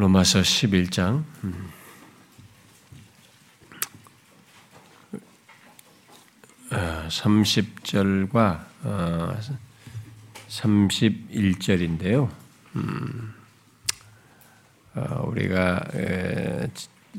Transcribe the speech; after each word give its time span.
로마서 0.00 0.40
11장 0.40 1.22
음. 1.44 1.70
어, 6.72 7.06
30절과 7.08 8.64
어, 8.84 9.38
31절인데요. 10.48 12.30
음, 12.76 13.34
어, 14.94 15.24
우리가 15.26 15.84
에, 15.92 16.70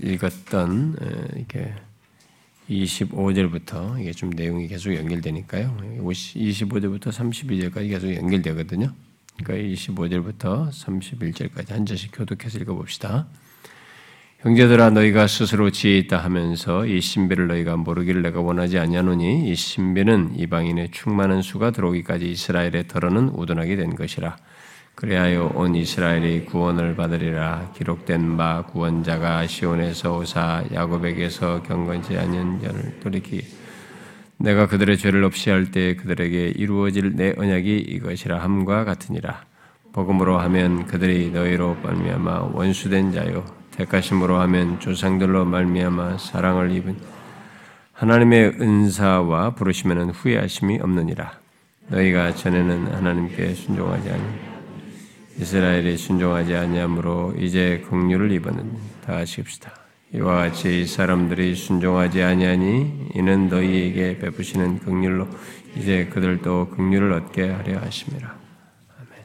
읽었던 0.01 0.95
에, 1.01 1.39
이게 1.39 1.75
25절부터 2.67 4.01
이게 4.01 4.11
좀 4.11 4.31
내용이 4.31 4.67
계속 4.67 4.95
연결되니까요. 4.95 5.77
25절부터 5.99 7.09
32절까지 7.11 7.89
계속 7.89 8.15
연결되거든요. 8.15 8.91
그러니까 9.43 9.53
25절부터 9.75 10.69
31절까지 10.69 11.71
한 11.71 11.85
절씩 11.85 12.11
교독해서 12.13 12.59
읽어봅시다. 12.59 13.27
형제들아 14.39 14.89
너희가 14.89 15.27
스스로 15.27 15.69
지혜 15.69 15.97
있다 15.99 16.17
하면서 16.17 16.85
이 16.85 16.99
신비를 16.99 17.47
너희가 17.47 17.77
모르기를 17.77 18.23
내가 18.23 18.41
원하지 18.41 18.79
아니하노니 18.79 19.51
이 19.51 19.55
신비는 19.55 20.39
이방인의 20.39 20.89
충만한 20.91 21.43
수가 21.43 21.71
들어오기까지 21.71 22.31
이스라엘에 22.31 22.87
덜어는 22.87 23.29
우둔하게 23.29 23.75
된 23.75 23.95
것이라. 23.95 24.37
그리하여 24.95 25.51
온 25.55 25.75
이스라엘이 25.75 26.45
구원을 26.45 26.95
받으리라 26.95 27.71
기록된 27.75 28.37
바 28.37 28.63
구원자가 28.63 29.47
시온에서 29.47 30.17
오사 30.17 30.65
야곱에게서 30.73 31.63
경건치 31.63 32.17
않은 32.17 32.61
자를 32.61 32.99
돌이키 32.99 33.60
내가 34.41 34.67
그들의 34.67 34.97
죄를 34.97 35.23
없이 35.23 35.49
할 35.51 35.71
때 35.71 35.95
그들에게 35.95 36.53
이루어질 36.55 37.15
내 37.15 37.33
언약이 37.37 37.77
이것이라 37.77 38.39
함과 38.39 38.85
같으니라. 38.85 39.45
복음으로 39.93 40.39
하면 40.39 40.85
그들이 40.87 41.29
너희로 41.31 41.77
말미암아 41.83 42.51
원수된 42.53 43.11
자요. 43.11 43.45
택하심으로 43.71 44.39
하면 44.41 44.79
조상들로 44.79 45.45
말미암아 45.45 46.17
사랑을 46.17 46.71
입은 46.71 46.97
하나님의 47.93 48.55
은사와 48.59 49.51
부르시면 49.55 50.09
후회하심이 50.09 50.79
없느니라. 50.81 51.39
너희가 51.89 52.33
전에는 52.33 52.95
하나님께 52.95 53.53
순종하지 53.53 54.09
아니 54.09 54.23
이스라엘이 55.37 55.97
순종하지 55.97 56.55
아니하므로 56.55 57.35
이제 57.37 57.83
긍휼을 57.89 58.31
입었는 58.31 58.71
다 59.05 59.17
하십시다. 59.17 59.80
이와 60.13 60.35
같이 60.35 60.85
사람들이 60.85 61.55
순종하지 61.55 62.21
아니하니 62.21 63.11
이는 63.15 63.47
너희에게 63.47 64.17
베푸시는 64.17 64.79
긍휼로 64.79 65.29
이제 65.77 66.05
그들도 66.07 66.69
긍휼을 66.71 67.13
얻게 67.13 67.49
하려 67.49 67.79
하심이라. 67.79 68.39
아멘. 68.99 69.23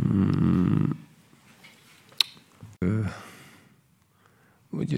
음, 0.00 0.92
그, 2.80 3.06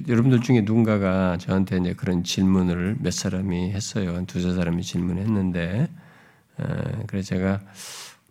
여러분들 0.08 0.40
중에 0.40 0.62
누군가가 0.62 1.36
저한테 1.36 1.78
이제 1.78 1.92
그런 1.92 2.24
질문을 2.24 2.96
몇 2.98 3.12
사람이 3.12 3.72
했어요. 3.72 4.14
한 4.14 4.24
두세 4.24 4.54
사람이 4.54 4.82
질문했는데, 4.82 5.90
그래서 7.08 7.28
제가 7.28 7.60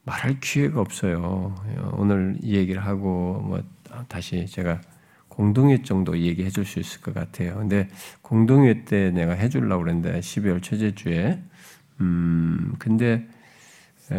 말할 0.05 0.39
기회가 0.39 0.81
없어요. 0.81 1.55
오늘 1.93 2.37
이 2.41 2.55
얘기를 2.55 2.83
하고 2.83 3.43
뭐 3.45 3.63
다시 4.07 4.45
제가 4.47 4.81
공동회 5.27 5.81
정도 5.83 6.17
얘기해 6.19 6.49
줄 6.49 6.65
수 6.65 6.79
있을 6.79 7.01
것 7.01 7.13
같아요. 7.13 7.55
근데 7.57 7.89
공동회 8.21 8.85
때 8.85 9.11
내가 9.11 9.33
해 9.33 9.49
주려고 9.49 9.83
그랬는데 9.83 10.21
12월 10.21 10.61
첫째 10.61 10.93
주에 10.95 11.41
음 12.01 12.75
근데 12.79 13.27
에, 14.11 14.15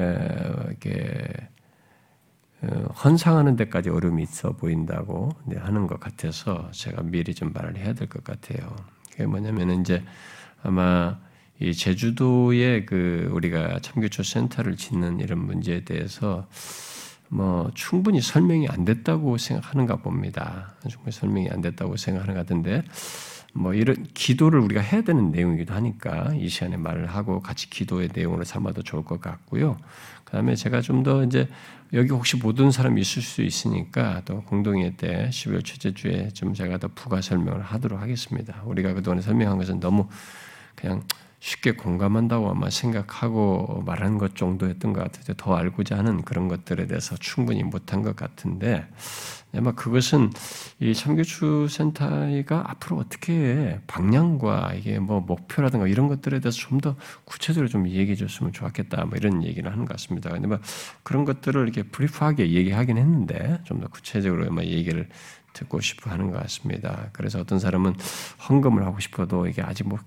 이렇게 0.69 1.49
어, 2.63 2.67
헌상하는 3.05 3.57
데까지 3.57 3.91
어려움이 3.91 4.23
있어 4.23 4.53
보인다고 4.53 5.31
하는 5.57 5.87
것 5.87 5.99
같아서 6.01 6.71
제가 6.73 7.03
미리 7.03 7.35
좀 7.35 7.53
말을 7.53 7.77
해야 7.77 7.93
될 7.93 8.09
것 8.09 8.23
같아요. 8.25 8.75
그게 9.11 9.27
뭐냐면 9.27 9.81
이제 9.81 10.05
아마 10.63 11.19
이 11.61 11.75
제주도에 11.75 12.85
그 12.85 13.29
우리가 13.33 13.81
참교초 13.81 14.23
센터를 14.23 14.77
짓는 14.77 15.21
이런 15.21 15.41
문제에 15.45 15.85
대해서 15.85 16.49
뭐 17.33 17.71
충분히 17.75 18.21
설명이 18.21 18.69
안 18.69 18.85
됐다고 18.85 19.39
생각하는가 19.39 19.97
봅니다. 19.97 20.75
충분히 20.87 21.13
설명이 21.13 21.49
안 21.51 21.63
됐다고 21.63 21.97
생각하는 21.97 22.35
것 22.35 22.41
같은데 22.41 22.83
뭐 23.55 23.73
이런 23.73 24.07
기도를 24.13 24.61
우리가 24.61 24.83
해야 24.83 25.01
되는 25.01 25.31
내용이기도 25.31 25.73
하니까 25.73 26.35
이 26.35 26.49
시간에 26.51 26.77
말을 26.77 27.07
하고 27.07 27.41
같이 27.41 27.71
기도의 27.71 28.11
내용으로 28.15 28.45
삼아도 28.45 28.83
좋을 28.83 29.05
것 29.05 29.21
같고요. 29.21 29.79
그다음에 30.25 30.55
제가 30.55 30.83
좀 30.83 31.03
더 31.03 31.25
이제 31.25 31.49
여기 31.95 32.11
혹시 32.11 32.37
모든 32.37 32.71
사람이 32.71 33.01
있을 33.01 33.23
수 33.23 33.43
있으니까 33.43 34.23
또 34.25 34.43
공동회 34.43 34.95
때 34.97 35.29
12월 35.31 35.65
첫째 35.65 35.93
주에 35.93 36.29
좀 36.29 36.55
제가 36.55 36.79
더 36.79 36.89
부가 36.95 37.21
설명을 37.23 37.63
하도록 37.63 38.01
하겠습니다. 38.01 38.63
우리가 38.65 38.93
그동안에 38.93 39.23
설명한 39.23 39.59
것은 39.59 39.81
너무 39.81 40.07
그냥 40.75 41.03
쉽게 41.43 41.73
공감한다고 41.73 42.51
아마 42.51 42.71
생각하고 42.71 43.83
말한 43.85 44.17
것 44.17 44.37
정도였던 44.37 44.93
것 44.93 45.03
같아요. 45.03 45.35
더 45.37 45.57
알고자 45.57 45.99
하는 45.99 46.23
그런 46.23 46.47
것들에 46.47 46.87
대해서 46.87 47.17
충분히 47.17 47.65
못한 47.65 48.03
것 48.03 48.15
같은데 48.15 48.87
아마 49.53 49.73
그것은 49.73 50.31
이 50.79 50.95
참교추 50.95 51.67
센터가 51.69 52.71
앞으로 52.71 52.97
어떻게 52.99 53.81
방향과 53.89 54.75
이게 54.75 55.01
뭐 55.01 55.21
목표라든가 55.21 55.89
이런 55.89 56.07
것들에 56.07 56.39
대해서 56.39 56.57
좀 56.59 56.81
더 56.81 56.97
구체적으로 57.25 57.69
좀 57.69 57.89
얘기해 57.89 58.15
줬으면 58.17 58.53
좋았겠다 58.53 59.05
뭐 59.07 59.17
이런 59.17 59.43
얘기를 59.45 59.71
하는 59.71 59.85
것 59.85 59.93
같습니다. 59.95 60.31
근데 60.31 60.47
뭐 60.49 60.59
그런 61.03 61.25
것들을 61.25 61.61
이렇게 61.63 61.83
브리프하게 61.83 62.53
얘기하긴 62.53 62.99
했는데 62.99 63.59
좀 63.65 63.81
더 63.81 63.89
구체적으로 63.89 64.49
뭐 64.53 64.63
얘기를 64.65 65.09
듣고 65.53 65.81
싶어 65.81 66.11
하는 66.11 66.31
것 66.31 66.41
같습니다. 66.43 67.11
그래서 67.13 67.41
어떤 67.41 67.59
사람은 67.59 67.95
헌금을 68.49 68.85
하고 68.85 69.01
싶어도 69.01 69.47
이게 69.47 69.63
아직 69.63 69.89
뭐 69.89 69.99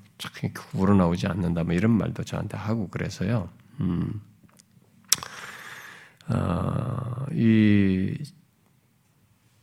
우러나오지 0.74 1.28
않는다, 1.28 1.64
뭐 1.64 1.74
이런 1.74 1.92
말도 1.92 2.24
저한테 2.24 2.58
하고 2.58 2.88
그래서요. 2.90 3.50
음, 3.82 4.22
어, 6.30 7.26
이 7.32 8.18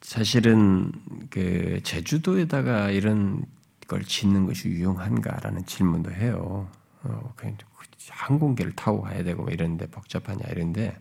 사실은 0.01 0.93
그 1.31 1.81
제주도에다가 1.83 2.91
이런 2.91 3.45
걸 3.89 4.05
짓는 4.05 4.47
것이 4.47 4.69
유용한가라는 4.69 5.67
질문도 5.67 6.13
해요. 6.13 6.69
어, 7.05 7.35
항공기를 8.09 8.73
타고 8.73 9.03
가야 9.03 9.23
되고 9.25 9.43
뭐 9.43 9.53
이런데 9.53 9.87
복잡하냐 9.87 10.45
이런데 10.51 10.97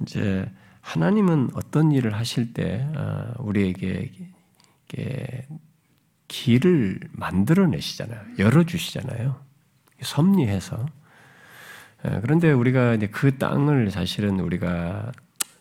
이제 0.00 0.50
하나님은 0.86 1.50
어떤 1.54 1.90
일을 1.90 2.14
하실 2.14 2.54
때 2.54 2.88
어, 2.94 3.34
우리에게 3.40 4.12
길을 6.28 7.00
만들어내시잖아요. 7.10 8.20
열어주시잖아요. 8.38 9.34
섭리해서. 10.00 10.86
어, 12.04 12.20
그런데 12.22 12.52
우리가 12.52 12.96
그 13.10 13.36
땅을 13.36 13.90
사실은 13.90 14.38
우리가 14.38 15.10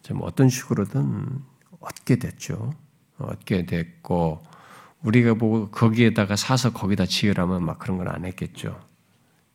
좀 0.03 0.19
어떤 0.22 0.47
식으로든 0.47 1.40
얻게 1.80 2.18
됐죠. 2.18 2.74
얻게 3.18 3.66
됐고, 3.66 4.44
우리가 5.02 5.34
보고 5.34 5.72
거기에다가 5.72 6.36
사서 6.36 6.72
거기다 6.72 7.07
지으라면 7.07 7.66
막 7.66 7.80
그런 7.80 7.97
건 7.97 8.07
안 8.07 8.25
했겠죠. 8.25 8.80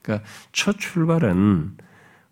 그러니까 0.03 0.27
첫 0.51 0.79
출발은 0.79 1.77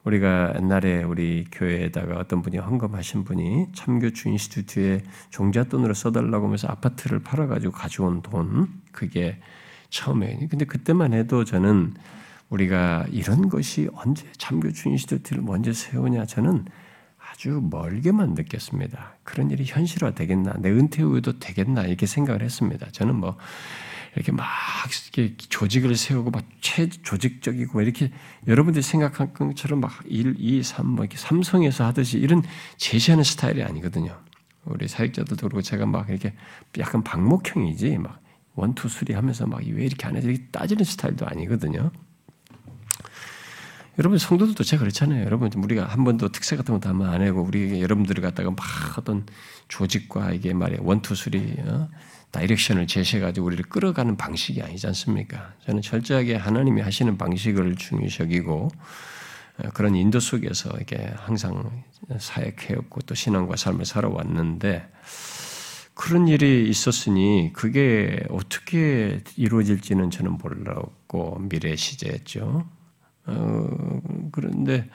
우리가 0.08 0.54
옛날에 0.56 1.02
우리 1.02 1.44
교회에다가 1.52 2.16
어떤 2.16 2.40
분이 2.40 2.56
헌금하신 2.56 3.24
분이 3.24 3.66
참교주 3.74 4.30
인스튜트에 4.30 5.02
종잣돈으로 5.28 5.92
써달라고 5.92 6.46
하면서 6.46 6.66
아파트를 6.68 7.18
팔아가지고 7.20 7.72
가져온 7.72 8.22
돈, 8.22 8.68
그게 8.90 9.38
처음에. 9.90 10.46
근데 10.50 10.64
그때만 10.64 11.12
해도 11.12 11.44
저는 11.44 11.92
우리가 12.48 13.06
이런 13.10 13.50
것이 13.50 13.88
언제 13.92 14.26
참교주 14.38 14.88
인스튜트를 14.88 15.42
먼저 15.42 15.74
세우냐, 15.74 16.24
저는 16.24 16.64
아주 17.30 17.60
멀게만 17.70 18.32
느꼈습니다. 18.32 19.16
그런 19.24 19.50
일이 19.50 19.64
현실화 19.66 20.12
되겠나, 20.12 20.54
내 20.60 20.70
은퇴 20.70 21.02
후에도 21.02 21.38
되겠나, 21.38 21.82
이렇게 21.82 22.06
생각을 22.06 22.42
했습니다. 22.42 22.86
저는 22.92 23.14
뭐, 23.16 23.36
이렇게 24.18 24.32
막 24.32 24.46
이렇게 25.16 25.36
조직을 25.36 25.94
세우고 25.94 26.30
막 26.30 26.44
최조직적이고 26.60 27.80
이렇게 27.80 28.10
여러분들이 28.48 28.82
생각한 28.82 29.32
것처럼 29.32 29.80
막 29.80 29.92
1, 30.06 30.34
2, 30.38 30.62
3, 30.62 30.86
뭐 30.86 31.04
이렇게 31.04 31.16
삼성에서 31.16 31.84
하듯이 31.86 32.18
이런 32.18 32.42
제시하는 32.76 33.22
스타일이 33.22 33.62
아니거든요. 33.62 34.20
우리 34.64 34.88
사역자들도 34.88 35.36
그렇고 35.36 35.62
제가 35.62 35.86
막 35.86 36.08
이렇게 36.10 36.34
약간 36.78 37.04
방목형이지 37.04 37.98
막 37.98 38.20
one 38.54 38.71
two 38.71 38.88
three 38.88 39.14
하면서 39.14 39.46
막 39.46 39.60
왜 39.62 39.84
이렇게 39.84 40.06
안 40.06 40.16
해서 40.16 40.28
이렇게 40.28 40.46
따지는 40.50 40.84
스타일도 40.84 41.26
아니거든요. 41.26 41.92
여러분 43.98 44.18
성도들도 44.18 44.62
제가 44.64 44.80
그렇잖아요. 44.80 45.24
여러분 45.24 45.50
우리가 45.52 45.84
한 45.84 46.04
번도 46.04 46.30
특새 46.30 46.56
같은 46.56 46.74
것도 46.74 46.88
한번 46.88 47.10
안 47.10 47.22
하고 47.22 47.42
우리 47.42 47.80
여러분들을 47.80 48.22
갖다가 48.22 48.50
막 48.50 48.58
어떤 48.96 49.26
조직과 49.68 50.32
이게 50.32 50.52
말이야 50.52 50.78
one 50.82 50.98
two 50.98 51.14
three 51.14 51.56
어? 51.66 51.88
direction을 52.30 52.86
제시해가지고 52.86 53.46
우리를 53.46 53.64
끌어가는 53.64 54.16
방식이 54.16 54.62
아니지 54.62 54.86
않습니까? 54.88 55.54
저는 55.66 55.82
철저하게 55.82 56.36
하나님이 56.36 56.82
하시는 56.82 57.16
방식을 57.16 57.76
중요시 57.76 58.22
여기고 58.22 58.70
그런 59.74 59.96
인도 59.96 60.20
속에서 60.20 60.70
이게 60.80 61.12
항상 61.16 61.82
사역해왔고 62.18 63.00
또 63.02 63.14
신앙과 63.14 63.56
삶을 63.56 63.84
살아왔는데 63.84 64.88
그런 65.94 66.28
일이 66.28 66.68
있었으니 66.68 67.50
그게 67.52 68.20
어떻게 68.30 69.20
이루어질지는 69.36 70.10
저는 70.10 70.38
몰랐고 70.38 71.40
미래 71.48 71.74
시제였죠. 71.74 72.68
어, 73.26 74.00
그런데 74.30 74.88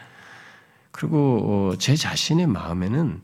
그리고 0.92 1.72
어, 1.74 1.78
제 1.78 1.96
자신의 1.96 2.48
마음에는 2.48 3.22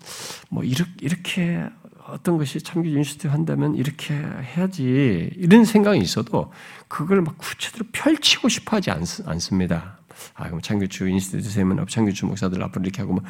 뭐 0.49 0.63
이렇게, 0.63 0.91
이렇게 0.99 1.65
어떤 2.11 2.37
것이 2.37 2.59
참교 2.61 2.89
인스튜트 2.89 3.27
한다면 3.27 3.75
이렇게 3.75 4.13
해야지 4.13 5.29
이런 5.35 5.65
생각이 5.65 5.99
있어도 5.99 6.51
그걸 6.87 7.21
막 7.21 7.37
구체적으로 7.37 7.89
펼치고 7.91 8.49
싶어 8.49 8.77
하지 8.77 8.91
않, 8.91 9.05
습니다 9.05 9.99
아, 10.35 10.45
그럼 10.45 10.61
창규주 10.61 11.07
인스튜트 11.07 11.49
세면 11.49 11.85
창규주 11.87 12.25
목사들 12.25 12.61
앞으로 12.63 12.83
이렇게 12.83 13.01
하고 13.01 13.13
뭐 13.13 13.23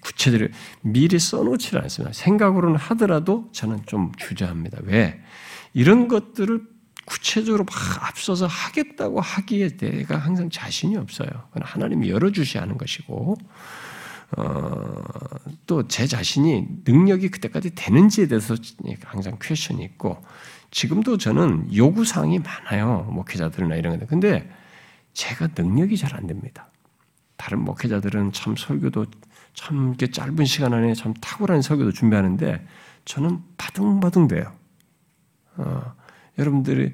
구체적으로 0.00 0.50
미리 0.82 1.18
써놓지를 1.18 1.82
않습니다. 1.82 2.12
생각으로는 2.12 2.76
하더라도 2.76 3.48
저는 3.52 3.82
좀 3.86 4.12
주저합니다. 4.16 4.78
왜? 4.82 5.20
이런 5.72 6.08
것들을 6.08 6.62
구체적으로 7.04 7.64
막 7.64 8.08
앞서서 8.08 8.46
하겠다고 8.46 9.20
하기에 9.20 9.76
내가 9.76 10.16
항상 10.16 10.48
자신이 10.50 10.96
없어요. 10.96 11.28
그건 11.48 11.62
하나님이 11.64 12.08
열어주셔야 12.10 12.62
하는 12.62 12.78
것이고, 12.78 13.36
어, 14.36 15.02
또 15.66 15.86
제 15.88 16.06
자신이 16.06 16.66
능력이 16.84 17.30
그때까지 17.30 17.74
되는지에 17.74 18.26
대해서 18.28 18.54
항상 19.04 19.38
퀘션이 19.40 19.84
있고, 19.84 20.22
지금도 20.70 21.18
저는 21.18 21.74
요구 21.74 22.04
사항이 22.04 22.40
많아요. 22.40 23.08
목회자들이나 23.12 23.76
이런 23.76 23.92
건데. 23.92 24.06
근데 24.06 24.50
제가 25.12 25.48
능력이 25.56 25.96
잘 25.96 26.14
안 26.14 26.26
됩니다. 26.26 26.68
다른 27.36 27.60
목회자들은 27.64 28.32
참 28.32 28.56
설교도 28.56 29.06
참 29.54 29.88
이렇게 29.88 30.08
짧은 30.10 30.44
시간 30.44 30.72
안에 30.74 30.94
참 30.94 31.14
탁월한 31.14 31.62
설교도 31.62 31.92
준비하는데 31.92 32.66
저는 33.04 33.40
바둥바둥 33.56 34.28
돼요. 34.28 34.52
어, 35.56 35.94
여러분들이 36.38 36.92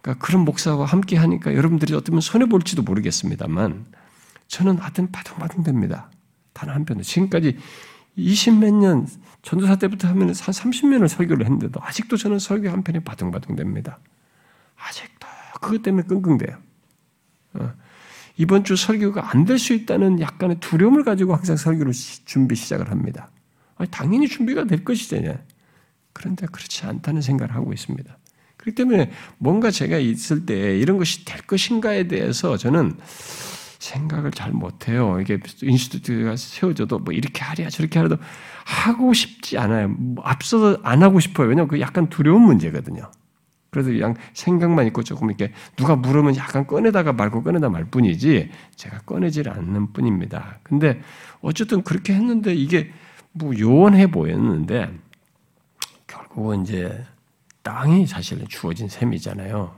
그러니까 0.00 0.24
그런 0.24 0.44
목사와 0.44 0.84
함께 0.86 1.16
하니까 1.16 1.54
여러분들이 1.54 1.94
어쩌면 1.94 2.20
손해 2.20 2.46
볼지도 2.46 2.82
모르겠습니다만 2.82 3.86
저는 4.48 4.78
하여튼 4.78 5.10
바둥바둥 5.10 5.64
됩니다. 5.64 6.10
단 6.56 6.70
한 6.70 6.84
편도 6.84 7.02
지금까지 7.02 7.58
20몇 8.16 8.72
년 8.74 9.06
전도사 9.42 9.76
때부터 9.76 10.08
하면 10.08 10.28
한 10.28 10.34
30년을 10.34 11.06
설교를 11.06 11.44
했는데도 11.44 11.80
아직도 11.82 12.16
저는 12.16 12.38
설교 12.38 12.70
한 12.70 12.82
편이 12.82 13.00
바둥바둥 13.00 13.56
됩니다. 13.56 13.98
아직도 14.76 15.26
그것 15.60 15.82
때문에 15.82 16.06
끙끙대요. 16.06 16.56
어, 17.54 17.72
이번 18.38 18.64
주 18.64 18.74
설교가 18.76 19.30
안 19.30 19.44
될 19.44 19.58
수 19.58 19.72
있다는 19.74 20.20
약간의 20.20 20.60
두려움을 20.60 21.04
가지고 21.04 21.34
항상 21.34 21.56
설교를 21.56 21.92
준비 22.24 22.54
시작을 22.54 22.90
합니다. 22.90 23.30
당연히 23.90 24.26
준비가 24.28 24.64
될 24.64 24.82
것이잖아요. 24.84 25.38
그런데 26.14 26.46
그렇지 26.46 26.86
않다는 26.86 27.20
생각을 27.20 27.54
하고 27.54 27.72
있습니다. 27.74 28.16
그렇기 28.56 28.74
때문에 28.74 29.10
뭔가 29.38 29.70
제가 29.70 29.98
있을 29.98 30.46
때 30.46 30.78
이런 30.78 30.96
것이 30.96 31.24
될 31.26 31.42
것인가에 31.42 32.08
대해서 32.08 32.56
저는 32.56 32.96
생각을 33.86 34.30
잘 34.30 34.52
못해요. 34.52 35.20
이게 35.20 35.38
인스튜트가 35.62 36.36
세워져도 36.36 37.00
뭐 37.00 37.14
이렇게 37.14 37.42
하랴 37.42 37.68
저렇게 37.70 37.98
하려도 37.98 38.16
하고 38.64 39.12
싶지 39.12 39.58
않아요. 39.58 39.88
뭐 39.88 40.24
앞서서 40.24 40.78
안 40.82 41.02
하고 41.02 41.20
싶어요. 41.20 41.48
왜냐하면 41.48 41.68
그 41.68 41.80
약간 41.80 42.08
두려운 42.08 42.42
문제거든요. 42.42 43.10
그래서 43.70 43.90
그냥 43.90 44.14
생각만 44.32 44.86
있고 44.86 45.02
조금 45.02 45.28
이렇게 45.28 45.52
누가 45.76 45.96
물으면 45.96 46.36
약간 46.36 46.66
꺼내다가 46.66 47.12
말고 47.12 47.42
꺼내다 47.42 47.68
말 47.68 47.84
뿐이지 47.84 48.50
제가 48.74 49.00
꺼내질 49.00 49.50
않는 49.50 49.92
뿐입니다. 49.92 50.58
근데 50.62 51.00
어쨌든 51.40 51.82
그렇게 51.82 52.14
했는데 52.14 52.54
이게 52.54 52.90
뭐 53.32 53.52
요원해 53.58 54.10
보였는데 54.10 54.98
결국은 56.06 56.62
이제 56.62 57.04
땅이 57.62 58.06
사실은 58.06 58.46
주어진 58.48 58.88
셈이잖아요. 58.88 59.74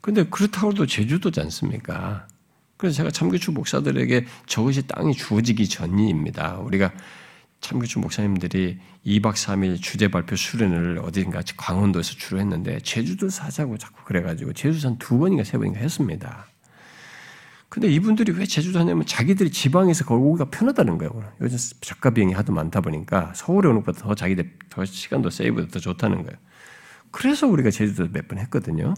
근데 0.00 0.24
그렇다고 0.24 0.70
해도 0.70 0.86
제주도지 0.86 1.40
않습니까? 1.40 2.26
그래서 2.82 2.96
제가 2.96 3.12
참교추 3.12 3.52
목사들에게 3.52 4.26
저것이 4.46 4.88
땅이 4.88 5.14
주어지기 5.14 5.68
전입니다. 5.68 6.56
우리가 6.56 6.90
참교추 7.60 8.00
목사님들이 8.00 8.80
2박 9.06 9.34
3일 9.34 9.80
주제 9.80 10.08
발표 10.08 10.34
수련을 10.34 10.98
어딘가 10.98 11.42
강원도에서 11.56 12.14
주로 12.14 12.40
했는데 12.40 12.80
제주도 12.80 13.28
사자고 13.28 13.78
자꾸 13.78 14.02
그래가지고 14.04 14.52
제주산 14.54 14.98
두 14.98 15.16
번인가 15.16 15.44
세 15.44 15.58
번인가 15.58 15.78
했습니다. 15.78 16.46
근데 17.68 17.86
이분들이 17.86 18.32
왜 18.32 18.46
제주도 18.46 18.80
하냐면 18.80 19.06
자기들이 19.06 19.52
지방에서 19.52 20.04
거기 20.04 20.20
오기가 20.20 20.50
편하다는 20.50 20.98
거예요. 20.98 21.32
요즘 21.40 21.58
작가 21.82 22.10
비행이 22.10 22.32
하도 22.32 22.52
많다 22.52 22.80
보니까 22.80 23.32
서울에 23.36 23.68
오는 23.68 23.82
것보다 23.82 24.02
더 24.02 24.16
자기들 24.16 24.58
더 24.70 24.84
시간도 24.84 25.30
세이브도 25.30 25.68
더 25.68 25.78
좋다는 25.78 26.24
거예요. 26.24 26.36
그래서 27.12 27.46
우리가 27.46 27.70
제주도 27.70 28.08
몇 28.12 28.26
번 28.26 28.38
했거든요. 28.38 28.94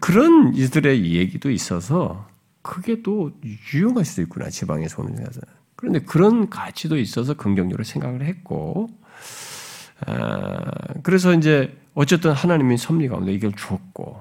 그런 0.00 0.54
이들의 0.54 1.12
얘기도 1.16 1.50
있어서 1.50 2.26
그게 2.66 3.00
또 3.00 3.30
유용할 3.72 4.04
수도 4.04 4.22
있구나 4.22 4.50
지방에서 4.50 5.00
오는 5.00 5.14
데서. 5.14 5.40
그런데 5.76 6.00
그런 6.00 6.50
가치도 6.50 6.98
있어서 6.98 7.34
긍정적으로 7.34 7.84
생각을 7.84 8.22
했고, 8.24 8.88
아, 10.04 10.60
그래서 11.04 11.32
이제 11.32 11.78
어쨌든 11.94 12.32
하나님의 12.32 12.76
섭리 12.76 13.08
가운데 13.08 13.32
이걸 13.32 13.52
주었고, 13.52 14.20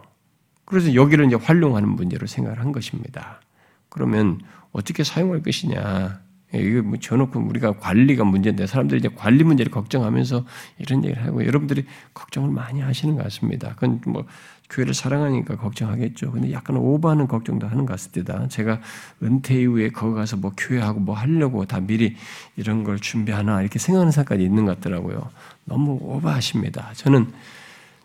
그래서 0.63 0.93
여기를 0.93 1.25
이제 1.25 1.35
활용하는 1.35 1.89
문제로 1.89 2.27
생각을 2.27 2.59
한 2.59 2.71
것입니다. 2.71 3.41
그러면 3.89 4.41
어떻게 4.71 5.03
사용할 5.03 5.41
것이냐? 5.41 6.21
이게 6.53 6.81
뭐 6.81 6.99
저놓고 6.99 7.39
우리가 7.39 7.79
관리가 7.79 8.23
문제인데 8.23 8.67
사람들이 8.67 8.99
이제 8.99 9.09
관리 9.09 9.43
문제를 9.43 9.71
걱정하면서 9.71 10.45
이런 10.77 11.03
얘기를 11.03 11.25
하고 11.25 11.45
여러분들이 11.45 11.85
걱정을 12.13 12.51
많이 12.51 12.81
하시는 12.81 13.15
것 13.15 13.23
같습니다. 13.23 13.73
그건 13.75 14.01
뭐 14.05 14.25
교회를 14.69 14.93
사랑하니까 14.93 15.57
걱정하겠죠. 15.57 16.31
근데 16.31 16.51
약간 16.51 16.77
오버하는 16.77 17.27
걱정도 17.27 17.67
하는 17.67 17.85
것 17.85 17.93
같습니다. 17.93 18.47
제가 18.47 18.79
은퇴 19.21 19.61
이후에 19.61 19.89
거기 19.89 20.15
가서 20.15 20.37
뭐 20.37 20.53
교회하고 20.57 20.99
뭐 20.99 21.15
하려고 21.15 21.65
다 21.65 21.79
미리 21.79 22.15
이런 22.55 22.83
걸 22.83 22.99
준비하나 22.99 23.61
이렇게 23.61 23.79
생각하는 23.79 24.11
사람까지 24.11 24.43
있는 24.43 24.65
것 24.65 24.75
같더라고요. 24.75 25.29
너무 25.65 25.97
오버하십니다. 26.01 26.91
저는 26.93 27.31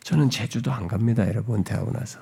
저는 0.02 0.30
제주도 0.30 0.72
안 0.72 0.88
갑니다, 0.88 1.26
여러분 1.28 1.58
은퇴하고 1.58 1.92
나서. 1.92 2.20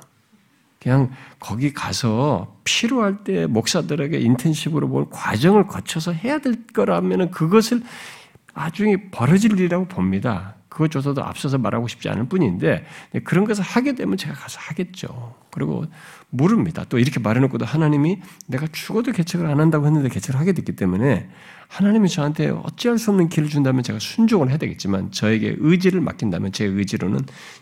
그냥 0.81 1.11
거기 1.41 1.73
가서 1.73 2.57
필요할 2.65 3.25
때 3.25 3.47
목사들에게 3.47 4.19
인텐시브로 4.19 4.87
뭘 4.87 5.07
과정을 5.11 5.67
거쳐서 5.67 6.13
해야 6.13 6.39
될 6.39 6.67
거라면 6.69 7.31
그것을 7.31 7.83
나중에 8.55 9.11
벌어질 9.11 9.53
일이라고 9.53 9.87
봅니다. 9.87 10.55
그것조차도 10.79 11.25
앞서서 11.25 11.59
말하고 11.59 11.89
싶지 11.89 12.09
않을 12.09 12.29
뿐인데 12.29 12.85
그런 13.25 13.45
것을 13.45 13.65
하게 13.65 13.97
되면 13.97 14.17
제가 14.17 14.35
가서 14.35 14.61
하겠죠. 14.61 15.35
그리고 15.51 15.85
모릅니다. 16.31 16.85
또 16.89 17.01
이렇게 17.01 17.19
말해놓고도 17.19 17.65
하나님이 17.65 18.21
내가 18.47 18.69
죽어도 18.71 19.11
개척을 19.11 19.47
안 19.47 19.59
한다고 19.59 19.87
했는데 19.87 20.09
개척을 20.09 20.39
하게 20.39 20.53
됐기 20.53 20.77
때문에 20.77 21.29
하나님이 21.67 22.09
저한테 22.09 22.51
어찌할 22.51 22.99
수 22.99 23.11
없는 23.11 23.29
길을 23.29 23.49
준다면 23.49 23.83
제가 23.83 23.99
순종을 23.99 24.51
해야 24.51 24.57
되겠지만 24.57 25.11
저에게 25.11 25.57
의지를 25.59 26.01
맡긴다면 26.01 26.53
제 26.53 26.65
의지로는 26.65 27.21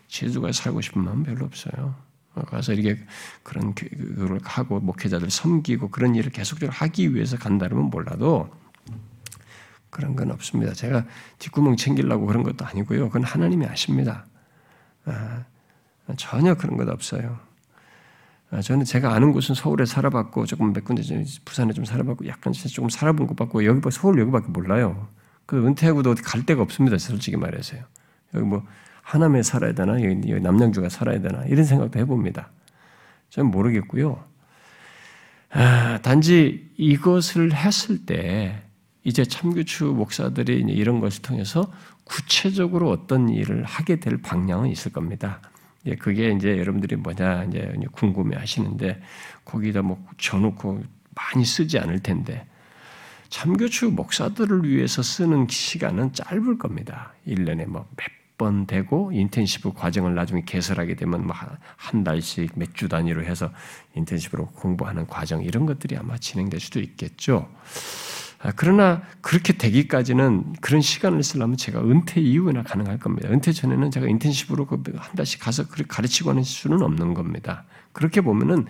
제주가 0.08 0.52
살고 0.52 0.82
싶은 0.82 1.02
마음 1.02 1.22
별로 1.22 1.46
없어요. 1.46 1.94
가서 2.34 2.74
이렇게 2.74 3.00
그런 3.42 3.74
교육을 3.74 4.40
하고 4.42 4.78
목회자들 4.78 5.30
섬기고 5.30 5.88
그런 5.88 6.14
일을 6.14 6.30
계속적으로 6.32 6.70
하기 6.76 7.14
위해서 7.14 7.38
간다면 7.38 7.84
몰라도 7.84 8.50
그런 9.96 10.14
건 10.14 10.30
없습니다. 10.30 10.74
제가 10.74 11.06
뒷구멍 11.38 11.76
챙기려고 11.76 12.26
그런 12.26 12.42
것도 12.42 12.66
아니고요. 12.66 13.08
그건 13.08 13.24
하나님이 13.24 13.64
아십니다. 13.64 14.26
아, 15.06 15.44
전혀 16.18 16.54
그런 16.54 16.76
것 16.76 16.86
없어요. 16.86 17.38
아, 18.50 18.60
저는 18.60 18.84
제가 18.84 19.14
아는 19.14 19.32
곳은 19.32 19.54
서울에 19.54 19.86
살아봤고 19.86 20.44
조금 20.44 20.74
몇 20.74 20.84
군데 20.84 21.02
부산에 21.46 21.72
좀 21.72 21.86
살아봤고 21.86 22.26
약간 22.26 22.52
조금 22.52 22.90
살아본 22.90 23.26
것 23.26 23.36
같고 23.36 23.64
여기 23.64 23.80
서울 23.90 24.20
여기밖에 24.20 24.48
몰라요. 24.48 25.08
그 25.46 25.66
은퇴하고도 25.66 26.16
갈 26.22 26.44
데가 26.44 26.60
없습니다. 26.60 26.98
솔직히 26.98 27.38
말해서요. 27.38 27.82
여기 28.34 28.44
뭐 28.44 28.66
하남에 29.00 29.42
살아야 29.42 29.72
되나 29.72 29.94
여기 30.02 30.14
남양주가 30.40 30.90
살아야 30.90 31.22
되나 31.22 31.46
이런 31.46 31.64
생각도 31.64 31.98
해봅니다. 32.00 32.50
저는 33.30 33.50
모르겠고요. 33.50 34.22
아, 35.52 36.00
단지 36.02 36.70
이것을 36.76 37.54
했을 37.54 38.04
때 38.04 38.65
이제 39.06 39.24
참교추 39.24 39.84
목사들이 39.84 40.64
이런 40.68 40.98
것을 40.98 41.22
통해서 41.22 41.72
구체적으로 42.02 42.90
어떤 42.90 43.28
일을 43.28 43.62
하게 43.62 44.00
될 44.00 44.16
방향은 44.20 44.68
있을 44.68 44.90
겁니다. 44.92 45.40
예, 45.86 45.94
그게 45.94 46.32
이제 46.32 46.58
여러분들이 46.58 46.96
뭐냐 46.96 47.44
이제 47.44 47.72
궁금해 47.92 48.36
하시는데 48.36 49.00
거기다 49.44 49.82
뭐 49.82 50.04
쳐놓고 50.18 50.82
많이 51.14 51.44
쓰지 51.44 51.78
않을 51.78 52.00
텐데 52.00 52.46
참교추 53.28 53.90
목사들을 53.90 54.68
위해서 54.68 55.02
쓰는 55.02 55.46
시간은 55.48 56.12
짧을 56.12 56.58
겁니다. 56.58 57.12
1년에 57.28 57.66
뭐 57.66 57.86
몇 57.96 58.16
번 58.38 58.66
되고 58.66 59.12
인텐시브 59.12 59.72
과정을 59.72 60.14
나중에 60.14 60.42
개설하게 60.44 60.94
되면 60.96 61.26
뭐한 61.26 62.04
달씩 62.04 62.52
몇 62.54 62.74
주 62.74 62.86
단위로 62.86 63.24
해서 63.24 63.50
인텐시브로 63.94 64.48
공부하는 64.48 65.06
과정 65.06 65.42
이런 65.42 65.64
것들이 65.64 65.96
아마 65.96 66.18
진행될 66.18 66.60
수도 66.60 66.80
있겠죠. 66.80 67.48
아, 68.46 68.52
그러나 68.54 69.02
그렇게 69.22 69.54
되기까지는 69.54 70.54
그런 70.60 70.80
시간을 70.80 71.24
쓰려면 71.24 71.56
제가 71.56 71.80
은퇴 71.80 72.20
이후에나 72.20 72.62
가능할 72.62 73.00
겁니다. 73.00 73.28
은퇴 73.28 73.50
전에는 73.50 73.90
제가 73.90 74.06
인텐시브로 74.06 74.66
그한 74.66 75.16
달씩 75.16 75.40
가서 75.40 75.64
가르치고 75.66 76.30
하는 76.30 76.44
수는 76.44 76.80
없는 76.80 77.14
겁니다. 77.14 77.64
그렇게 77.92 78.20
보면은 78.20 78.66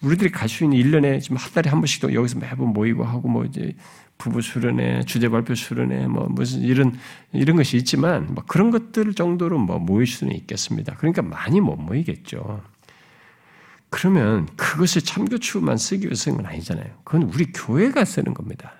우리들이 0.00 0.30
갈 0.30 0.48
수 0.48 0.64
있는 0.64 0.78
1년에 0.78 1.20
지금 1.20 1.36
한 1.36 1.52
달에 1.52 1.68
한 1.68 1.80
번씩도 1.80 2.14
여기서 2.14 2.38
매번 2.38 2.68
모이고 2.68 3.04
하고 3.04 3.28
뭐 3.28 3.44
이제 3.44 3.76
부부 4.16 4.40
수련회, 4.40 5.02
주제 5.04 5.28
발표 5.28 5.54
수련회 5.54 6.06
뭐 6.06 6.26
무슨 6.30 6.62
이런 6.62 6.98
이런 7.32 7.56
것이 7.56 7.76
있지만 7.76 8.32
뭐 8.32 8.42
그런 8.46 8.70
것들 8.70 9.12
정도로 9.12 9.58
뭐 9.58 9.78
모일 9.78 10.06
수는 10.06 10.34
있겠습니다. 10.36 10.94
그러니까 10.94 11.20
많이 11.20 11.60
못 11.60 11.76
모이겠죠. 11.76 12.62
그러면 13.90 14.46
그것을 14.56 15.02
참교 15.02 15.36
추만 15.36 15.76
쓰기 15.76 16.06
위해서 16.06 16.24
쓰는 16.24 16.38
건 16.38 16.46
아니잖아요. 16.46 16.86
그건 17.04 17.24
우리 17.24 17.52
교회가 17.52 18.06
쓰는 18.06 18.32
겁니다. 18.32 18.77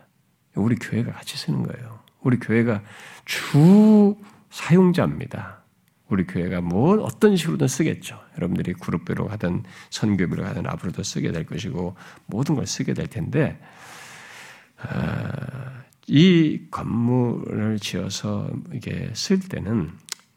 우리 0.61 0.77
교회가 0.77 1.12
같이 1.12 1.37
쓰는 1.37 1.62
거예요. 1.62 1.99
우리 2.21 2.38
교회가 2.38 2.83
주 3.25 4.17
사용자입니다. 4.50 5.59
우리 6.09 6.27
교회가 6.27 6.61
뭐 6.61 7.03
어떤 7.03 7.37
식으로든 7.37 7.69
쓰겠죠. 7.69 8.19
여러분들이 8.37 8.73
그룹별로 8.73 9.29
하든 9.29 9.65
선교별로 9.91 10.45
하든 10.47 10.67
앞으로도 10.67 11.03
쓰게 11.03 11.33
될 11.33 11.45
것이고 11.45 11.97
모든 12.27 12.55
걸 12.55 12.67
쓰게 12.67 12.95
될 12.95 13.09
텐데 13.09 13.61
아, 14.79 15.83
이 16.07 16.62
건물을 16.71 17.79
지어서 17.81 18.50
이게 18.73 19.11
쓸 19.15 19.41
때는 19.41 19.91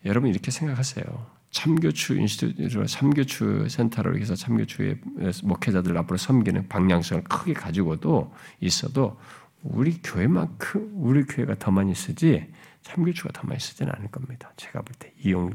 여러분 0.05 0.29
이렇게 0.29 0.51
생각하세요. 0.51 1.05
참교추 1.51 2.15
인스튜트로 2.15 2.85
참교추 2.85 3.67
센터로 3.69 4.17
해서 4.17 4.35
참교추의 4.35 4.99
목회자들 5.43 5.97
앞으로 5.97 6.17
섬기는 6.17 6.69
방향성을 6.69 7.25
크게 7.25 7.53
가지고도 7.53 8.33
있어도 8.61 9.19
우리 9.63 10.01
교회만큼 10.01 10.91
우리 10.95 11.23
교회가 11.23 11.55
더 11.59 11.71
많이 11.71 11.93
쓰지 11.95 12.51
참교추가 12.83 13.31
더 13.33 13.47
많이 13.47 13.59
쓰지는 13.59 13.93
않을 13.95 14.09
겁니다. 14.09 14.51
제가 14.57 14.81
볼 14.81 14.93
때 14.97 15.13
이용 15.23 15.53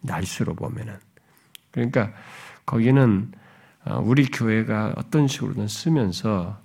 날수로 0.00 0.54
보면은 0.54 0.96
그러니까 1.70 2.12
거기는 2.66 3.32
어, 3.84 4.00
우리 4.00 4.26
교회가 4.26 4.94
어떤 4.96 5.26
식으로든 5.26 5.66
쓰면서 5.66 6.60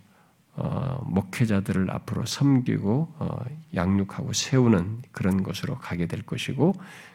어, 0.55 1.03
목회자들을 1.05 1.89
앞으로 1.91 2.25
섬기고 2.25 3.15
어, 3.19 3.39
양육하고 3.75 4.34
세우는 4.34 5.03
그런 5.12 5.43
것으로 5.43 5.77
가게 5.77 6.07
될 6.07 6.24
것이고 6.24 6.74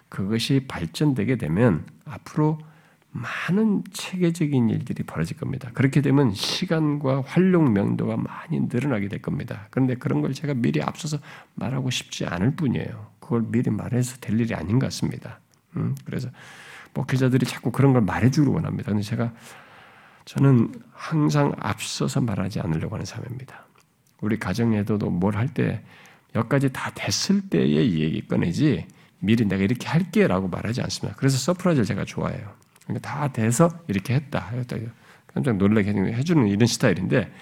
그것이 0.09 0.67
발전되게 0.69 1.37
되면 1.37 1.87
앞으로 2.05 2.59
많은 3.13 3.85
체계적인 3.93 4.71
일들이 4.71 5.03
벌어질 5.03 5.37
겁니다. 5.37 5.71
그렇게 5.75 6.01
되면 6.01 6.33
시간과 6.33 7.23
활용 7.27 7.73
명도가 7.73 8.17
많이 8.17 8.61
늘어나게 8.61 9.09
될 9.09 9.21
겁니다. 9.21 9.67
그런데 9.71 9.95
그런 9.95 10.23
걸 10.23 10.33
제가 10.33 10.55
미리 10.55 10.83
앞서서 10.83 11.19
말하고 11.55 11.91
싶지 11.91 12.25
않을 12.25 12.57
뿐이에요. 12.57 13.11
그걸 13.21 13.43
미리 13.43 13.71
말해서 13.71 14.17
될 14.19 14.41
일이 14.41 14.55
아닌 14.55 14.79
것 14.79 14.87
같습니다. 14.87 15.41
음, 15.77 15.95
그래서 16.05 16.31
목회자들이 16.95 17.45
자꾸 17.47 17.71
그런 17.71 17.93
걸 17.93 18.03
말해주길 18.03 18.51
원합니다. 18.51 18.91
근데 18.91 19.03
제가 19.03 19.33
저는 20.25 20.73
항상 20.93 21.53
앞서서 21.59 22.21
말하지 22.21 22.61
않으려고 22.61 22.95
하는 22.95 23.05
사람입니다. 23.05 23.67
우리 24.21 24.39
가정에도 24.39 24.97
뭘할때 24.97 25.83
여기까지 26.35 26.73
다 26.73 26.91
됐을 26.95 27.43
때의 27.51 27.91
이 27.91 28.01
얘기 28.01 28.27
꺼내지 28.27 28.87
미리 29.19 29.45
내가 29.45 29.63
이렇게 29.63 29.87
할게라고 29.87 30.49
말하지 30.49 30.81
않습니다. 30.83 31.17
그래서 31.19 31.37
surprise를 31.37 31.85
제가 31.85 32.05
좋아해요. 32.05 32.62
그러니까 32.85 33.09
다 33.09 33.33
돼서 33.33 33.71
이렇게 33.89 34.15
했다. 34.15 34.51
깜짝 35.33 35.57
놀라게 35.57 35.91
해주는 35.91 36.49
이런 36.49 36.67
스타일인데 36.67 37.33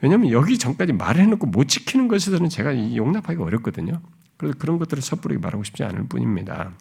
왜냐하면 0.00 0.30
여기 0.30 0.58
전까지 0.58 0.92
말을 0.92 1.22
해놓고 1.22 1.46
못 1.46 1.68
지키는 1.68 2.08
것에서는 2.08 2.48
제가 2.48 2.96
용납하기가 2.96 3.42
어렵거든요. 3.44 4.00
그래서 4.36 4.58
그런 4.58 4.78
것들을 4.78 5.02
섣부르게 5.02 5.40
말하고 5.40 5.64
싶지 5.64 5.84
않을 5.84 6.06
뿐입니다. 6.08 6.72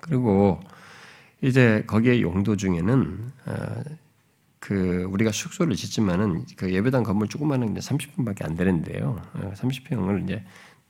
그리고 0.00 0.60
이제 1.42 1.82
거기에 1.86 2.20
용도 2.20 2.56
중에는 2.56 3.32
어, 3.46 3.82
그 4.60 5.06
우리가 5.10 5.32
숙소를 5.32 5.74
짓지만은 5.74 6.44
그 6.56 6.72
예배당 6.72 7.02
건물 7.02 7.28
조그마한 7.28 7.74
게 7.74 7.80
30분밖에 7.80 8.44
안 8.44 8.56
되는데요. 8.56 9.20
30평을 9.34 10.20
어, 10.20 10.24
이제 10.24 10.44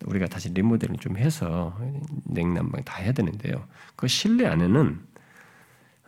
우리가 0.05 0.27
다시 0.27 0.53
리모델링 0.53 0.97
좀 0.97 1.17
해서 1.17 1.79
냉난방 2.25 2.85
다 2.85 2.97
해야 2.97 3.13
되는데요. 3.13 3.67
그 3.97 4.09
실내 4.09 4.47
안에는 4.47 5.01
어, 5.15 5.16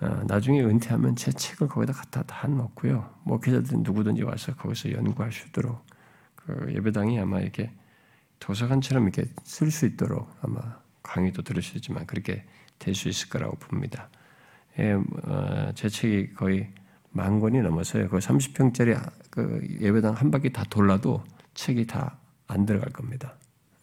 나중에 0.00 0.62
은퇴하면 0.62 1.17
제 1.17 1.33
책을 1.33 1.69
거기다 1.69 1.93
갖다 1.93 2.23
다 2.23 2.47
넣고요. 2.47 3.12
목회자들 3.25 3.78
누구든지 3.81 4.23
와서 4.23 4.55
거기서 4.55 4.93
연구할 4.93 5.33
수 5.33 5.49
있도록 5.49 5.85
그 6.37 6.73
예배당이 6.75 7.19
아마 7.19 7.40
이렇게 7.40 7.73
도서관처럼 8.38 9.05
이렇게 9.05 9.31
쓸 9.43 9.71
수 9.71 9.87
있도록 9.87 10.33
아마 10.40 10.61
강의도 11.02 11.43
있지만 11.59 12.07
그렇게 12.07 12.45
될 12.78 12.95
수 12.95 13.09
있을 13.09 13.28
거라고 13.28 13.57
봅니다. 13.57 14.09
예, 14.78 14.93
어, 14.93 15.73
제 15.75 15.88
책이 15.88 16.35
거의 16.35 16.73
만 17.11 17.40
권이 17.40 17.61
넘어서요. 17.61 18.09
그 18.09 18.19
30평짜리 18.19 18.97
그 19.31 19.67
예배당 19.81 20.14
한 20.14 20.31
바퀴 20.31 20.52
다 20.52 20.62
돌라도 20.71 21.25
책이 21.55 21.87
다 21.87 22.19
안 22.49 22.64
들어갈 22.67 22.90
겁니다. 22.90 23.35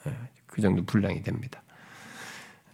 예, 0.08 0.14
그 0.48 0.62
정도 0.62 0.84
분량이 0.84 1.22
됩니다. 1.22 1.62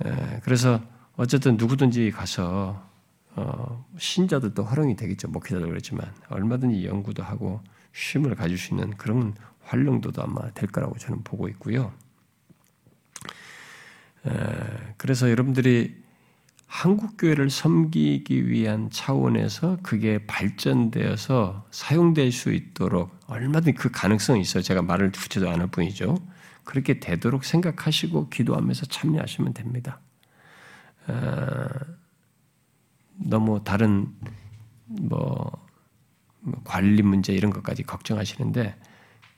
예, 0.06 0.40
그래서 0.44 0.82
어쨌든 1.16 1.58
누구든지 1.58 2.12
가서 2.12 2.90
어, 3.36 3.86
신자들도 3.98 4.64
활용이 4.64 4.96
되겠죠. 4.96 5.30
목회자도 5.30 5.68
그렇지만 5.68 6.14
얼마든지 6.30 6.86
연구도 6.86 7.24
하고 7.24 7.62
쉼을 7.94 8.36
가질 8.36 8.58
수 8.58 8.74
있는 8.74 8.92
그런 8.98 9.36
활용도도 9.64 10.22
아마 10.22 10.52
될 10.52 10.70
거라고 10.70 10.98
저는 10.98 11.24
보고 11.24 11.48
있고요. 11.50 11.94
그래서 14.98 15.30
여러분들이 15.32 15.96
한국 16.68 17.18
교회를 17.18 17.50
섬기기 17.50 18.48
위한 18.48 18.90
차원에서 18.90 19.80
그게 19.84 20.26
발전되어서 20.26 21.66
사용될 21.72 22.32
수 22.32 22.54
있도록 22.54 23.18
얼마든지 23.28 23.74
그 23.78 23.92
가능성이 23.92 24.42
있어요. 24.42 24.64
제가 24.64 24.82
말을 24.82 25.12
붙이도 25.12 25.50
않을 25.50 25.68
뿐이죠. 25.68 26.18
그렇게 26.64 27.00
되도록 27.00 27.44
생각하시고 27.44 28.30
기도하면서 28.30 28.86
참여하시면 28.86 29.54
됩니다. 29.54 30.00
너무 33.24 33.64
다른 33.64 34.08
뭐, 34.86 35.52
뭐 36.40 36.62
관리 36.64 37.02
문제 37.02 37.34
이런 37.34 37.52
것까지 37.52 37.84
걱정하시는데 37.84 38.76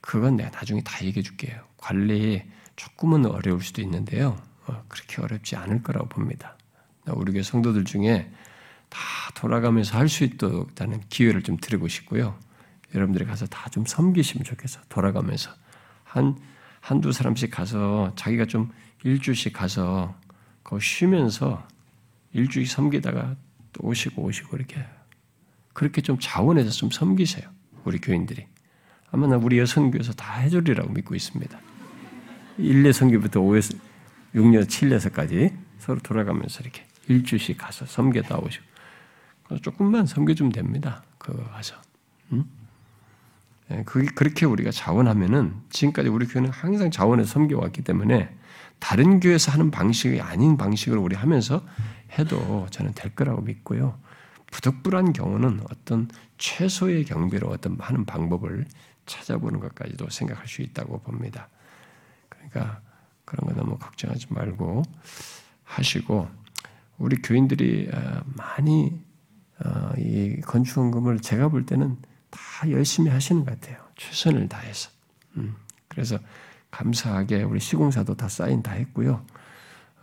그건 0.02 0.36
내가 0.36 0.50
나중에 0.50 0.82
다 0.82 1.04
얘기해 1.04 1.22
줄게요. 1.24 1.62
관리 1.78 2.44
조금은 2.76 3.26
어려울 3.26 3.62
수도 3.62 3.82
있는데요. 3.82 4.38
어, 4.68 4.84
그렇게 4.88 5.22
어렵지 5.22 5.56
않을 5.56 5.84
거라고 5.84 6.08
봅니다. 6.10 6.58
우리 7.08 7.34
교회 7.34 7.44
성도들 7.44 7.84
중에 7.86 8.32
다 8.90 9.00
돌아가면서 9.36 9.98
할 9.98 10.08
수 10.08 10.24
있도록 10.24 10.76
다는 10.76 11.02
기회를 11.10 11.44
좀 11.44 11.58
드리고 11.58 11.88
싶고요. 11.88 12.38
여러분들이 12.96 13.26
가서 13.26 13.46
다 13.48 13.70
좀 13.70 13.86
섬기시면 13.86 14.44
좋겠어. 14.44 14.80
돌아가면서 14.90 15.52
한 16.04 16.38
한두 16.80 17.12
사람씩 17.12 17.50
가서 17.50 18.14
자기가 18.16 18.46
좀 18.46 18.72
일주씩 19.04 19.54
가서 19.54 20.16
거 20.64 20.80
쉬면서 20.80 21.66
일주일 22.34 22.68
섬기다가 22.68 23.36
또 23.36 23.53
오시고 23.82 24.22
오시고 24.24 24.58
이렇게 24.58 24.86
그렇게 25.74 26.02
좀 26.02 26.18
자원해서 26.20 26.70
좀 26.70 26.92
섬기세요. 26.92 27.50
우리 27.84 28.00
교인들이. 28.00 28.46
아마 29.12 29.28
나 29.28 29.38
우리 29.38 29.60
여성교에서 29.60 30.14
다 30.14 30.36
해주리라고 30.40 30.92
믿고 30.92 31.16
있습니다. 31.16 31.60
1년 32.60 32.94
성교부터 32.94 33.42
5년, 33.42 33.78
6년, 34.36 34.66
7년서까지 34.66 35.56
서로 35.80 36.00
돌아가면서 36.00 36.62
이렇게 36.62 36.84
일주씩 37.08 37.58
가서 37.58 37.86
섬겨다 37.86 38.38
오시고 38.38 38.64
조금만 39.62 40.06
섬겨주면 40.06 40.52
됩니다. 40.52 41.04
그거 41.18 41.44
가서. 41.44 41.76
응? 42.32 42.46
예, 43.72 43.84
그게 43.84 44.08
그렇게 44.14 44.46
우리가 44.46 44.72
자원하면은 44.72 45.54
지금까지 45.70 46.10
우리 46.10 46.28
교회는 46.28 46.52
항상 46.52 46.92
자원해서 46.92 47.32
섬겨왔기 47.32 47.82
때문에 47.84 48.36
다른 48.80 49.20
교회에서 49.20 49.52
하는 49.52 49.72
방식이 49.72 50.20
아닌 50.22 50.58
방식으로 50.58 51.02
우리 51.02 51.16
하면서 51.16 51.66
해도 52.18 52.68
저는 52.70 52.94
될 52.94 53.16
거라고 53.16 53.42
믿고요. 53.42 53.98
부득불한 54.52 55.14
경우는 55.14 55.62
어떤 55.72 56.08
최소의 56.38 57.06
경비로 57.06 57.50
어떤 57.50 57.78
하는 57.80 58.06
방법을 58.06 58.66
찾아보는 59.06 59.60
것까지도 59.60 60.10
생각할 60.10 60.48
수 60.48 60.62
있다고 60.62 61.02
봅니다. 61.02 61.50
그러니까 62.30 62.82
그런 63.26 63.48
거 63.48 63.60
너무 63.60 63.78
걱정하지 63.78 64.28
말고 64.30 64.84
하시고 65.64 66.30
우리 66.98 67.22
교인들이 67.22 67.90
어, 67.92 68.24
많이 68.36 69.02
어, 69.66 69.94
이 69.98 70.40
건축원금을 70.42 71.20
제가 71.20 71.48
볼 71.50 71.66
때는 71.66 71.98
다 72.30 72.70
열심히 72.70 73.10
하시는 73.10 73.44
것 73.44 73.60
같아요. 73.60 73.84
최선을 73.96 74.50
다해서. 74.50 74.90
음, 75.38 75.56
그래서 75.88 76.20
감사하게 76.72 77.44
우리 77.44 77.60
시공사도 77.60 78.16
다 78.16 78.28
사인 78.30 78.62
다 78.62 78.72
했고요. 78.74 79.26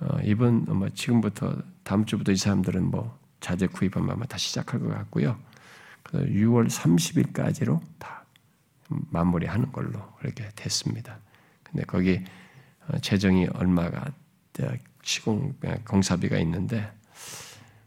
어, 0.00 0.18
이번 0.24 0.64
뭐 0.64 0.88
지금부터 0.88 1.56
다음 1.90 2.04
주부터 2.04 2.30
이 2.30 2.36
사람들은 2.36 2.88
뭐 2.88 3.18
자재 3.40 3.66
구입하면 3.66 4.12
아마 4.12 4.24
다 4.24 4.38
시작할 4.38 4.78
것 4.78 4.90
같고요. 4.90 5.36
6월 6.12 6.70
30일까지로 6.70 7.80
다 7.98 8.24
마무리하는 8.86 9.72
걸로 9.72 10.00
그렇게 10.20 10.48
됐습니다. 10.54 11.18
근데 11.64 11.82
거기 11.86 12.22
어, 12.86 12.96
재정이 12.98 13.48
얼마가 13.54 14.12
시공 15.02 15.56
공사비가 15.84 16.38
있는데 16.38 16.92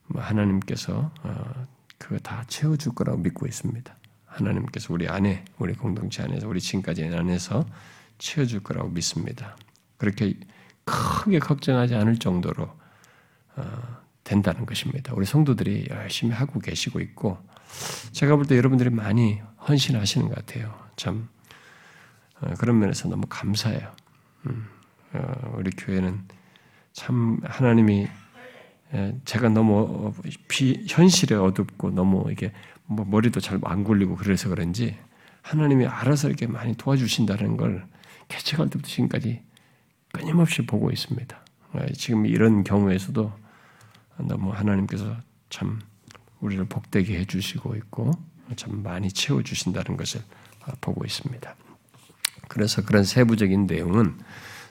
뭐 0.07 0.21
하나님께서 0.21 1.09
어, 1.21 1.67
그거 1.97 2.17
다 2.17 2.43
채워줄 2.49 2.95
거라고 2.95 3.19
믿고 3.19 3.45
있습니다. 3.47 3.95
하나님께서 4.25 4.93
우리 4.93 5.07
안에 5.07 5.45
우리 5.59 5.75
공동체 5.75 6.23
안에서 6.23 6.49
우리 6.49 6.59
지금까지 6.59 7.05
안에서 7.05 7.65
채워줄 8.17 8.63
거라고 8.63 8.89
믿습니다. 8.89 9.55
그렇게 9.95 10.37
크게 10.83 11.39
걱정하지 11.39 11.95
않을 11.95 12.19
정도로 12.19 12.63
어, 12.65 12.82
된다는 14.23 14.65
것입니다. 14.65 15.13
우리 15.13 15.25
성도들이 15.25 15.87
열심히 15.89 16.33
하고 16.33 16.59
계시고 16.59 16.99
있고 17.01 17.37
제가 18.11 18.35
볼 18.35 18.45
때 18.45 18.57
여러분들이 18.57 18.89
많이 18.89 19.41
헌신하시는 19.67 20.27
것 20.29 20.35
같아요. 20.35 20.73
참 20.95 21.27
어, 22.39 22.53
그런 22.57 22.79
면에서 22.79 23.07
너무 23.09 23.25
감사해요. 23.27 23.91
음, 24.47 24.67
어, 25.13 25.55
우리 25.57 25.71
교회는 25.71 26.21
참 26.93 27.39
하나님이 27.43 28.07
예, 28.93 29.15
제가 29.25 29.49
너무 29.49 30.13
비, 30.47 30.85
현실에 30.87 31.35
어둡고 31.35 31.91
너무 31.91 32.31
이게 32.31 32.51
뭐 32.85 33.05
머리도 33.05 33.39
잘 33.39 33.59
안 33.63 33.83
굴리고 33.83 34.15
그래서 34.15 34.49
그런지 34.49 34.97
하나님이 35.41 35.87
알아서 35.87 36.27
이렇게 36.27 36.45
많이 36.47 36.75
도와주신다는 36.75 37.57
걸 37.57 37.87
개척할 38.27 38.69
때부터 38.69 38.87
지금까지 38.87 39.41
끊임없이 40.13 40.65
보고 40.65 40.91
있습니다. 40.91 41.45
예, 41.81 41.91
지금 41.93 42.25
이런 42.27 42.63
경우에서도 42.63 43.42
너무 44.19 44.51
하나님께서 44.51 45.17
참 45.49 45.81
우리를 46.39 46.63
복되게 46.65 47.19
해주시고 47.19 47.75
있고 47.75 48.11
참 48.55 48.83
많이 48.83 49.11
채워주신다는 49.11 49.97
것을 49.97 50.21
보고 50.81 51.05
있습니다. 51.05 51.55
그래서 52.47 52.83
그런 52.83 53.03
세부적인 53.03 53.65
내용은 53.67 54.17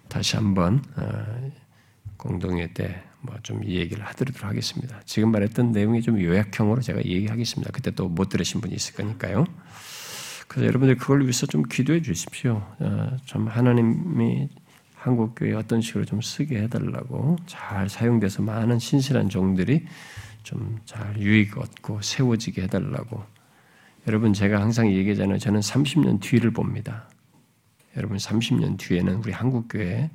다시 0.08 0.36
한번 0.36 0.84
어, 0.96 1.50
공동회 2.16 2.72
때 2.72 3.12
뭐 3.22 3.38
좀 3.42 3.64
얘기를 3.64 4.04
하도록 4.04 4.44
하겠습니다. 4.44 5.00
지금 5.04 5.30
말했던 5.30 5.72
내용이 5.72 6.02
좀 6.02 6.20
요약형으로 6.20 6.80
제가 6.82 7.04
얘기하겠습니다. 7.04 7.70
그때 7.72 7.90
또 7.92 8.08
못 8.08 8.28
들으신 8.28 8.60
분이 8.60 8.74
있을 8.74 8.94
거니까요. 8.94 9.46
그래서 10.48 10.66
여러분들 10.66 10.96
그걸 10.96 11.22
위해서 11.22 11.46
좀 11.46 11.62
기도해 11.62 12.02
주십시오. 12.02 12.66
어, 12.80 13.16
좀 13.24 13.46
하나님이 13.48 14.48
한국 15.02 15.34
교회 15.34 15.52
어떤 15.54 15.80
식으로 15.80 16.04
좀 16.04 16.20
쓰게 16.20 16.62
해달라고 16.62 17.36
잘 17.46 17.88
사용돼서 17.88 18.42
많은 18.42 18.78
신실한 18.78 19.28
종들이 19.28 19.84
좀 20.44 20.80
잘 20.84 21.18
유익 21.18 21.58
얻고 21.58 22.02
세워지게 22.02 22.62
해달라고. 22.62 23.24
여러분 24.06 24.32
제가 24.32 24.60
항상 24.60 24.92
얘기하잖아요. 24.92 25.38
저는 25.38 25.60
30년 25.60 26.20
뒤를 26.20 26.52
봅니다. 26.52 27.08
여러분 27.96 28.16
30년 28.16 28.78
뒤에는 28.78 29.16
우리 29.16 29.32
한국 29.32 29.66
교회 29.68 30.10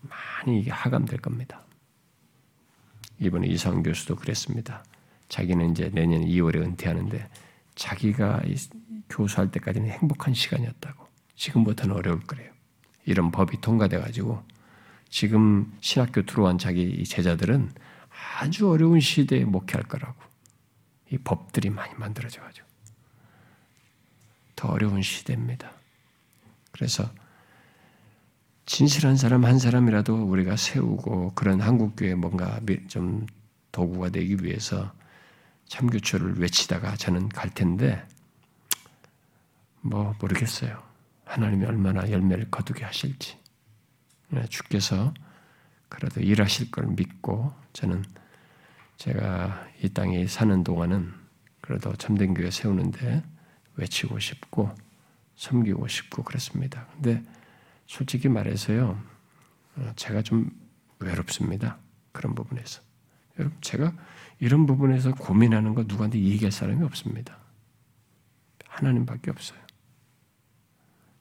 많이 0.00 0.68
하감될 0.68 1.20
겁니다. 1.20 1.62
이번에 3.18 3.46
이상 3.48 3.82
교수도 3.82 4.16
그랬습니다. 4.16 4.84
자기는 5.28 5.72
이제 5.72 5.90
내년 5.92 6.22
2월에 6.22 6.56
은퇴하는데 6.56 7.28
자기가 7.74 8.42
교수할 9.10 9.50
때까지는 9.50 9.90
행복한 9.90 10.32
시간이었다고. 10.32 11.06
지금부터는 11.34 11.94
어려울 11.94 12.20
거래요. 12.20 12.55
이런 13.06 13.30
법이 13.30 13.60
통과돼 13.60 13.98
가지고 13.98 14.42
지금 15.08 15.72
신학교 15.80 16.22
들어온 16.22 16.58
자기 16.58 17.04
제자들은 17.04 17.72
아주 18.38 18.68
어려운 18.68 19.00
시대에 19.00 19.44
목회할 19.44 19.84
거라고. 19.84 20.26
이 21.10 21.18
법들이 21.18 21.70
많이 21.70 21.94
만들어져 21.94 22.40
가지고 22.42 22.66
더 24.56 24.68
어려운 24.68 25.02
시대입니다. 25.02 25.70
그래서 26.72 27.08
진실한 28.64 29.16
사람 29.16 29.44
한 29.44 29.58
사람이라도 29.58 30.24
우리가 30.24 30.56
세우고 30.56 31.32
그런 31.34 31.60
한국 31.60 31.94
교회 31.96 32.14
뭔가 32.14 32.60
좀 32.88 33.26
도구가 33.70 34.08
되기 34.10 34.42
위해서 34.42 34.92
참교초를 35.68 36.40
외치다가 36.40 36.96
저는 36.96 37.28
갈 37.28 37.50
텐데 37.50 38.04
뭐 39.80 40.14
모르겠어요. 40.20 40.85
하나님이 41.26 41.66
얼마나 41.66 42.10
열매를 42.10 42.50
거두게 42.50 42.84
하실지 42.84 43.38
네, 44.30 44.46
주께서 44.46 45.12
그래도 45.88 46.20
일하실 46.20 46.70
걸 46.70 46.86
믿고 46.86 47.52
저는 47.72 48.04
제가 48.96 49.66
이 49.82 49.88
땅에 49.90 50.26
사는 50.26 50.64
동안은 50.64 51.12
그래도 51.60 51.94
참된 51.96 52.32
교회 52.32 52.50
세우는데 52.50 53.22
외치고 53.76 54.18
싶고 54.18 54.74
섬기고 55.36 55.86
싶고 55.86 56.22
그렇습니다. 56.22 56.86
근데 56.94 57.22
솔직히 57.86 58.28
말해서요, 58.28 59.00
어, 59.76 59.92
제가 59.96 60.22
좀 60.22 60.50
외롭습니다. 60.98 61.78
그런 62.12 62.34
부분에서. 62.34 62.80
여러분, 63.38 63.56
제가 63.60 63.92
이런 64.40 64.66
부분에서 64.66 65.14
고민하는 65.14 65.74
거 65.74 65.82
누구한테 65.82 66.18
얘기할 66.18 66.50
사람이 66.50 66.82
없습니다. 66.84 67.38
하나님밖에 68.66 69.30
없어요. 69.30 69.65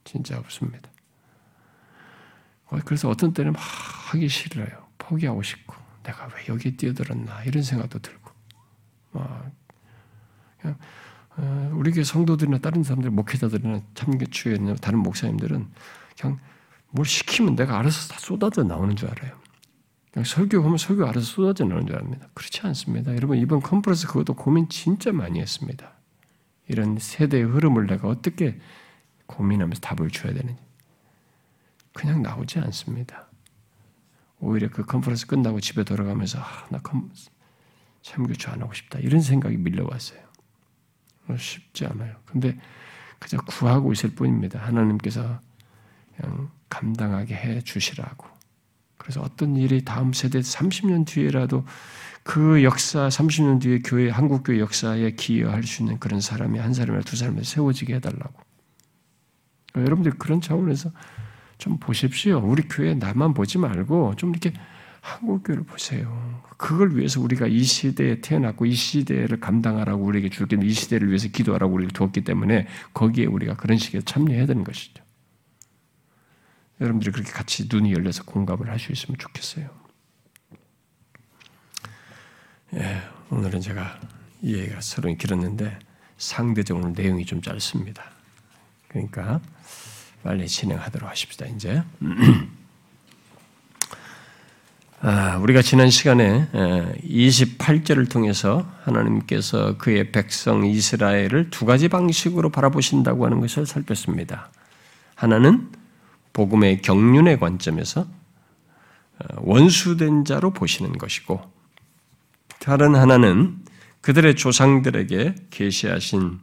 진짜 0.05 0.37
없습니다. 0.37 0.89
어, 2.67 2.79
그래서 2.85 3.09
어떤 3.09 3.33
때는 3.33 3.51
막 3.51 3.61
하기 3.61 4.29
싫어요. 4.29 4.87
포기하고 4.97 5.43
싶고, 5.43 5.75
내가 6.03 6.27
왜 6.27 6.45
여기에 6.47 6.77
뛰어들었나, 6.77 7.43
이런 7.43 7.61
생각도 7.63 7.99
들고, 7.99 8.31
막, 9.11 9.51
그냥, 10.61 10.77
어, 11.37 11.71
우리 11.75 11.91
교회 11.91 12.03
성도들이나 12.03 12.59
다른 12.59 12.83
사람들, 12.83 13.09
목회자들이나 13.11 13.81
참교추에 13.93 14.57
다른 14.81 14.99
목사님들은 14.99 15.69
그냥 16.19 16.39
뭘 16.91 17.05
시키면 17.05 17.55
내가 17.55 17.77
알아서 17.77 18.13
다 18.13 18.19
쏟아져 18.19 18.63
나오는 18.63 18.95
줄 18.95 19.09
알아요. 19.09 19.37
그냥 20.11 20.23
설교하면 20.23 20.77
설교 20.77 21.05
알아서 21.05 21.25
쏟아져 21.25 21.65
나오는 21.65 21.85
줄 21.85 21.97
압니다. 21.97 22.29
그렇지 22.33 22.61
않습니다. 22.61 23.13
여러분, 23.15 23.37
이번 23.37 23.59
컨퍼런스 23.59 24.07
그것도 24.07 24.35
고민 24.35 24.69
진짜 24.69 25.11
많이 25.11 25.41
했습니다. 25.41 25.91
이런 26.67 26.97
세대의 26.97 27.43
흐름을 27.43 27.87
내가 27.87 28.07
어떻게 28.07 28.57
고민하면서 29.27 29.81
답을 29.81 30.09
줘야 30.11 30.33
되는지. 30.33 30.61
그냥 31.93 32.21
나오지 32.21 32.59
않습니다. 32.59 33.27
오히려 34.39 34.69
그 34.69 34.85
컨퍼런스 34.85 35.27
끝나고 35.27 35.59
집에 35.59 35.83
돌아가면서 35.83 36.39
아, 36.39 36.67
나 36.69 36.79
참교주 38.01 38.49
안 38.51 38.61
하고 38.61 38.73
싶다 38.73 38.99
이런 38.99 39.21
생각이 39.21 39.57
밀려왔어요. 39.57 40.19
쉽지 41.37 41.85
않아요. 41.87 42.15
근데 42.25 42.57
그저 43.17 43.37
구하고 43.37 43.91
있을 43.93 44.11
뿐입니다. 44.11 44.59
하나님께서 44.59 45.39
그냥 46.15 46.51
감당하게 46.69 47.35
해 47.35 47.61
주시라고. 47.61 48.27
그래서 48.97 49.21
어떤 49.21 49.55
일이 49.55 49.83
다음 49.83 50.13
세대 50.13 50.39
30년 50.39 51.07
뒤에라도 51.07 51.65
그 52.23 52.63
역사 52.63 53.07
30년 53.07 53.61
뒤에 53.61 53.79
교회 53.79 54.09
한국 54.09 54.43
교회 54.43 54.59
역사에 54.59 55.11
기여할 55.11 55.63
수 55.63 55.83
있는 55.83 55.99
그런 55.99 56.21
사람이 56.21 56.59
한 56.59 56.73
사람이나 56.73 57.03
두 57.03 57.15
사람을 57.15 57.43
세워지게 57.43 57.95
해달라고. 57.95 58.44
그러니까 59.75 59.81
여러분들 59.81 60.13
그런 60.17 60.39
차원에서 60.39 60.89
좀 61.57 61.77
보십시오. 61.77 62.39
우리 62.39 62.63
교회 62.63 62.93
나만 62.93 63.33
보지 63.33 63.57
말고 63.57 64.15
좀 64.15 64.29
이렇게 64.29 64.53
한국교를 65.01 65.63
보세요. 65.63 66.41
그걸 66.57 66.95
위해서 66.95 67.19
우리가 67.19 67.47
이 67.47 67.61
시대에 67.61 68.21
태어났고 68.21 68.65
이 68.65 68.73
시대를 68.73 69.39
감당하라고 69.41 70.03
우리에게 70.03 70.29
주긴 70.29 70.63
이 70.63 70.69
시대를 70.71 71.09
위해서 71.09 71.27
기도하라고 71.27 71.73
우리를 71.73 71.91
두었기 71.91 72.23
때문에 72.23 72.67
거기에 72.93 73.25
우리가 73.25 73.55
그런 73.55 73.77
식의 73.77 74.03
참여해야 74.03 74.45
되는 74.45 74.63
것이죠. 74.63 75.03
여러분들이 76.79 77.11
그렇게 77.11 77.31
같이 77.31 77.67
눈이 77.69 77.93
열려서 77.93 78.23
공감을 78.23 78.69
할 78.69 78.79
수 78.79 78.91
있으면 78.93 79.17
좋겠어요. 79.17 79.69
예, 82.75 83.01
오늘은 83.29 83.61
제가 83.61 83.99
이 84.41 84.55
얘기가 84.55 84.81
서로 84.81 85.13
길었는데 85.13 85.79
상대적으로 86.17 86.89
내용이 86.89 87.25
좀 87.25 87.41
짧습니다. 87.41 88.14
그러니까 88.95 89.41
빨리 90.23 90.47
진행하도록 90.47 91.09
하십시다. 91.09 91.45
이제 91.47 91.83
아, 95.01 95.35
우리가 95.37 95.61
지난 95.61 95.89
시간에 95.89 96.47
28절을 97.03 98.09
통해서 98.09 98.65
하나님께서 98.83 99.77
그의 99.77 100.13
백성 100.13 100.65
이스라엘을 100.65 101.49
두 101.51 101.65
가지 101.65 101.89
방식으로 101.89 102.49
바라보신다고 102.49 103.25
하는 103.25 103.41
것을 103.41 103.65
살폈습니다. 103.65 104.49
하나는 105.15 105.69
복음의 106.31 106.81
경륜의 106.81 107.37
관점에서 107.39 108.01
어, 109.17 109.25
원수된 109.37 110.25
자로 110.25 110.51
보시는 110.51 110.97
것이고 110.97 111.41
다른 112.59 112.95
하나는 112.95 113.59
그들의 114.01 114.35
조상들에게 114.35 115.35
계시하신 115.49 116.39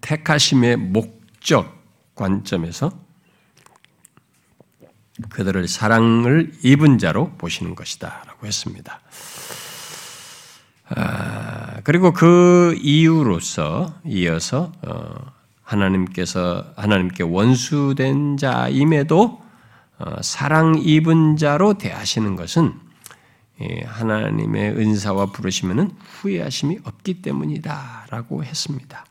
택하심의 0.00 0.76
목 0.76 1.17
적 1.48 1.82
관점에서 2.14 2.90
그들을 5.30 5.66
사랑을 5.66 6.52
입은 6.62 6.98
자로 6.98 7.30
보시는 7.38 7.74
것이다 7.74 8.24
라고 8.26 8.46
했습니다. 8.46 9.00
아, 10.90 11.80
그리고 11.84 12.12
그 12.12 12.76
이유로서 12.82 13.94
이어서 14.04 14.72
어, 14.86 15.14
하나님께서 15.62 16.70
하나님께 16.76 17.22
원수된 17.22 18.36
자임에도 18.36 19.42
어, 20.00 20.22
사랑 20.22 20.74
입은 20.78 21.38
자로 21.38 21.78
대하시는 21.78 22.36
것은 22.36 22.74
예, 23.62 23.84
하나님의 23.86 24.72
은사와 24.72 25.32
부르시면은 25.32 25.92
후회하심이 26.20 26.80
없기 26.84 27.22
때문이다라고 27.22 28.44
했습니다. 28.44 29.06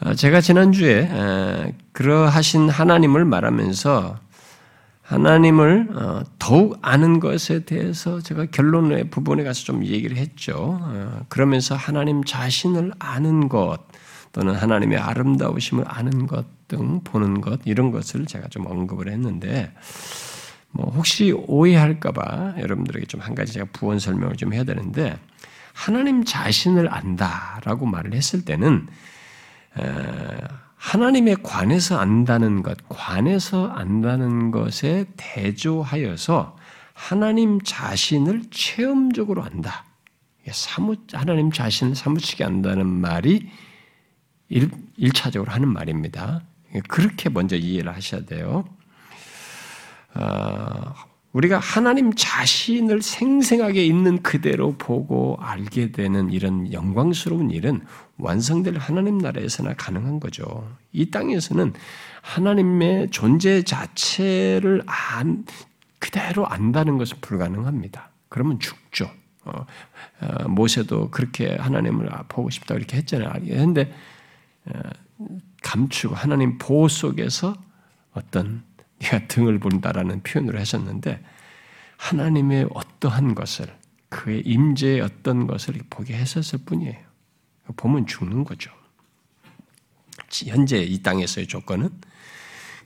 어, 0.00 0.14
제가 0.14 0.40
지난주에 0.40 1.72
그러하신 1.92 2.68
하나님을 2.68 3.24
말하면서 3.24 4.16
하나님을 5.02 5.88
어, 5.92 6.22
더욱 6.38 6.78
아는 6.82 7.20
것에 7.20 7.64
대해서 7.64 8.20
제가 8.20 8.46
결론의 8.46 9.10
부분에 9.10 9.44
가서 9.44 9.64
좀 9.64 9.84
얘기를 9.84 10.16
했죠. 10.16 10.80
그러면서 11.28 11.74
하나님 11.74 12.24
자신을 12.24 12.92
아는 12.98 13.48
것 13.48 13.78
또는 14.32 14.54
하나님의 14.54 14.98
아름다우심을 14.98 15.84
아는 15.86 16.26
것 16.26 16.54
등 16.68 17.00
보는 17.04 17.40
것 17.40 17.60
이런 17.64 17.90
것을 17.90 18.26
제가 18.26 18.48
좀 18.48 18.66
언급을 18.66 19.10
했는데 19.10 19.72
뭐 20.70 20.90
혹시 20.90 21.32
오해할까봐 21.32 22.54
여러분들에게 22.58 23.06
좀 23.06 23.20
한 23.20 23.34
가지 23.34 23.52
제가 23.52 23.66
부원 23.72 23.98
설명을 23.98 24.36
좀 24.36 24.52
해야 24.52 24.64
되는데 24.64 25.18
하나님 25.72 26.24
자신을 26.24 26.92
안다라고 26.92 27.86
말을 27.86 28.14
했을 28.14 28.44
때는 28.44 28.86
하나님의 30.76 31.36
관에서 31.42 31.98
안다는 31.98 32.62
것, 32.62 32.76
관에서 32.88 33.68
안다는 33.68 34.50
것에 34.50 35.06
대조하여서 35.16 36.56
하나님 36.92 37.60
자신을 37.62 38.44
체험적으로 38.50 39.42
안다. 39.42 39.84
사무, 40.50 40.96
하나님 41.12 41.50
자신을 41.50 41.94
사무치게 41.94 42.44
안다는 42.44 42.86
말이 42.86 43.48
일, 44.48 44.70
1차적으로 44.98 45.48
하는 45.48 45.68
말입니다. 45.68 46.42
그렇게 46.88 47.30
먼저 47.30 47.56
이해를 47.56 47.94
하셔야 47.94 48.24
돼요. 48.24 48.64
어, 51.34 51.38
우리가 51.38 51.58
하나님 51.58 52.12
자신을 52.14 53.02
생생하게 53.02 53.84
있는 53.84 54.22
그대로 54.22 54.76
보고 54.76 55.36
알게 55.40 55.92
되는 55.92 56.30
이런 56.30 56.72
영광스러운 56.72 57.50
일은 57.50 57.82
완성될 58.16 58.78
하나님 58.78 59.18
나라에서나 59.18 59.74
가능한 59.74 60.20
거죠. 60.20 60.68
이 60.92 61.10
땅에서는 61.10 61.72
하나님의 62.22 63.10
존재 63.10 63.62
자체를 63.62 64.82
안, 64.86 65.44
그대로 65.98 66.46
안다는 66.46 66.98
것은 66.98 67.18
불가능합니다. 67.20 68.10
그러면 68.28 68.58
죽죠. 68.60 69.10
어, 69.44 69.66
어, 70.20 70.48
모세도 70.48 71.10
그렇게 71.10 71.54
하나님을 71.56 72.08
보고 72.28 72.48
싶다 72.48 72.74
이렇게 72.74 72.96
했잖아요. 72.96 73.32
그런데 73.46 73.92
어, 74.66 74.80
감추고 75.62 76.14
하나님 76.14 76.58
보호 76.58 76.88
속에서 76.88 77.54
어떤 78.12 78.62
네가 79.00 79.26
등을 79.28 79.58
본다라는 79.58 80.22
표현으로 80.22 80.58
하셨는데 80.58 81.22
하나님의 81.96 82.68
어떠한 82.72 83.34
것을 83.34 83.66
그의 84.08 84.42
임재의 84.44 85.00
어떤 85.00 85.46
것을 85.46 85.74
보게 85.90 86.14
했었을 86.14 86.60
뿐이에요. 86.64 86.98
보면 87.76 88.06
죽는 88.06 88.44
거죠. 88.44 88.70
현재 90.46 90.78
이 90.78 91.02
땅에서의 91.02 91.46
조건은 91.46 91.90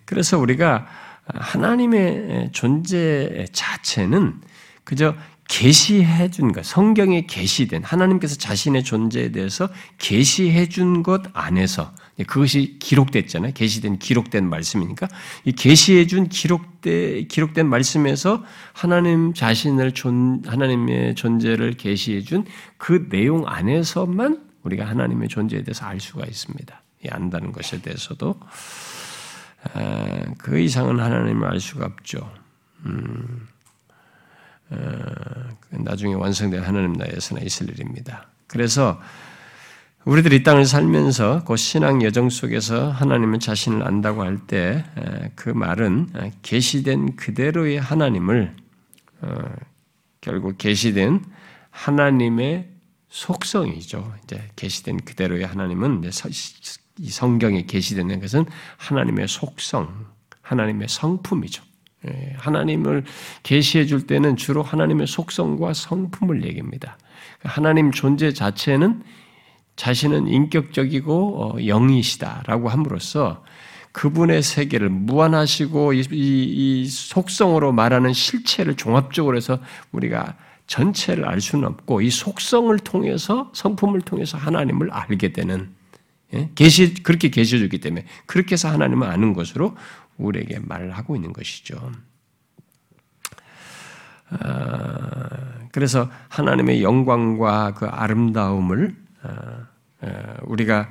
그래서 0.05 0.39
우리가 0.39 0.87
하나님의 1.27 2.51
존재 2.53 3.47
자체는 3.53 4.41
그저 4.85 5.15
계시해 5.49 6.31
준 6.31 6.53
것, 6.53 6.65
성경에 6.65 7.27
계시된 7.27 7.83
하나님께서 7.83 8.37
자신의 8.37 8.85
존재에 8.85 9.33
대해서 9.33 9.69
계시해 9.99 10.69
준 10.69 11.03
것 11.03 11.23
안에서 11.33 11.95
그것이 12.27 12.79
기록됐잖아요. 12.81 13.53
계시된 13.53 13.99
기록된 13.99 14.49
말씀이니까 14.49 15.09
이 15.45 15.53
계시해 15.53 16.07
준 16.07 16.29
기록된 16.29 17.29
기록된 17.29 17.69
말씀에서 17.69 18.45
하나님 18.73 19.35
자신을 19.35 19.93
존 19.93 20.43
하나님의 20.47 21.15
존재를 21.15 21.75
계시해 21.75 22.23
준 22.23 22.45
그 22.77 23.09
내용 23.09 23.47
안에서만 23.47 24.49
우리가 24.63 24.87
하나님의 24.87 25.29
존재에 25.29 25.63
대해서 25.63 25.85
알 25.87 26.01
수가 26.01 26.25
있습니다. 26.27 26.83
이 27.05 27.09
안다는 27.09 27.53
것에 27.53 27.81
대해서도 27.81 28.41
아, 29.75 30.25
그 30.39 30.59
이상은 30.59 31.01
하나님을 31.01 31.49
알 31.49 31.61
수가 31.61 31.87
없죠. 31.87 32.33
음. 32.87 33.47
어, 34.71 34.77
나중에 35.71 36.15
완성된 36.15 36.63
하나님 36.63 36.93
나라에서나 36.93 37.41
있을 37.43 37.71
일입니다. 37.71 38.29
그래서 38.47 39.01
우리들이 40.09 40.37
이 40.37 40.43
땅을 40.43 40.65
살면서 40.65 41.45
그 41.45 41.59
신앙 41.59 42.03
여정 42.03 42.31
속에서 42.31 42.91
하나님은 42.91 43.41
자신을 43.41 43.87
안다고 43.87 44.23
할 44.23 44.39
때 44.47 44.83
그 45.35 45.51
말은 45.51 46.09
계시된 46.41 47.17
그대로의 47.17 47.79
하나님을 47.79 48.55
어, 49.21 49.45
결국 50.23 50.57
계시된 50.57 51.23
하나님의 51.69 52.71
속성이죠. 53.11 54.15
이제 54.25 54.49
계시된 54.57 55.01
그대로의 55.05 55.45
하나님은 55.45 56.03
이 57.01 57.11
성경에 57.11 57.67
계시되는 57.67 58.19
것은 58.21 58.47
하나님의 58.79 59.29
속성, 59.29 60.07
하나님의 60.41 60.89
성품이죠. 60.89 61.63
예, 62.09 62.35
하나님을 62.39 63.05
계시해 63.43 63.85
줄 63.85 64.07
때는 64.07 64.37
주로 64.37 64.63
하나님의 64.63 65.07
속성과 65.07 65.75
성품을 65.75 66.45
얘기합니다. 66.45 66.97
하나님 67.43 67.93
존재 67.93 68.33
자체는 68.33 69.03
자신은 69.79 70.27
인격적이고 70.27 71.43
어, 71.43 71.61
영이시다라고 71.61 72.69
함으로써 72.69 73.45
그분의 73.93 74.43
세계를 74.43 74.89
무한하시고 74.89 75.93
이, 75.93 76.87
속성으로 76.87 77.73
말하는 77.73 78.13
실체를 78.13 78.75
종합적으로 78.75 79.37
해서 79.37 79.61
우리가 79.93 80.37
전체를 80.67 81.27
알 81.27 81.41
수는 81.41 81.67
없고 81.67 82.03
이 82.03 82.11
속성을 82.11 82.77
통해서 82.81 83.51
성품을 83.55 84.03
통해서 84.03 84.37
하나님을 84.37 84.91
알게 84.91 85.33
되는 85.33 85.71
예? 86.35 86.51
계시 86.57 86.95
그렇게 86.95 87.31
계시해 87.31 87.61
주기 87.61 87.79
때문에 87.79 88.05
그렇게 88.27 88.55
해서 88.55 88.69
하나님을 88.69 89.07
아는 89.07 89.33
것으로 89.33 89.77
우리에게 90.19 90.59
말하고 90.59 91.15
있는 91.15 91.33
것이죠. 91.33 91.93
아, 94.31 95.69
그래서 95.71 96.11
하나님의 96.29 96.83
영광과 96.83 97.75
그 97.75 97.87
아름다움을 97.87 99.08
우리가 100.43 100.89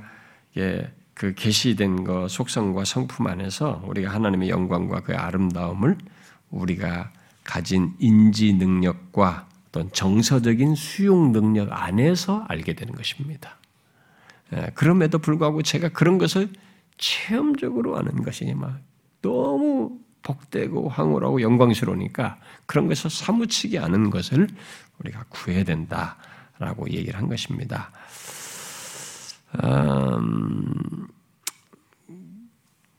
그 1.14 1.34
계시된 1.34 2.04
것 2.04 2.30
속성과 2.30 2.86
성품 2.86 3.28
안에서 3.28 3.84
우리가 3.88 4.14
하나님의 4.14 4.50
영광과 4.50 5.02
그 5.02 5.16
아름다움을 5.16 5.98
우리가 6.52 7.12
가진 7.44 7.94
인지 8.00 8.54
능력과 8.54 9.48
어떤 9.70 9.92
정서적인 9.92 10.76
수용 10.76 11.32
능력 11.32 11.70
안에서 11.72 12.46
알게 12.48 12.74
되는 12.74 12.94
것입니다. 12.94 13.58
그럼에도 14.76 15.18
불구하고 15.20 15.62
제가 15.62 15.90
그런 15.90 16.18
것을 16.18 16.50
체험적으로 16.98 17.98
아는 17.98 18.24
것이 18.24 18.46
막 18.54 18.80
너무 19.22 20.00
복되고 20.24 20.90
황홀하고 20.90 21.42
영광스러우니까 21.42 22.40
그런 22.66 22.88
것을 22.88 23.10
사무치게 23.10 23.80
않은 23.80 24.10
것을 24.10 24.48
우리가 25.00 25.26
구해야 25.30 25.64
된다라고 25.64 26.90
얘기를 26.90 27.18
한 27.18 27.28
것입니다. 27.28 27.92
음, 29.56 31.08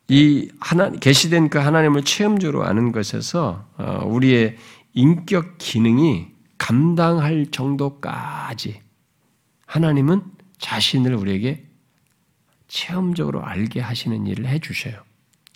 이 0.09 0.51
하나 0.61 0.91
계시된 0.91 1.51
그 1.51 1.59
하나님을 1.59 2.03
체험적으로 2.05 2.65
아는 2.65 2.93
것에서 2.93 3.67
어, 3.77 4.05
우리의 4.07 4.57
인격 4.95 5.59
기능이 5.59 6.29
감당할 6.57 7.47
정도까지 7.51 8.81
하나님은 9.67 10.23
자신을 10.59 11.15
우리에게 11.15 11.65
체험적으로 12.69 13.45
알게 13.45 13.81
하시는 13.81 14.27
일을 14.27 14.47
해 14.47 14.59
주셔요. 14.59 15.03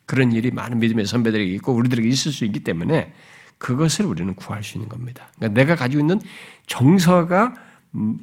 그런 0.06 0.32
일이 0.32 0.50
많은 0.50 0.78
믿음의 0.78 1.06
선배들에게 1.06 1.52
있고 1.54 1.72
우리들에게 1.72 2.06
있을 2.08 2.32
수 2.32 2.44
있기 2.44 2.60
때문에 2.60 3.12
그것을 3.58 4.04
우리는 4.04 4.34
구할 4.34 4.62
수 4.62 4.76
있는 4.76 4.88
겁니다. 4.88 5.28
그러니까 5.36 5.60
내가 5.60 5.76
가지고 5.76 6.00
있는 6.00 6.20
정서가 6.66 7.54
음, 7.94 8.18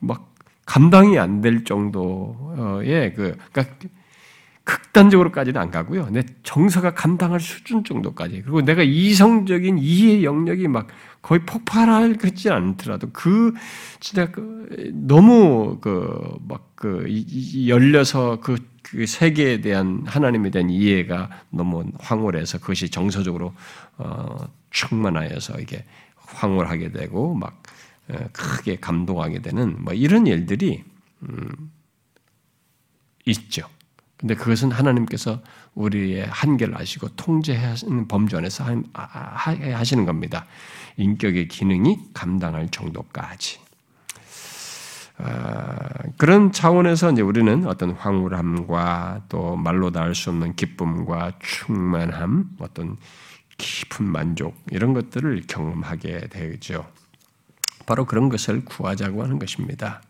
막 0.00 0.34
감당이 0.66 1.18
안 1.18 1.40
될 1.40 1.64
정도의 1.64 3.14
그 3.14 3.36
그러니까 3.52 3.76
극단적으로까지는 4.64 5.60
안 5.60 5.70
가고요. 5.70 6.08
내 6.10 6.22
정서가 6.42 6.92
감당할 6.94 7.38
수준 7.38 7.84
정도까지. 7.84 8.42
그리고 8.42 8.62
내가 8.62 8.82
이성적인 8.82 9.78
이해 9.78 10.24
영역이 10.24 10.66
막 10.66 10.88
거의 11.22 11.40
폭발할 11.46 12.14
것지 12.14 12.50
않더라도 12.50 13.08
그 13.12 13.54
진짜 14.00 14.30
그 14.32 14.90
너무 14.92 15.78
그 15.80 16.36
막그 16.48 16.66
그 16.74 17.68
열려서 17.68 18.40
그, 18.40 18.56
그 18.82 19.06
세계에 19.06 19.60
대한 19.60 20.02
하나님에 20.04 20.50
대한 20.50 20.68
이해가 20.68 21.30
너무 21.50 21.84
황홀해서 22.00 22.58
그것이 22.58 22.90
정서적으로 22.90 23.54
어, 23.98 24.36
충만하여서 24.70 25.60
이게 25.60 25.84
황홀하게 26.16 26.90
되고 26.90 27.34
막 27.34 27.62
어, 27.62 27.65
크게 28.32 28.76
감동하게 28.76 29.40
되는 29.40 29.82
뭐 29.82 29.92
이런 29.92 30.26
일들이 30.26 30.84
음, 31.22 31.72
있죠. 33.26 33.68
근데 34.16 34.34
그것은 34.34 34.72
하나님께서 34.72 35.42
우리의 35.74 36.26
한계를 36.26 36.76
아시고 36.76 37.08
통제하시는 37.16 38.08
범주 38.08 38.36
안에서 38.38 38.64
하시는 38.94 40.06
겁니다. 40.06 40.46
인격의 40.96 41.48
기능이 41.48 41.98
감당할 42.14 42.70
정도까지. 42.70 43.60
아, 45.18 45.76
그런 46.18 46.52
차원에서 46.52 47.12
이제 47.12 47.22
우리는 47.22 47.66
어떤 47.66 47.92
황홀함과 47.92 49.22
또 49.28 49.56
말로 49.56 49.90
닿을 49.90 50.14
수 50.14 50.30
없는 50.30 50.56
기쁨과 50.56 51.32
충만함, 51.40 52.50
어떤 52.58 52.96
깊은 53.58 54.04
만족 54.04 54.62
이런 54.70 54.92
것들을 54.92 55.44
경험하게 55.46 56.28
되죠. 56.28 56.86
바로 57.86 58.04
그런 58.04 58.28
것을 58.28 58.64
구하자고 58.64 59.22
하는 59.22 59.38
것입니다. 59.38 60.02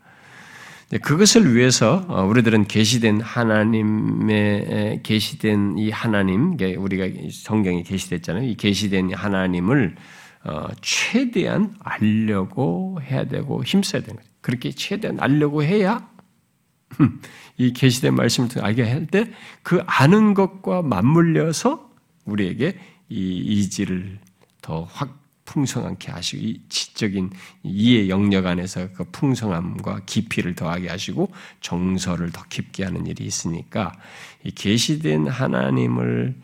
그것을 1.02 1.54
위해서 1.54 2.04
어, 2.08 2.24
우리들은 2.24 2.68
계시된 2.68 3.20
하나님의 3.20 5.00
계시된 5.02 5.78
이 5.78 5.90
하나님, 5.90 6.56
우리가 6.78 7.08
성경에 7.32 7.82
계시됐잖아요. 7.82 8.44
이 8.48 8.54
계시된 8.56 9.12
하나님을 9.12 9.96
어, 10.44 10.68
최대한 10.80 11.74
알려고 11.80 13.00
해야 13.02 13.24
되고 13.24 13.64
힘써야 13.64 14.00
되는 14.02 14.16
거죠. 14.16 14.28
그렇게 14.40 14.70
최대한 14.70 15.18
알려고 15.18 15.64
해야 15.64 16.08
이 17.58 17.72
계시된 17.72 18.14
말씀을 18.14 18.48
알게 18.60 18.84
할 18.84 19.06
때 19.08 19.26
그 19.64 19.82
아는 19.86 20.34
것과 20.34 20.82
맞물려서 20.82 21.90
우리에게 22.26 22.78
이 23.08 23.38
이지를 23.38 24.20
더 24.62 24.84
확 24.84 25.18
풍성하게 25.46 26.12
하시고 26.12 26.42
이 26.42 26.60
지적인 26.68 27.30
이해 27.62 28.08
영역 28.08 28.46
안에서 28.46 28.88
그 28.92 29.04
풍성함과 29.04 30.02
깊이를 30.04 30.54
더하게 30.54 30.88
하시고 30.88 31.32
정서를 31.60 32.30
더 32.30 32.42
깊게 32.48 32.84
하는 32.84 33.06
일이 33.06 33.24
있으니까 33.24 33.92
이 34.44 34.50
계시된 34.50 35.28
하나님을 35.28 36.34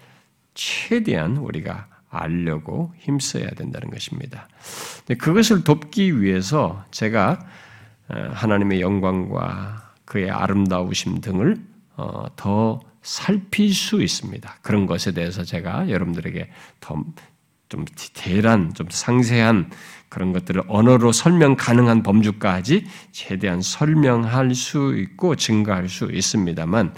최대한 0.54 1.36
우리가 1.36 1.88
알려고 2.08 2.92
힘써야 2.98 3.48
된다는 3.50 3.90
것입니다. 3.90 4.48
그것을 5.18 5.64
돕기 5.64 6.20
위해서 6.20 6.84
제가 6.90 7.44
어, 8.08 8.30
하나님의 8.32 8.80
영광과 8.80 9.92
그의 10.04 10.30
아름다우심 10.30 11.20
등을 11.20 11.56
어, 11.96 12.26
더 12.36 12.80
살필 13.02 13.74
수 13.74 14.02
있습니다. 14.02 14.58
그런 14.62 14.86
것에 14.86 15.12
대해서 15.12 15.44
제가 15.44 15.88
여러분들에게 15.88 16.50
더 16.80 17.02
좀 17.72 17.87
디테일한, 17.87 18.74
좀 18.74 18.87
상세한 18.90 19.70
그런 20.11 20.35
것들을 20.35 20.64
언어로 20.68 21.11
설명 21.11 21.56
가능한 21.56 22.02
범주까지 22.02 22.85
최대한 23.12 23.62
설명할 23.62 24.54
수 24.54 24.94
있고 24.94 25.37
증가할 25.37 25.88
수 25.88 26.11
있습니다만, 26.12 26.94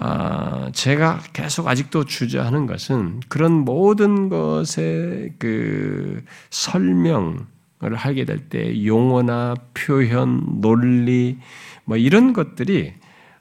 아, 0.00 0.68
제가 0.72 1.20
계속 1.32 1.68
아직도 1.68 2.06
주저하는 2.06 2.66
것은 2.66 3.20
그런 3.28 3.52
모든 3.52 4.28
것의 4.28 5.34
그 5.38 6.24
설명을 6.50 7.94
하게 7.94 8.24
될 8.24 8.48
때 8.48 8.84
용어나 8.84 9.54
표현, 9.74 10.60
논리, 10.60 11.38
뭐 11.84 11.96
이런 11.96 12.32
것들이 12.32 12.94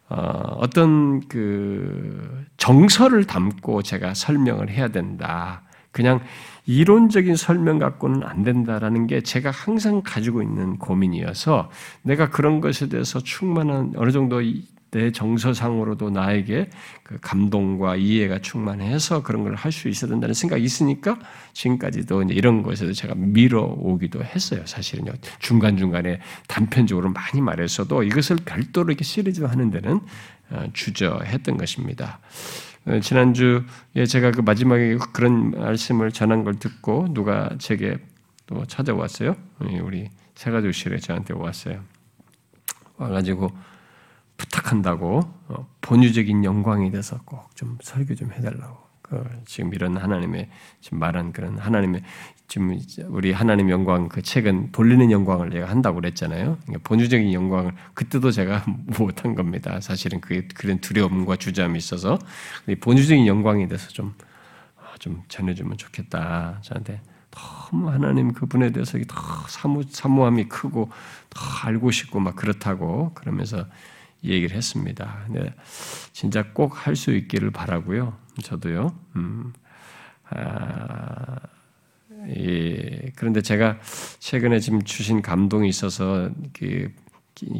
어, 0.07 0.57
어떤 0.57 1.27
그 1.27 2.45
정서를 2.57 3.23
담고 3.23 3.81
제가 3.81 4.13
설명을 4.13 4.69
해야 4.69 4.89
된다. 4.89 5.63
그냥 5.91 6.21
이론적인 6.65 7.36
설명 7.36 7.80
갖고는 7.80 8.23
안 8.23 8.43
된다라는 8.43 9.08
게 9.08 9.21
제가 9.21 9.51
항상 9.51 10.01
가지고 10.04 10.41
있는 10.41 10.77
고민이어서 10.77 11.69
내가 12.04 12.30
그런 12.30 12.62
것에 12.62 12.88
대해서 12.88 13.19
충만한 13.19 13.93
어느 13.95 14.12
정도 14.12 14.41
내 14.91 15.10
정서상으로도 15.10 16.10
나에게 16.10 16.69
그 17.04 17.17
감동과 17.21 17.95
이해가 17.95 18.39
충만해서 18.39 19.23
그런 19.23 19.43
걸 19.43 19.56
할 19.56 19.71
수 19.71 19.88
있어야 19.88 20.12
된다는 20.12 20.34
생각이 20.34 20.62
있으니까 20.63 21.17
지금까지도 21.54 22.23
이런 22.23 22.62
것에도 22.62 22.91
제가 22.91 23.15
밀어오기도 23.15 24.21
했어요. 24.21 24.62
사실은요. 24.65 25.13
중간중간에 25.39 26.19
단편적으로 26.47 27.10
많이 27.10 27.39
말했어도 27.39 28.04
이것을 28.04 28.36
별도로 28.43 28.89
이렇게 28.91 29.06
시리즈 29.06 29.43
하는 29.43 29.71
데는 29.71 30.01
어, 30.49 30.65
주저했던 30.73 31.56
것입니다. 31.56 32.19
어, 32.86 33.00
지난주에 33.00 34.06
제가 34.08 34.32
그 34.32 34.41
마지막에 34.41 34.98
그런 35.13 35.52
말씀을 35.52 36.12
전한 36.12 36.44
걸 36.44 36.56
듣고 36.56 37.13
누가 37.13 37.50
제게 37.60 37.98
또 38.48 38.65
찾아왔어요. 38.65 39.36
우리 39.84 40.10
세가족실에 40.36 40.98
저한테 40.98 41.34
왔어요. 41.34 41.84
와가지고 42.98 43.52
부탁한다고 44.38 45.20
어, 45.48 45.67
본유적인 45.82 46.44
영광에 46.44 46.89
대해서 46.91 47.20
꼭 47.26 47.52
좀 47.56 47.78
설교 47.82 48.15
좀 48.15 48.32
해달라고. 48.32 48.90
그 49.12 49.30
지금 49.45 49.74
이런 49.74 49.97
하나님의 49.97 50.47
지금 50.80 51.00
말한 51.00 51.34
그런 51.34 51.58
하나님의 51.58 52.02
지금 52.47 52.80
우리 53.10 53.34
하나님 53.34 53.69
영광 53.69 54.08
그 54.08 54.21
책은 54.21 54.71
돌리는 54.71 55.12
영광을 55.12 55.50
내가 55.50 55.69
한다고 55.69 55.95
그랬잖아요. 55.97 56.58
그러니까 56.63 56.88
본주적인 56.88 57.34
영광을 57.34 57.74
그때도 57.93 58.32
제가 58.32 58.63
못한 58.97 59.36
겁니다. 59.36 59.82
사실은 59.82 60.21
그 60.21 60.47
그런 60.56 60.80
두려움과 60.80 61.36
주저함이 61.36 61.78
있어서 61.78 62.17
본주적인 62.80 63.28
영광에 63.28 63.67
대해서 63.67 63.89
좀좀 63.89 64.15
아, 64.78 64.95
좀 65.00 65.21
전해주면 65.28 65.78
좋겠다. 65.78 66.60
저한테 66.62 67.02
너무 67.32 67.89
하나님 67.89 68.32
그분에 68.32 68.71
대해서 68.71 68.97
더 69.10 69.15
사무 69.50 69.84
사모함이 69.89 70.45
크고 70.45 70.89
더 71.30 71.41
알고 71.67 71.91
싶고 71.91 72.21
막 72.21 72.38
그렇다고 72.38 73.13
그러면서 73.13 73.65
얘기를 74.24 74.56
했습니다. 74.56 75.24
근데 75.26 75.54
진짜 76.13 76.43
꼭 76.54 76.88
할 76.88 76.95
수 76.95 77.12
있기를 77.12 77.52
바라고요. 77.52 78.20
저도요. 78.41 78.96
음, 79.15 79.54
아, 80.30 81.38
예, 82.38 83.12
그런데 83.15 83.41
제가 83.41 83.80
최근에 84.20 84.60
지금 84.60 84.82
주신 84.84 85.22
감동이 85.22 85.67
있어서 85.70 86.30
그 86.54 86.91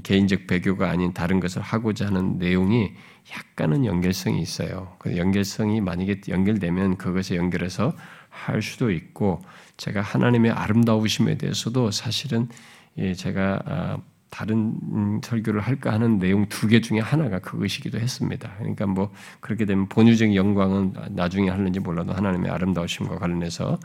개인적 0.04 0.48
배교가 0.48 0.90
아닌 0.90 1.14
다른 1.14 1.40
것을 1.40 1.62
하고자 1.62 2.08
하는 2.08 2.38
내용이 2.38 2.92
약간은 3.36 3.86
연결성이 3.86 4.42
있어요. 4.42 4.96
그 5.00 5.18
연결성이 5.18 5.82
만약에 5.82 6.22
연결되면 6.28 6.98
그것에 6.98 7.36
연결해서 7.36 7.94
할 8.30 8.62
수도 8.62 8.92
있고 8.92 9.42
제가 9.78 10.02
하나님의 10.02 10.52
아름다우심에 10.52 11.38
대해서도 11.38 11.92
사실은 11.92 12.50
예, 12.98 13.14
제가 13.14 13.62
아, 13.66 13.98
다른 14.32 15.20
설교를 15.24 15.62
할까 15.62 15.92
하는 15.94 16.18
내용 16.18 16.48
두 16.48 16.68
개 16.68 16.82
중에 16.82 17.00
하나가 17.00 17.40
그것이기도 17.40 18.00
했습니다. 18.00 18.52
그러니까 18.58 18.88
뭐 18.88 19.12
그렇게 19.42 19.66
되면 19.66 19.88
본유적인 19.88 20.36
영광은 20.36 20.94
나중에 21.12 21.50
하는지 21.50 21.80
몰라도 21.80 22.14
하나님의 22.14 22.50
아름다우심과 22.50 23.20
관련해서 23.20 23.78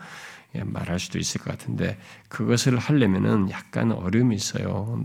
예, 0.54 0.62
말할 0.62 0.98
수도 0.98 1.18
있을 1.18 1.40
것 1.40 1.50
같은데 1.50 1.98
그것을 2.28 2.78
하려면은 2.78 3.50
약간 3.50 3.92
어려움이 3.92 4.34
있어요. 4.36 5.04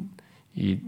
이 0.56 0.80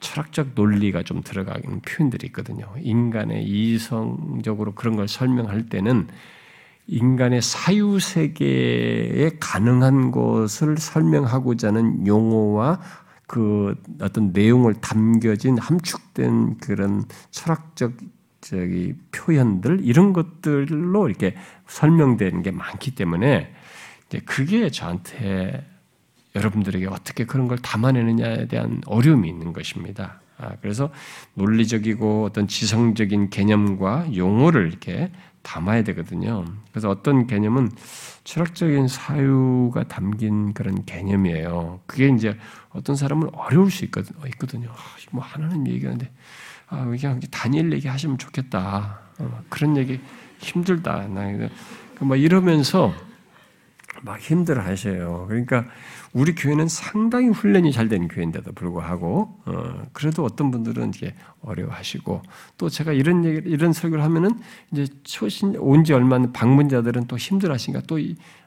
철학적 0.00 0.50
논리가 0.54 1.02
좀 1.02 1.22
들어가는 1.22 1.80
표현들이 1.80 2.26
있거든요. 2.28 2.72
인간의 2.80 3.44
이성적으로 3.44 4.74
그런 4.74 4.96
걸 4.96 5.08
설명할 5.08 5.68
때는 5.68 6.06
인간의 6.86 7.42
사유 7.42 7.98
세계에 8.00 9.30
가능한 9.40 10.10
것을 10.10 10.78
설명하고자 10.78 11.68
하는 11.68 12.06
용어와 12.06 12.80
그 13.28 13.76
어떤 14.00 14.32
내용을 14.32 14.74
담겨진 14.80 15.58
함축된 15.58 16.56
그런 16.58 17.04
철학적 17.30 17.92
저기 18.40 18.94
표현들 19.12 19.80
이런 19.82 20.12
것들로 20.12 21.08
이렇게 21.08 21.36
설명되는 21.66 22.42
게 22.42 22.50
많기 22.50 22.94
때문에 22.94 23.54
그게 24.24 24.70
저한테 24.70 25.64
여러분들에게 26.34 26.86
어떻게 26.86 27.26
그런 27.26 27.48
걸 27.48 27.58
담아내느냐에 27.58 28.48
대한 28.48 28.80
어려움이 28.86 29.28
있는 29.28 29.52
것입니다. 29.52 30.20
아, 30.38 30.52
그래서 30.62 30.90
논리적이고 31.34 32.24
어떤 32.24 32.48
지성적인 32.48 33.28
개념과 33.28 34.16
용어를 34.16 34.68
이렇게 34.68 35.10
담아야 35.42 35.82
되거든요. 35.84 36.44
그래서 36.70 36.90
어떤 36.90 37.26
개념은 37.26 37.70
철학적인 38.24 38.88
사유가 38.88 39.84
담긴 39.84 40.52
그런 40.52 40.84
개념이에요. 40.84 41.80
그게 41.86 42.08
이제 42.08 42.36
어떤 42.70 42.96
사람은 42.96 43.30
어려울 43.32 43.70
수 43.70 43.84
있거든요. 43.86 44.70
아, 44.70 44.74
뭐 45.10 45.22
하나님 45.22 45.66
얘기하는데 45.66 46.10
아, 46.68 46.84
그냥 46.84 47.20
다니엘 47.30 47.72
얘기 47.72 47.88
하시면 47.88 48.18
좋겠다. 48.18 49.00
어, 49.18 49.40
그런 49.48 49.76
얘기 49.76 50.00
힘들다. 50.38 51.08
나뭐 51.08 51.48
그 51.98 52.16
이러면서 52.16 52.92
막 54.02 54.20
힘들어 54.20 54.62
하셔요. 54.62 55.26
그러니까 55.28 55.64
우리 56.12 56.34
교회는 56.34 56.68
상당히 56.68 57.28
훈련이 57.28 57.72
잘 57.72 57.88
된 57.88 58.08
교회인데도 58.08 58.52
불구하고 58.52 59.40
어, 59.46 59.82
그래도 59.92 60.24
어떤 60.24 60.50
분들은 60.50 60.92
이게 60.94 61.14
어려워하시고 61.42 62.22
또 62.58 62.68
제가 62.68 62.92
이런 62.92 63.24
얘기 63.24 63.48
이런 63.48 63.72
설교를 63.72 64.04
하면은 64.04 64.38
이제 64.72 64.86
초신 65.04 65.56
온 65.56 65.84
지 65.84 65.92
얼마 65.92 66.16
안 66.16 66.32
방문자들은 66.32 67.06
또 67.06 67.16
힘들어하시니까 67.16 67.86
또 67.86 67.98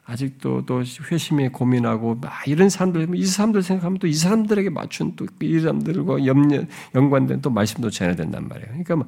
아직도 0.06 0.66
또 0.66 0.84
회심에 1.12 1.50
고민하고 1.50 2.16
막 2.16 2.32
이런 2.48 2.70
사람들 2.70 3.16
이 3.16 3.26
사람들 3.26 3.62
생각하면 3.64 4.00
또 4.00 4.08
이 4.08 4.14
사람들에게 4.14 4.70
맞춘 4.70 5.16
또 5.16 5.26
이 5.42 5.60
사람들과 5.60 6.26
염려 6.26 6.64
연관된 6.96 7.42
또 7.42 7.50
말씀도 7.50 7.90
전해야 7.90 8.16
된단 8.16 8.48
말이에요. 8.48 8.68
그러니까 8.70 8.96
뭐 8.96 9.06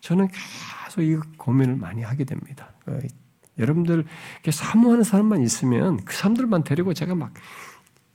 저는 0.00 0.28
계속 0.28 1.02
이 1.02 1.16
고민을 1.38 1.76
많이 1.76 2.02
하게 2.02 2.24
됩니다. 2.24 2.70
어, 3.58 3.62
여러분들 3.62 4.04
사모하는 4.50 5.04
사람만 5.04 5.42
있으면 5.42 6.04
그 6.04 6.14
사람들만 6.14 6.64
데리고 6.64 6.94
제가 6.94 7.14
막 7.14 7.32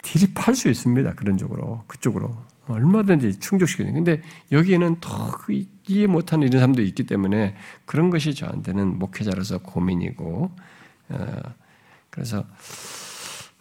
디립할 0.01 0.55
수 0.55 0.69
있습니다. 0.69 1.13
그런 1.13 1.37
쪽으로 1.37 1.83
그쪽으로 1.87 2.35
얼마든지 2.67 3.39
충족시키는. 3.39 3.93
근데 3.93 4.21
여기에는 4.51 4.99
더그 5.01 5.65
이해 5.87 6.07
못하는 6.07 6.47
이런 6.47 6.59
사람도 6.59 6.81
있기 6.83 7.03
때문에 7.05 7.55
그런 7.85 8.09
것이 8.09 8.33
저한테는 8.35 8.99
목회자로서 8.99 9.59
고민이고 9.59 10.51
어, 11.09 11.41
그래서 12.09 12.45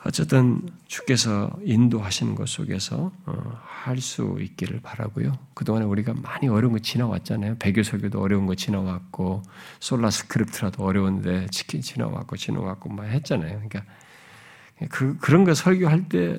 어쨌든 0.04 0.62
주께서 0.86 1.50
인도하시는 1.64 2.34
것 2.36 2.48
속에서 2.48 3.10
어, 3.26 3.60
할수 3.64 4.38
있기를 4.40 4.80
바라고요. 4.80 5.36
그동안에 5.54 5.84
우리가 5.84 6.14
많이 6.14 6.46
어려운 6.48 6.72
거 6.74 6.78
지나왔잖아요. 6.78 7.56
배교 7.58 7.82
설교도 7.82 8.20
어려운 8.20 8.46
거 8.46 8.54
지나왔고 8.54 9.42
솔라 9.80 10.10
스크립트라도 10.10 10.84
어려운데 10.84 11.48
치킨 11.50 11.80
지나왔고 11.80 12.36
지나왔고 12.36 12.90
막 12.90 13.04
했잖아요. 13.04 13.60
그러니까 13.68 13.84
그 14.88 15.18
그런 15.18 15.44
거 15.44 15.54
설교할 15.54 16.08
때 16.08 16.38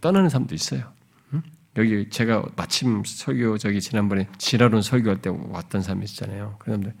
떠나는 0.00 0.28
사람도 0.28 0.54
있어요. 0.54 0.92
응? 1.34 1.42
여기 1.76 2.10
제가 2.10 2.44
마침 2.56 3.04
설교 3.04 3.58
저기 3.58 3.80
지난번에 3.80 4.28
지라론 4.38 4.82
설교할 4.82 5.22
때 5.22 5.30
왔던 5.30 5.82
사람이 5.82 6.04
있잖아요. 6.06 6.56
그 6.58 6.66
사람들 6.66 6.94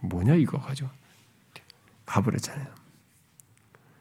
뭐냐 0.00 0.36
이거 0.36 0.58
가지고 0.58 0.88
가버렸잖아요. 2.06 2.79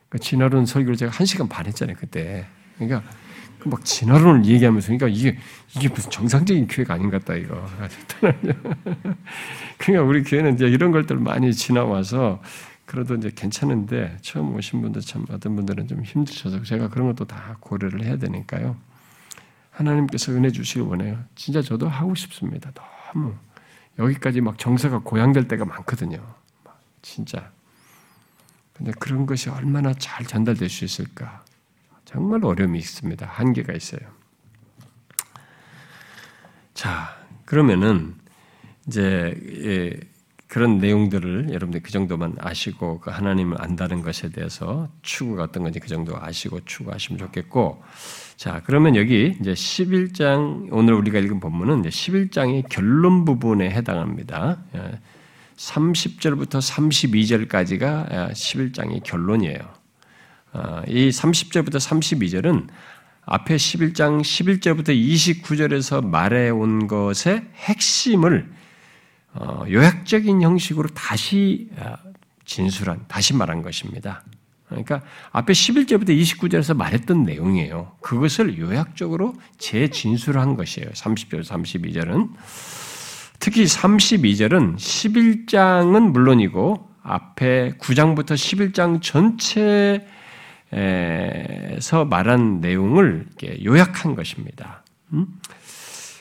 그러니까 0.10 0.24
진화론 0.24 0.66
설교를 0.66 0.98
제가 0.98 1.12
한 1.12 1.26
시간 1.26 1.48
반 1.48 1.66
했잖아요 1.66 1.96
그때. 1.98 2.46
그러니까 2.78 3.04
그막 3.60 3.84
진화론을 3.86 4.46
얘기하면서 4.46 4.88
그러니까 4.88 5.08
이게 5.08 5.38
이게 5.76 5.90
무슨 5.90 6.10
정상적인 6.10 6.68
교회가 6.68 6.96
아닌 6.96 7.10
것 7.10 7.24
같다 7.24 7.36
이거. 7.36 7.66
그러니까 9.78 10.08
우리 10.08 10.24
교회는 10.24 10.56
이제 10.56 10.66
이런 10.68 10.92
것들 10.92 11.18
많이 11.18 11.54
지나와서 11.54 12.42
그래도 12.86 13.16
이제 13.16 13.32
괜찮은데 13.34 14.18
처음 14.22 14.56
오신 14.56 14.82
분들 14.82 15.02
참 15.02 15.26
어떤 15.30 15.56
분들은 15.56 15.88
좀 15.88 16.04
힘드셔서 16.04 16.64
제가 16.64 16.90
그런 16.90 17.08
것도 17.08 17.26
다 17.26 17.58
고려를 17.60 18.04
해야 18.04 18.18
되니까요. 18.18 18.78
하나님께서 19.72 20.32
은혜 20.32 20.50
주시길 20.50 20.82
원해요. 20.84 21.20
진짜 21.36 21.62
저도 21.62 21.88
하고 21.88 22.16
싶습니다. 22.16 22.72
너무 23.14 23.36
여기까지 24.00 24.42
막 24.42 24.58
정서가 24.58 25.00
고양될 25.00 25.48
때가 25.48 25.66
많거든요. 25.66 26.20
진짜. 27.02 27.52
근데 28.80 28.94
그런 28.98 29.26
것이 29.26 29.50
얼마나 29.50 29.94
잘 29.94 30.26
전달될 30.26 30.70
수 30.70 30.86
있을까? 30.86 31.44
정말 32.06 32.44
어려움이 32.44 32.80
있습니다. 32.80 33.26
한계가 33.26 33.74
있어요. 33.74 34.00
자, 36.74 37.14
그러면은 37.44 38.16
이제 38.88 39.36
예, 39.66 40.00
그런 40.48 40.78
내용들을 40.78 41.50
여러분들 41.50 41.82
그 41.82 41.92
정도만 41.92 42.38
아시고 42.40 43.02
그 43.02 43.12
하나님을 43.12 43.62
안다는 43.62 44.02
것에 44.02 44.30
대해서 44.30 44.90
추구가 45.02 45.44
어떤 45.44 45.64
건지 45.64 45.80
그 45.82 45.90
정도 45.90 46.18
아시고 46.18 46.62
추구하시면 46.66 47.20
좋겠고 47.20 47.84
자 48.36 48.62
그러면 48.66 48.96
여기 48.96 49.38
이제 49.40 49.52
11장 49.52 50.70
오늘 50.72 50.96
우리가 50.96 51.20
읽은 51.20 51.40
본문은 51.40 51.82
이제 51.82 51.90
11장의 51.90 52.68
결론 52.70 53.26
부분에 53.26 53.70
해당합니다. 53.70 54.58
30절부터 55.60 56.56
예, 56.56 57.38
32절까지가 57.38 58.32
11장의 58.32 59.04
결론이에요. 59.04 59.60
아, 60.54 60.84
이 60.88 61.10
30절부터 61.10 61.76
32절은 61.76 62.68
앞에 63.26 63.56
11장 63.58 64.22
11절부터 64.22 64.90
29절에서 64.90 66.04
말해온 66.06 66.88
것의 66.88 67.46
핵심을 67.56 68.50
어, 69.34 69.64
요약적인 69.70 70.42
형식으로 70.42 70.90
다시 70.90 71.70
아, 71.78 71.98
진술한, 72.46 73.06
다시 73.08 73.36
말한 73.36 73.62
것입니다. 73.62 74.24
그러니까 74.70 75.02
앞에 75.32 75.54
11절부터 75.54 76.10
29절에서 76.10 76.76
말했던 76.76 77.24
내용이에요. 77.24 77.98
그것을 78.02 78.58
요약적으로 78.58 79.36
재진술한 79.58 80.56
것이에요. 80.56 80.90
30절, 80.90 81.44
32절은. 81.44 82.30
특히 83.40 83.64
32절은 83.64 84.76
11장은 84.76 86.12
물론이고 86.12 86.90
앞에 87.02 87.74
9장부터 87.80 88.34
11장 88.34 89.02
전체에서 90.72 92.06
말한 92.06 92.60
내용을 92.60 93.28
요약한 93.64 94.16
것입니다. 94.16 94.84
음? 95.14 95.28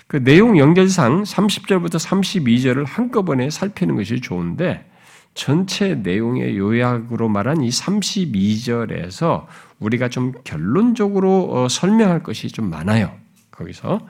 그 0.07 0.23
내용 0.25 0.59
연결상 0.59 1.25
30절부터 1.25 1.99
32절을 1.99 2.87
한꺼번에 2.87 3.51
살피는 3.51 3.97
것이 3.97 4.21
좋은데 4.21 4.89
전체 5.35 5.95
내용의 5.95 6.57
요약으로 6.57 7.29
말한 7.29 7.63
이 7.63 7.69
32절에서 7.69 9.47
우리가 9.79 10.09
좀 10.09 10.33
결론적으로 10.45 11.51
어, 11.53 11.69
설명할 11.69 12.23
것이 12.23 12.49
좀 12.49 12.71
많아요. 12.71 13.13
거기서. 13.51 14.01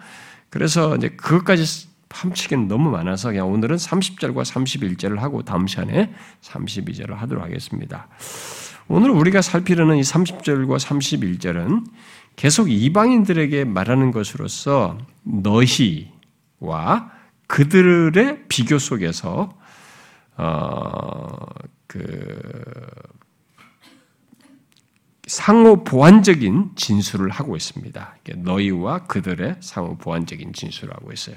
그래서 0.51 0.95
이제 0.97 1.09
그것까지 1.09 1.88
함치기는 2.11 2.69
너무 2.69 2.91
많아서 2.91 3.31
그냥 3.31 3.51
오늘은 3.51 3.77
30절과 3.77 4.45
31절을 4.45 5.19
하고 5.19 5.43
다음 5.43 5.67
시간에 5.67 6.13
32절을 6.41 7.15
하도록 7.15 7.43
하겠습니다. 7.43 8.09
오늘 8.89 9.11
우리가 9.11 9.43
살피려는 9.43 9.97
이 9.99 10.03
30절과 10.03 10.79
31절은 10.79 11.85
계속 12.37 12.71
이방인들에게 12.71 13.65
말하는 13.65 14.11
것으로서 14.13 14.99
너희와 15.23 17.11
그들의 17.47 18.45
비교 18.49 18.79
속에서 18.79 19.51
어 20.37 21.79
그 21.89 22.87
상호 25.27 25.83
보완적인 25.83 26.71
진술을 26.77 27.31
하고 27.31 27.57
있습니다. 27.57 28.17
너희와 28.37 29.05
그들의 29.07 29.57
상호 29.61 29.97
보완적인 29.97 30.53
진술을 30.53 30.95
하고 30.95 31.13
있어요. 31.13 31.37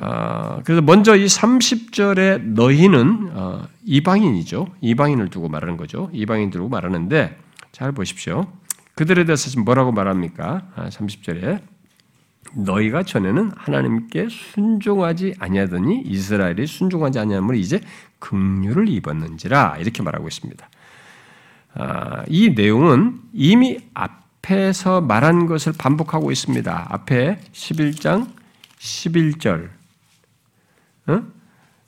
어, 0.00 0.60
그래서 0.64 0.82
먼저 0.82 1.14
이 1.16 1.26
30절에 1.26 2.42
너희는 2.42 3.30
어, 3.32 3.68
이방인이죠. 3.84 4.68
이방인을 4.80 5.30
두고 5.30 5.48
말하는 5.48 5.76
거죠. 5.76 6.10
이방인 6.12 6.50
두고 6.50 6.68
말하는데 6.68 7.38
잘 7.72 7.92
보십시오. 7.92 8.46
그들에 8.94 9.24
대해서 9.24 9.50
지금 9.50 9.64
뭐라고 9.64 9.92
말합니까? 9.92 10.62
30절에 10.76 11.56
아, 11.56 11.60
너희가 12.56 13.02
전에는 13.02 13.50
하나님께 13.56 14.28
순종하지 14.30 15.34
아니하더니 15.38 16.02
이스라엘이 16.02 16.66
순종하지 16.66 17.18
아니함을 17.18 17.56
이제 17.56 17.80
긍휼을 18.20 18.88
입었는지라 18.88 19.78
이렇게 19.80 20.02
말하고 20.02 20.28
있습니다. 20.28 20.68
아, 21.74 22.24
이 22.28 22.50
내용은 22.50 23.20
이미 23.32 23.78
앞에서 23.94 25.00
말한 25.00 25.46
것을 25.46 25.72
반복하고 25.76 26.30
있습니다. 26.30 26.86
앞에 26.90 27.40
11장 27.52 28.28
11절 28.78 29.73
어? 31.06 31.22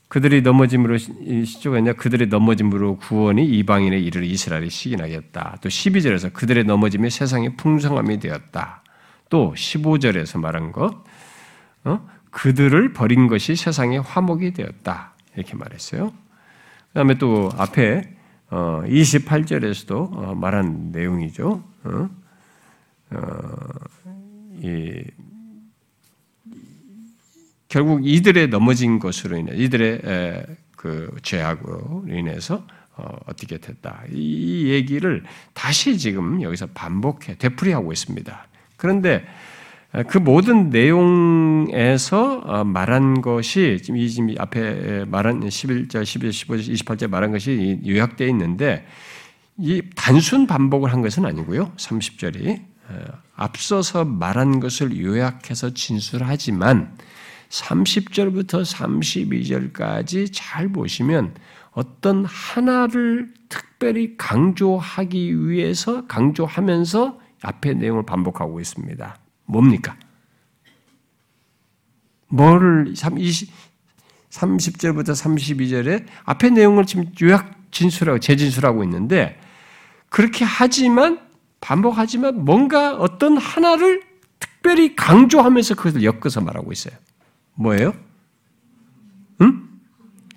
그들이 0.09 0.43
넘어짐으로 0.43 0.99
시조가 0.99 1.79
있냐 1.79 1.93
그들의 1.95 2.29
넘어짐으로 2.29 2.99
구원이 2.99 3.45
이방인의 3.45 4.05
이를 4.05 4.25
이스라엘이 4.25 4.71
시인하겠다. 4.71 5.59
또 5.61 5.69
12절에서 5.69 6.33
그들의 6.33 6.65
넘어짐이 6.65 7.11
세상의 7.11 7.57
풍성함이 7.57 8.21
되었다. 8.21 8.83
또 9.29 9.53
15절에서 9.57 10.41
말한 10.41 10.71
것 10.71 11.05
어? 11.85 12.09
그들을 12.31 12.93
버린 12.93 13.27
것이 13.27 13.57
세상의 13.57 14.01
화목이 14.01 14.53
되었다. 14.53 15.15
이렇게 15.35 15.57
말했어요. 15.57 16.11
그 16.11 16.95
다음에 16.95 17.19
또 17.19 17.51
앞에 17.57 18.17
28절에서도 18.51 19.93
어, 19.93 20.31
어, 20.31 20.35
말한 20.35 20.93
내용이죠. 20.93 21.65
이 24.63 25.03
결국 27.69 28.07
이들의 28.07 28.49
넘어진 28.49 28.99
것으로 28.99 29.37
인해 29.37 29.53
이들의 29.57 30.47
그 30.77 31.15
죄악으로 31.23 32.05
인해서 32.09 32.65
어, 32.97 33.19
떻게 33.37 33.59
됐다. 33.59 34.05
이 34.11 34.69
얘기를 34.69 35.23
다시 35.53 35.99
지금 35.99 36.41
여기서 36.41 36.69
반복해 36.69 37.37
되풀이하고 37.37 37.93
있습니다. 37.93 38.47
그런데 38.77 39.27
그 40.09 40.19
모든 40.19 40.71
내용에서 40.71 42.39
어, 42.45 42.65
말한 42.65 43.21
것이 43.21 43.81
지금 43.83 43.99
이 43.99 44.37
앞에 44.39 45.05
말한 45.07 45.41
11절, 45.41 46.03
12절, 46.03 46.31
15절, 46.31 46.73
28절 46.75 47.09
말한 47.09 47.33
것이 47.33 47.81
요약되어 47.87 48.29
있는데 48.29 48.87
이 49.59 49.83
단순 49.95 50.47
반복을 50.47 50.93
한 50.93 51.03
것은 51.03 51.25
아니고요. 51.25 51.73
30절이 51.77 52.63
앞서서 53.35 54.05
말한 54.05 54.61
것을 54.61 54.99
요약해서 54.99 55.75
진술하지만 55.75 56.97
30절부터 57.49 58.65
32절까지 59.73 60.31
잘 60.33 60.69
보시면 60.69 61.35
어떤 61.73 62.25
하나를 62.25 63.33
특별히 63.49 64.17
강조하기 64.17 65.49
위해서 65.49 66.07
강조하면서 66.07 67.21
앞의 67.43 67.77
내용을 67.77 68.05
반복하고 68.07 68.61
있습니다. 68.61 69.17
뭡니까? 69.45 69.97
뭐를 72.29 72.95
30, 72.97 73.51
30절부터 74.31 75.11
32절에 75.11 76.07
앞의 76.25 76.53
내용을 76.53 76.87
지금 76.87 77.13
요약 77.23 77.71
진술하고 77.71 78.21
재진술하고 78.21 78.83
있는데 78.85 79.39
그렇게 80.09 80.45
하지만 80.45 81.21
반복하지만 81.61 82.45
뭔가 82.45 82.97
어떤 82.97 83.37
하나를 83.37 84.03
특별히 84.39 84.97
강조하면서 84.97 85.75
그것을 85.75 86.03
엮어서 86.03 86.41
말하고 86.41 86.73
있어요. 86.73 86.95
뭐예요? 87.57 87.93
응? 89.41 89.69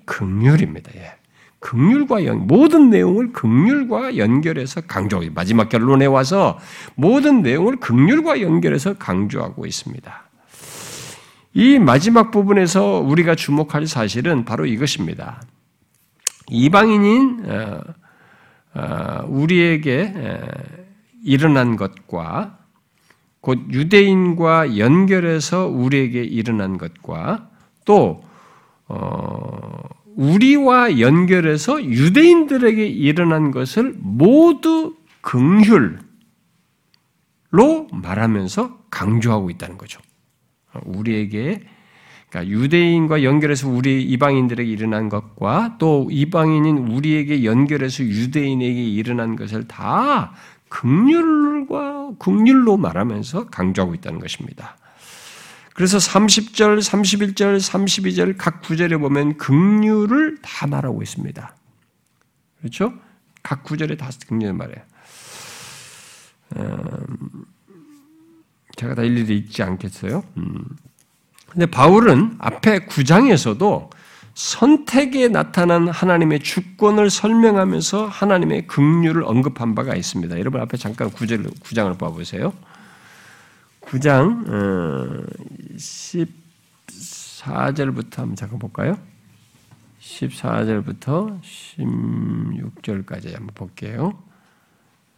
극률입니다. 0.04 0.90
예. 0.96 1.14
극률과 1.60 2.24
연, 2.24 2.46
모든 2.46 2.90
내용을 2.90 3.32
극률과 3.32 4.16
연결해서 4.16 4.80
강조하고 4.82 5.30
마지막 5.34 5.68
결론에 5.68 6.06
와서 6.06 6.58
모든 6.94 7.42
내용을 7.42 7.76
극률과 7.76 8.40
연결해서 8.40 8.94
강조하고 8.94 9.66
있습니다. 9.66 10.30
이 11.52 11.78
마지막 11.78 12.30
부분에서 12.30 13.00
우리가 13.00 13.34
주목할 13.34 13.86
사실은 13.86 14.44
바로 14.44 14.66
이것입니다. 14.66 15.42
이방인인 16.48 17.44
어, 17.44 17.80
어, 18.74 19.24
우리에게 19.26 20.14
일어난 21.22 21.76
것과 21.76 22.59
곧 23.40 23.58
유대인과 23.70 24.78
연결해서 24.78 25.66
우리에게 25.66 26.22
일어난 26.22 26.76
것과 26.78 27.48
또 27.84 28.22
어, 28.86 29.82
우리와 30.16 30.98
연결해서 31.00 31.82
유대인들에게 31.82 32.86
일어난 32.86 33.50
것을 33.50 33.94
모두 33.98 34.96
긍휼로 35.22 35.98
말하면서 37.92 38.78
강조하고 38.90 39.50
있다는 39.50 39.78
거죠. 39.78 40.00
우리에게 40.84 41.62
그러니까 42.28 42.52
유대인과 42.52 43.24
연결해서 43.24 43.68
우리 43.68 44.02
이방인들에게 44.04 44.70
일어난 44.70 45.08
것과 45.08 45.76
또 45.78 46.08
이방인인 46.10 46.78
우리에게 46.78 47.44
연결해서 47.44 48.04
유대인에게 48.04 48.84
일어난 48.84 49.34
것을 49.34 49.66
다 49.66 50.32
극률과 50.70 52.12
극률로 52.18 52.78
말하면서 52.78 53.46
강조하고 53.46 53.94
있다는 53.94 54.18
것입니다. 54.20 54.78
그래서 55.74 55.98
30절, 55.98 56.78
31절, 56.78 57.58
32절 57.58 58.34
각 58.38 58.62
구절에 58.62 58.96
보면 58.96 59.36
극률을 59.36 60.38
다 60.42 60.66
말하고 60.66 61.02
있습니다. 61.02 61.56
그렇죠? 62.58 62.94
각 63.42 63.62
구절에 63.62 63.96
다 63.96 64.10
극률을 64.26 64.54
말해요. 64.54 64.84
음, 66.56 67.44
제가 68.76 68.94
다 68.94 69.02
일일이 69.02 69.38
읽지 69.38 69.62
않겠어요. 69.62 70.24
음. 70.36 70.64
근데 71.48 71.66
바울은 71.66 72.36
앞에 72.38 72.86
9장에서도 72.86 73.90
선택에 74.34 75.28
나타난 75.28 75.88
하나님의 75.88 76.40
주권을 76.40 77.10
설명하면서 77.10 78.06
하나님의 78.06 78.66
긍휼을 78.66 79.24
언급한 79.24 79.74
바가 79.74 79.94
있습니다. 79.94 80.38
여러분 80.38 80.60
앞에 80.60 80.76
잠깐 80.76 81.10
9절, 81.10 81.52
9장을 81.60 81.96
봐 81.98 82.10
보세요. 82.10 82.52
9장 83.82 84.46
14절부터 85.76 88.18
한번 88.18 88.36
잠깐 88.36 88.58
볼까요? 88.58 88.96
14절부터 90.00 91.40
16절까지 91.42 93.34
한번 93.34 93.54
볼게요. 93.54 94.22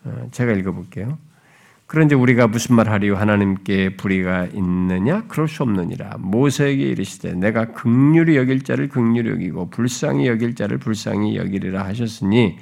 어, 0.04 0.28
제가 0.32 0.52
읽어볼게요. 0.52 1.18
그런데 1.92 2.14
우리가 2.14 2.46
무슨 2.46 2.76
말 2.76 2.88
하리요? 2.88 3.16
하나님께 3.16 3.96
불의가 3.98 4.46
있느냐? 4.54 5.24
그럴 5.28 5.46
수 5.46 5.62
없느니라. 5.62 6.16
모세에게 6.20 6.84
이르시되 6.84 7.34
내가 7.34 7.66
극률이 7.66 8.34
여길 8.38 8.62
자를 8.62 8.88
극률이 8.88 9.28
여기고 9.28 9.68
불쌍히 9.68 10.26
여길 10.26 10.54
자를 10.54 10.78
불쌍히 10.78 11.36
여기리라 11.36 11.84
하셨으니 11.84 12.56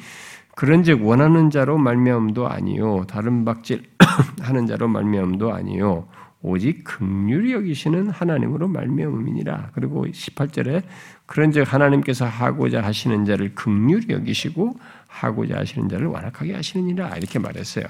그런즉 0.57 1.07
원하는 1.07 1.49
자로 1.49 1.78
말미암도 1.78 2.49
아니요 2.49 3.05
다른 3.07 3.45
박질 3.45 3.85
하는 4.43 4.66
자로 4.66 4.89
말미암도 4.89 5.55
아니요 5.55 6.09
오직 6.43 6.85
극률이 6.85 7.53
여기시는 7.53 8.09
하나님으로 8.11 8.66
말미암음이니라. 8.68 9.70
그리고 9.74 10.07
18절에 10.07 10.83
그런즉 11.26 11.72
하나님께서 11.72 12.24
하고자 12.24 12.83
하시는 12.83 13.24
자를 13.24 13.55
극률이 13.55 14.07
여기시고 14.11 14.74
하고자 15.11 15.58
하시는 15.58 15.88
자를 15.88 16.06
완악하게 16.06 16.54
하시느니라 16.54 17.16
이렇게 17.16 17.38
말했어요. 17.38 17.84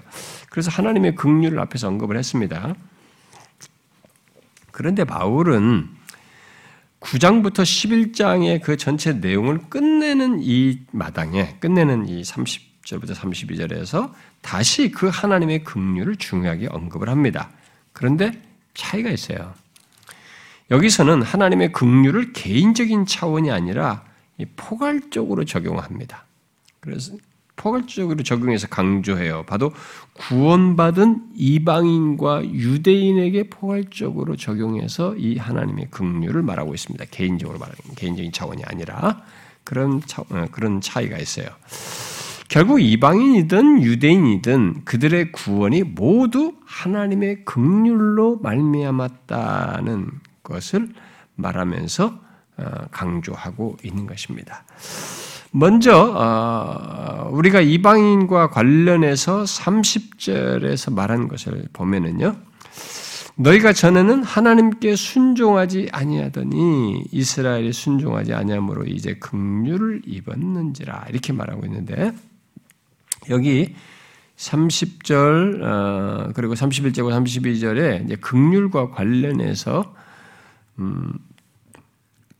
그래서 0.48 0.70
하나님의 0.70 1.14
극률을 1.14 1.60
앞에서 1.60 1.88
언급을 1.88 2.16
했습니다. 2.16 2.74
그런데 4.72 5.04
바울은 5.04 5.88
9장부터 7.00 7.62
11장의 7.62 8.62
그 8.62 8.76
전체 8.76 9.12
내용을 9.12 9.58
끝내는 9.68 10.40
이 10.42 10.80
마당에 10.90 11.56
끝내는 11.60 12.08
이 12.08 12.22
30절부터 12.22 13.14
32절에서 13.14 14.12
다시 14.42 14.90
그 14.90 15.08
하나님의 15.08 15.64
긍휼을 15.64 16.16
중요하게 16.16 16.68
언급을 16.70 17.08
합니다. 17.08 17.50
그런데 17.92 18.42
차이가 18.74 19.10
있어요. 19.10 19.54
여기서는 20.70 21.22
하나님의 21.22 21.72
긍휼을 21.72 22.32
개인적인 22.32 23.06
차원이 23.06 23.50
아니라 23.50 24.04
포괄적으로 24.56 25.44
적용합니다. 25.44 26.24
그래서 26.80 27.14
포괄적으로 27.56 28.22
적용해서 28.22 28.68
강조해요. 28.68 29.44
봐도 29.44 29.72
구원받은 30.14 31.32
이방인과 31.36 32.46
유대인에게 32.46 33.50
포괄적으로 33.50 34.36
적용해서 34.36 35.14
이 35.16 35.36
하나님의 35.36 35.88
긍휼을 35.90 36.42
말하고 36.42 36.72
있습니다. 36.72 37.04
개인적으로 37.10 37.58
말하는 37.58 37.78
개인적인 37.96 38.32
차원이 38.32 38.62
아니라 38.64 39.22
그런 39.64 40.00
차, 40.06 40.22
어, 40.22 40.46
그런 40.50 40.80
차이가 40.80 41.18
있어요. 41.18 41.48
결국 42.48 42.80
이방인이든 42.80 43.82
유대인이든 43.82 44.84
그들의 44.84 45.30
구원이 45.30 45.82
모두 45.84 46.54
하나님의 46.64 47.44
긍휼로 47.44 48.38
말미암았다는 48.38 50.10
것을 50.42 50.88
말하면서 51.36 52.20
어, 52.56 52.64
강조하고 52.90 53.76
있는 53.84 54.06
것입니다. 54.06 54.64
먼저 55.52 56.14
어, 56.16 57.28
우리가 57.32 57.60
이방인과 57.60 58.50
관련해서 58.50 59.42
30절에서 59.42 60.94
말한 60.94 61.28
것을 61.28 61.68
보면은요. 61.72 62.36
너희가 63.36 63.72
전에는 63.72 64.22
하나님께 64.22 64.96
순종하지 64.96 65.88
아니하더니 65.92 67.04
이스라엘이 67.10 67.72
순종하지 67.72 68.34
아니함으로 68.34 68.84
이제 68.84 69.14
긍휼을 69.14 70.02
입었는지라 70.04 71.06
이렇게 71.08 71.32
말하고 71.32 71.64
있는데 71.64 72.12
여기 73.30 73.74
30절 74.36 75.62
어, 75.62 76.32
그리고 76.34 76.54
31절과 76.54 77.24
32절에 77.24 78.04
이제 78.04 78.16
극률과 78.16 78.90
관련해서 78.90 79.94
음, 80.78 81.14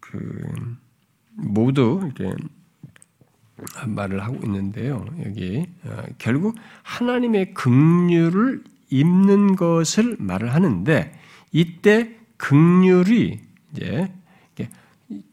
그 0.00 0.48
모두 1.36 2.00
이렇게 2.04 2.34
말을 3.86 4.22
하고 4.22 4.36
있는데요. 4.44 5.04
여기 5.24 5.66
어, 5.84 6.02
결국 6.18 6.56
하나님의 6.82 7.54
긍휼을 7.54 8.62
입는 8.90 9.56
것을 9.56 10.16
말을 10.18 10.54
하는데 10.54 11.12
이때 11.52 12.16
긍휼이 12.36 13.38
이제 13.74 14.10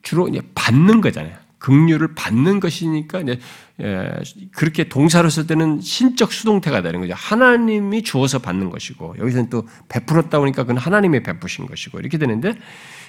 주로 0.02 0.28
이제 0.28 0.42
받는 0.56 1.02
거잖아요. 1.02 1.36
긍휼을 1.60 2.14
받는 2.16 2.60
것이니까 2.60 3.22
이제 3.22 3.40
예, 3.82 4.12
그렇게 4.52 4.90
동사로 4.90 5.30
쓸 5.30 5.48
때는 5.48 5.82
신적 5.82 6.32
수동태가 6.32 6.82
되는 6.82 7.00
거죠. 7.00 7.14
하나님이 7.16 8.04
주어서 8.04 8.40
받는 8.40 8.70
것이고 8.70 9.16
여기서는 9.20 9.50
또 9.50 9.68
베풀었다 9.90 10.40
보니까 10.40 10.64
그건 10.64 10.78
하나님이 10.78 11.24
베푸신 11.24 11.66
것이고 11.66 12.00
이렇게 12.00 12.18
되는데 12.18 12.56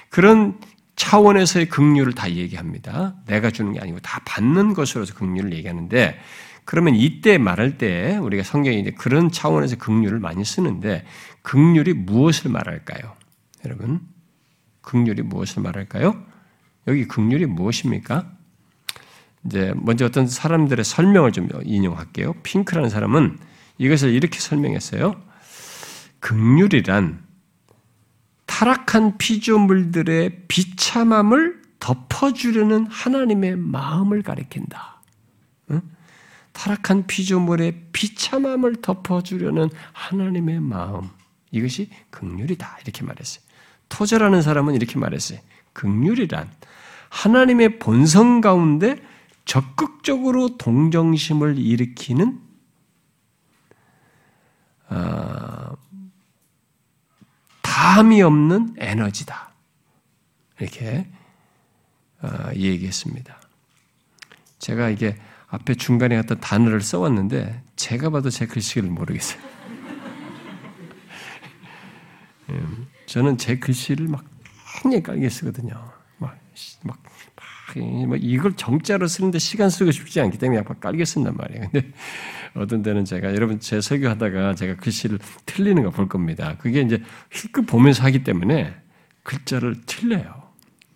그런 0.09 0.57
차원에서의 0.99 1.69
긍휼을 1.69 2.13
다 2.13 2.29
얘기합니다. 2.29 3.15
내가 3.25 3.49
주는 3.51 3.71
게 3.71 3.79
아니고 3.79 3.99
다 4.01 4.19
받는 4.25 4.73
것으로서 4.73 5.13
긍휼을 5.13 5.53
얘기하는데 5.53 6.19
그러면 6.65 6.95
이때 6.95 7.37
말할 7.37 7.77
때 7.77 8.17
우리가 8.17 8.43
성경에 8.43 8.77
이제 8.77 8.91
그런 8.91 9.31
차원에서 9.31 9.77
극률을 9.77 10.19
많이 10.19 10.43
쓰는데 10.43 11.05
극률이 11.41 11.93
무엇을 11.93 12.51
말할까요? 12.51 13.15
여러분, 13.65 14.01
극률이 14.81 15.21
무엇을 15.23 15.63
말할까요? 15.63 16.21
여기 16.87 17.07
극률이 17.07 17.45
무엇입니까? 17.45 18.29
이제 19.45 19.73
먼저 19.77 20.05
어떤 20.05 20.27
사람들의 20.27 20.83
설명을 20.83 21.31
좀 21.31 21.47
인용할게요. 21.63 22.33
핑크라는 22.43 22.89
사람은 22.89 23.39
이것을 23.77 24.13
이렇게 24.13 24.39
설명했어요. 24.39 25.15
극률이란 26.19 27.28
타락한 28.49 29.19
피조물들의 29.19 30.45
비참함을 30.47 31.61
덮어주려는 31.79 32.87
하나님의 32.87 33.55
마음을 33.55 34.23
가리킨다. 34.23 35.03
응? 35.69 35.81
타락한 36.51 37.05
피조물의 37.05 37.89
비참함을 37.93 38.77
덮어주려는 38.81 39.69
하나님의 39.93 40.61
마음. 40.61 41.09
이것이 41.51 41.91
극률이다. 42.09 42.79
이렇게 42.81 43.03
말했어요. 43.03 43.43
토저라는 43.87 44.41
사람은 44.41 44.73
이렇게 44.73 44.97
말했어요. 44.97 45.39
극률이란 45.73 46.49
하나님의 47.09 47.77
본성 47.77 48.41
가운데 48.41 48.97
적극적으로 49.45 50.57
동정심을 50.57 51.59
일으키는 51.59 52.41
어, 54.89 55.77
다함이 57.69 58.23
없는 58.23 58.73
에너지다. 58.79 59.51
이렇게 60.59 61.07
어, 62.19 62.27
얘기했습니다. 62.55 63.39
제가 64.57 64.89
이게 64.89 65.15
앞에 65.49 65.75
중간에 65.75 66.17
어떤 66.17 66.39
단어를 66.39 66.81
써왔는데 66.81 67.61
제가 67.75 68.09
봐도 68.09 68.31
제 68.31 68.47
글씨를 68.47 68.89
모르겠어요. 68.89 69.39
예, 72.49 72.61
저는 73.05 73.37
제 73.37 73.59
글씨를 73.59 74.07
막 74.07 74.25
굉장히 74.81 75.03
깔게 75.03 75.29
쓰거든요. 75.29 75.75
막, 76.17 76.35
막, 76.81 76.97
막, 77.03 77.03
이걸 77.77 78.53
정자로 78.53 79.07
쓰는데 79.07 79.39
시간 79.39 79.69
쓰고 79.69 79.91
싶지 79.91 80.19
않기 80.21 80.37
때문에 80.37 80.59
약간 80.59 80.79
깔게 80.79 81.05
쓴단 81.05 81.35
말이에요. 81.35 81.69
근데 81.71 81.91
어떤 82.55 82.81
때는 82.81 83.05
제가 83.05 83.33
여러분 83.35 83.59
제 83.59 83.79
설교하다가 83.81 84.55
제가 84.55 84.75
글씨를 84.77 85.19
틀리는 85.45 85.81
거 85.83 85.89
볼 85.91 86.07
겁니다. 86.07 86.55
그게 86.59 86.81
이제 86.81 87.01
힐끗 87.31 87.65
보면서 87.65 88.03
하기 88.05 88.23
때문에 88.23 88.73
글자를 89.23 89.75
틀려요. 89.85 90.41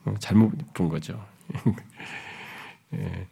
어, 0.05 0.13
잘못 0.19 0.51
본 0.73 0.89
거죠. 0.89 1.23
예. 2.93 3.27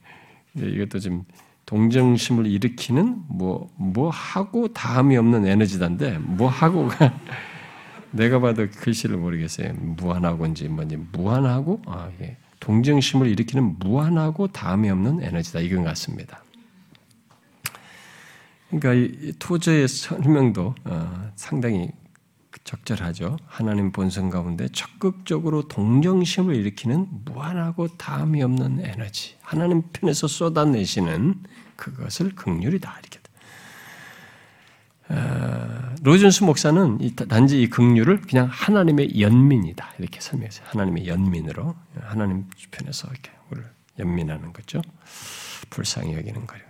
이것도 0.56 1.00
좀 1.00 1.24
동정심을 1.66 2.46
일으키는 2.46 3.24
뭐, 3.30 3.70
뭐 3.78 4.10
하고 4.10 4.68
다음이 4.74 5.16
없는 5.18 5.46
에너지단데, 5.48 6.18
뭐 6.20 6.50
하고가 6.50 7.18
내가 8.12 8.40
봐도 8.40 8.68
글씨를 8.70 9.18
모르겠어요. 9.18 9.74
무한하고인지 9.74 10.68
뭔지 10.68 10.98
무한하고 11.14 11.82
아, 11.86 12.10
예. 12.22 12.36
동정심을 12.62 13.28
일으키는 13.28 13.80
무한하고 13.80 14.48
다음이 14.48 14.90
없는 14.90 15.22
에너지다 15.22 15.60
이건 15.60 15.84
같습니다. 15.84 16.44
그러니까 18.70 18.94
이 18.94 19.34
토저의 19.38 19.90
설명도 19.90 20.76
어, 20.86 21.32
상당히 21.36 21.90
적절하죠. 22.64 23.38
하나님 23.48 23.92
본성 23.92 24.30
가운데 24.30 24.70
적극적으로 24.70 25.68
동정심을 25.68 26.56
일으키는 26.56 27.08
무한하고 27.26 27.90
다음이 27.98 28.42
없는 28.44 28.86
에너지, 28.86 29.36
하나님 29.42 29.82
편에서 29.92 30.28
쏟아내시는 30.28 31.44
그것을 31.76 32.36
극률이다 32.36 33.00
이렇게. 33.00 33.21
어, 35.12 35.96
로준스 36.04 36.44
목사는 36.46 36.98
단지 37.28 37.62
이 37.62 37.70
극률을 37.70 38.22
그냥 38.22 38.48
하나님의 38.50 39.20
연민이다 39.20 39.94
이렇게 40.00 40.20
설명했어요. 40.20 40.66
하나님의 40.70 41.08
연민으로 41.08 41.76
하나님 42.00 42.46
편에서 42.72 43.08
이렇게 43.10 43.32
우리를 43.50 43.70
연민하는 44.00 44.54
거죠. 44.54 44.82
불쌍히 45.70 46.14
여기는 46.14 46.48
거죠. 46.48 46.64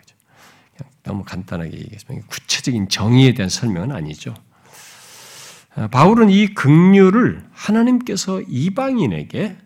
너무 1.03 1.23
간단하게 1.23 1.77
얘기했습니다. 1.77 2.27
구체적인 2.27 2.89
정의에 2.89 3.33
대한 3.33 3.49
설명은 3.49 3.91
아니죠. 3.91 4.33
아, 5.75 5.87
바울은 5.87 6.29
이 6.29 6.53
긍휼을 6.53 7.45
하나님께서 7.51 8.41
이방인에게 8.41 9.57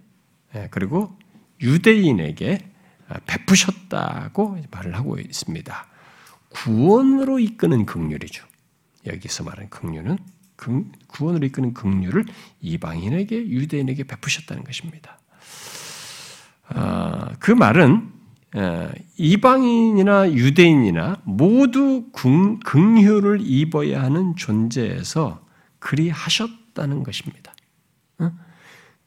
예, 0.56 0.68
그리고 0.72 1.18
유대인에게 1.62 2.60
아, 3.08 3.20
베푸셨다고 3.26 4.58
말을 4.72 4.96
하고 4.96 5.18
있습니다. 5.18 5.88
구원으로 6.50 7.40
이끄는 7.40 7.86
긍휼이죠. 7.86 8.46
여기서 9.06 9.44
말하는 9.44 9.70
긍휼은 9.70 10.18
구원으로 11.08 11.46
이끄는 11.48 11.74
긍휼을 11.74 12.26
이방인에게 12.62 13.50
유대인에게 13.50 14.06
베푸셨다는 14.06 14.64
것입니다. 14.64 15.20
아, 16.68 17.34
그 17.40 17.52
말은 17.52 18.14
이방인이나 19.18 20.32
유대인이나 20.32 21.22
모두 21.26 22.10
긍휼을 22.14 23.42
입어야 23.42 24.02
하는 24.02 24.36
존재에서 24.36 25.46
그리 25.80 26.10
하셨다는 26.10 27.04
것입니다. 27.04 27.54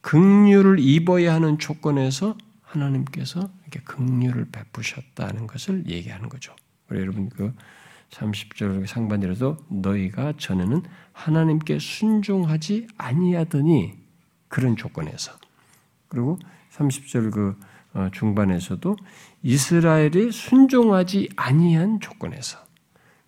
긍휼을 0.02 0.78
입어야 0.78 1.34
하는 1.34 1.58
조건에서 1.58 2.36
하나님께서 2.62 3.50
이렇게 3.62 3.80
긍휼을 3.80 4.50
베푸셨다는 4.52 5.46
것을 5.46 5.88
얘기하는 5.88 6.28
거죠. 6.28 6.54
여러분 6.90 7.28
그 7.30 7.54
30절 8.10 8.86
상반절에도 8.86 9.56
너희가 9.68 10.34
전에는 10.38 10.82
하나님께 11.12 11.78
순종하지 11.78 12.88
아니하더니 12.96 13.94
그런 14.48 14.76
조건에서 14.76 15.32
그리고 16.08 16.38
30절 16.72 17.32
그 17.32 17.56
어, 17.94 18.08
중반에서도 18.12 18.96
이스라엘이 19.42 20.30
순종하지 20.30 21.30
아니한 21.36 22.00
조건에서 22.00 22.58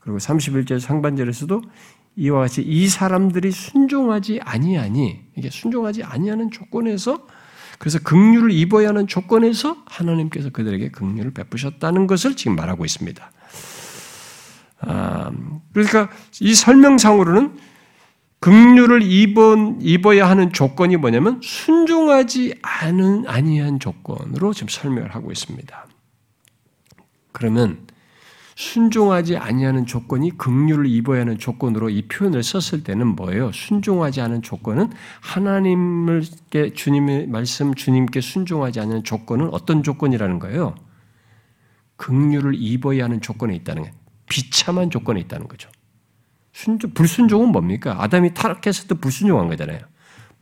그리고 0.01 0.19
31절 0.19 0.81
상반절에서도 0.81 1.63
이와 2.17 2.41
같이 2.41 2.63
이 2.63 2.89
사람들이 2.89 3.51
순종하지 3.51 4.41
아니하니 4.43 5.21
이게 5.37 5.51
순종하지 5.51 6.03
아니하는 6.03 6.51
조건에서 6.51 7.27
그래서 7.79 7.99
긍휼을 8.01 8.51
입어야 8.51 8.89
하는 8.89 9.07
조건에서 9.07 9.77
하나님께서 9.87 10.51
그들에게 10.51 10.91
긍휼을 10.91 11.33
베푸셨다는 11.33 12.07
것을 12.07 12.37
지금 12.37 12.57
말하고 12.57 12.85
있습니다. 12.85 13.31
아, 14.81 15.31
그러니까 15.73 16.11
이 16.41 16.55
설명상으로는 16.55 17.59
긍휼을 18.41 19.03
입은, 19.03 19.83
입어야 19.83 20.29
하는 20.29 20.53
조건이 20.53 20.97
뭐냐면 20.97 21.41
순종하지 21.43 22.55
않은 22.63 23.27
아니한 23.27 23.79
조건으로 23.79 24.55
지금 24.55 24.69
설명을 24.69 25.15
하고 25.15 25.31
있습니다. 25.31 25.87
그러면 27.33 27.87
순종하지 28.57 29.37
아니하는 29.37 29.87
조건이 29.87 30.37
긍휼을 30.37 30.87
입어야 30.87 31.21
하는 31.23 31.39
조건으로 31.39 31.91
이 31.91 32.03
표현을 32.09 32.43
썼을 32.43 32.83
때는 32.83 33.09
뭐예요? 33.09 33.53
순종하지 33.53 34.21
않은 34.21 34.43
조건은 34.43 34.91
하나님께 35.21 36.73
주님의 36.75 37.27
말씀 37.29 37.75
주님께 37.75 38.21
순종하지 38.21 38.81
않는 38.81 39.05
조건은 39.05 39.49
어떤 39.53 39.83
조건이라는 39.83 40.39
거예요? 40.39 40.75
긍휼을 41.97 42.55
입어야 42.55 43.05
하는 43.05 43.21
조건에 43.21 43.55
있다는 43.55 43.83
거예요. 43.83 44.00
비참한 44.31 44.91
조건에 44.91 45.21
있다는 45.21 45.49
거죠. 45.49 45.69
순종, 46.53 46.93
불순종은 46.95 47.49
뭡니까? 47.49 47.97
아담이 48.01 48.33
때 48.89 48.95
불순종한 48.95 49.49
거잖아요. 49.49 49.81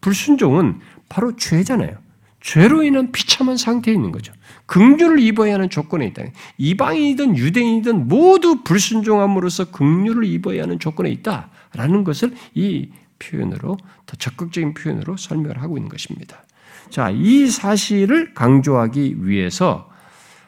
불순종은 0.01 0.81
바로 1.09 1.35
죄잖아요. 1.35 1.97
죄로 2.41 2.85
인한 2.85 3.11
비참한 3.11 3.57
상태에 3.57 3.95
있는 3.95 4.13
거죠. 4.13 4.33
긍휼을 4.67 5.19
입어야 5.21 5.55
하는 5.55 5.71
조건에 5.71 6.07
있다. 6.07 6.23
이방인이든 6.59 7.37
유대인이든 7.37 8.07
모두 8.07 8.63
불순종함으로써 8.63 9.71
긍휼을 9.71 10.25
입어야 10.25 10.63
하는 10.63 10.79
조건에 10.79 11.11
있다라는 11.11 12.05
것을 12.05 12.35
이 12.55 12.91
표현으로 13.19 13.79
더 14.07 14.17
적극적인 14.17 14.75
표현으로 14.75 15.17
설명을 15.17 15.63
하고 15.63 15.79
있는 15.79 15.89
것입니다. 15.89 16.45
자, 16.91 17.11
이 17.11 17.49
사실을 17.49 18.35
강조하기 18.35 19.27
위해서 19.27 19.91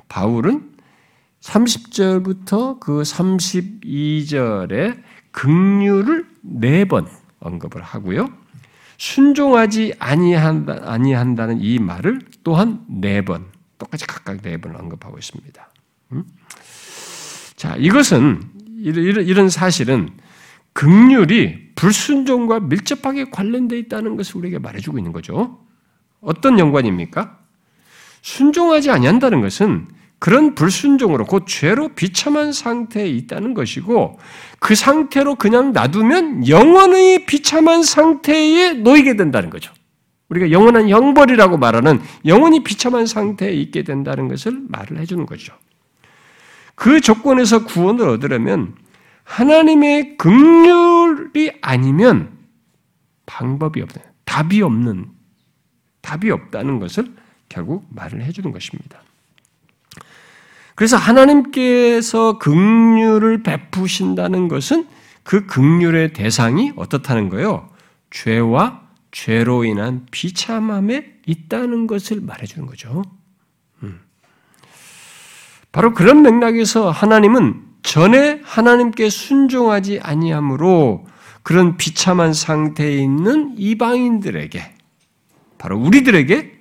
바울은 0.08 0.69
30절부터 1.40 2.80
그 2.80 3.02
32절에 3.02 5.02
긍휼을 5.32 6.26
네 6.42 6.84
번 6.84 7.06
언급을 7.40 7.82
하고요. 7.82 8.28
순종하지 8.98 9.94
아니한다, 9.98 10.80
아니한다는 10.84 11.60
이 11.60 11.78
말을 11.78 12.20
또한 12.44 12.84
네 12.88 13.24
번, 13.24 13.46
똑같이 13.78 14.06
각각 14.06 14.42
네 14.42 14.58
번 14.58 14.76
언급하고 14.76 15.18
있습니다. 15.18 15.68
음? 16.12 16.24
자, 17.56 17.76
이것은, 17.76 18.42
이런, 18.82 19.48
사실은 19.48 20.10
극률이 20.74 21.74
불순종과 21.74 22.60
밀접하게 22.60 23.30
관련되어 23.30 23.78
있다는 23.78 24.16
것을 24.16 24.36
우리에게 24.36 24.58
말해주고 24.58 24.98
있는 24.98 25.12
거죠. 25.12 25.58
어떤 26.20 26.58
연관입니까? 26.58 27.38
순종하지 28.22 28.90
아니한다는 28.90 29.40
것은 29.40 29.88
그런 30.20 30.54
불순종으로 30.54 31.24
곧 31.24 31.46
죄로 31.48 31.88
비참한 31.88 32.52
상태에 32.52 33.08
있다는 33.08 33.54
것이고 33.54 34.18
그 34.60 34.74
상태로 34.74 35.36
그냥 35.36 35.72
놔두면 35.72 36.46
영원히 36.46 37.24
비참한 37.24 37.82
상태에 37.82 38.74
놓이게 38.74 39.16
된다는 39.16 39.48
거죠. 39.48 39.72
우리가 40.28 40.50
영원한 40.52 40.90
형벌이라고 40.90 41.56
말하는 41.56 42.00
영원히 42.26 42.62
비참한 42.62 43.06
상태에 43.06 43.52
있게 43.52 43.82
된다는 43.82 44.28
것을 44.28 44.62
말을 44.68 44.98
해주는 44.98 45.24
거죠. 45.24 45.54
그 46.74 47.00
조건에서 47.00 47.64
구원을 47.64 48.06
얻으려면 48.08 48.74
하나님의 49.24 50.18
긍휼이 50.18 51.50
아니면 51.62 52.38
방법이 53.24 53.80
없는 53.80 54.02
답이 54.26 54.60
없는 54.60 55.06
답이 56.02 56.30
없다는 56.30 56.78
것을 56.78 57.14
결국 57.48 57.86
말을 57.90 58.22
해주는 58.22 58.52
것입니다. 58.52 59.02
그래서 60.80 60.96
하나님께서 60.96 62.38
긍휼을 62.38 63.42
베푸신다는 63.42 64.48
것은 64.48 64.88
그 65.22 65.44
긍휼의 65.44 66.14
대상이 66.14 66.72
어떻다는 66.74 67.28
거요? 67.28 67.68
죄와 68.08 68.80
죄로 69.12 69.64
인한 69.64 70.06
비참함에 70.10 71.16
있다는 71.26 71.86
것을 71.86 72.22
말해주는 72.22 72.66
거죠. 72.66 73.02
음. 73.82 74.00
바로 75.70 75.92
그런 75.92 76.22
맥락에서 76.22 76.90
하나님은 76.90 77.62
전에 77.82 78.40
하나님께 78.42 79.10
순종하지 79.10 80.00
아니함으로 80.02 81.06
그런 81.42 81.76
비참한 81.76 82.32
상태에 82.32 82.96
있는 82.96 83.54
이방인들에게 83.58 84.74
바로 85.58 85.78
우리들에게 85.78 86.58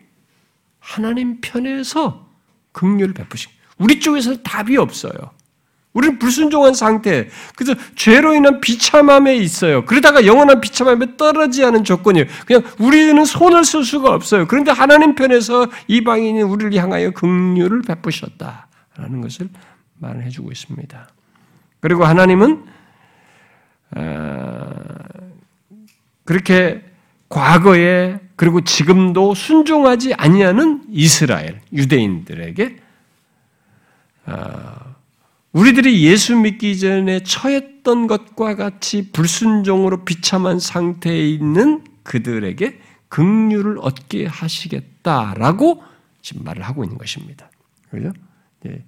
하나님 0.79 1.39
편에서 1.39 2.27
긍휼을 2.73 3.13
베푸신 3.13 3.58
우리 3.79 3.99
쪽에서 3.99 4.37
답이 4.37 4.77
없어요. 4.77 5.13
우리는 5.93 6.19
불순종한 6.19 6.75
상태, 6.75 7.27
그래서 7.55 7.73
죄로 7.95 8.35
인한 8.35 8.61
비참함에 8.61 9.35
있어요. 9.37 9.85
그러다가 9.85 10.25
영원한 10.25 10.61
비참함에 10.61 11.17
떨어지 11.17 11.65
않은 11.65 11.83
조건이에요. 11.83 12.27
그냥 12.45 12.61
우리는 12.77 13.25
손을 13.25 13.65
쓸 13.65 13.83
수가 13.83 14.13
없어요. 14.13 14.47
그런데 14.47 14.71
하나님 14.71 15.15
편에서 15.15 15.67
이방인이 15.87 16.43
우리를 16.43 16.75
향하여 16.75 17.11
긍휼을 17.11 17.81
베푸셨다라는 17.81 19.21
것을 19.21 19.49
말해 19.97 20.29
주고 20.29 20.51
있습니다. 20.51 21.09
그리고 21.79 22.05
하나님은 22.05 22.65
어, 23.95 24.69
그렇게 26.23 26.83
과거에 27.29 28.19
그리고 28.35 28.61
지금도 28.61 29.33
순종하지 29.33 30.13
아니하는 30.13 30.83
이스라엘 30.91 31.61
유대인들에게 31.73 32.65
어, 32.65 32.88
우리들이 35.51 36.05
예수 36.05 36.35
믿기 36.35 36.77
전에 36.77 37.23
처했던 37.23 38.07
것과 38.07 38.55
같이 38.55 39.11
불순종으로 39.11 40.05
비참한 40.05 40.59
상태에 40.59 41.27
있는 41.27 41.83
그들에게 42.03 42.79
긍휼을 43.09 43.79
얻게 43.79 44.25
하시겠다라고 44.27 45.83
지금 46.21 46.43
말을 46.43 46.63
하고 46.63 46.83
있는 46.83 46.97
것입니다. 46.97 47.49
그죠? 47.89 48.13
예. 48.67 48.83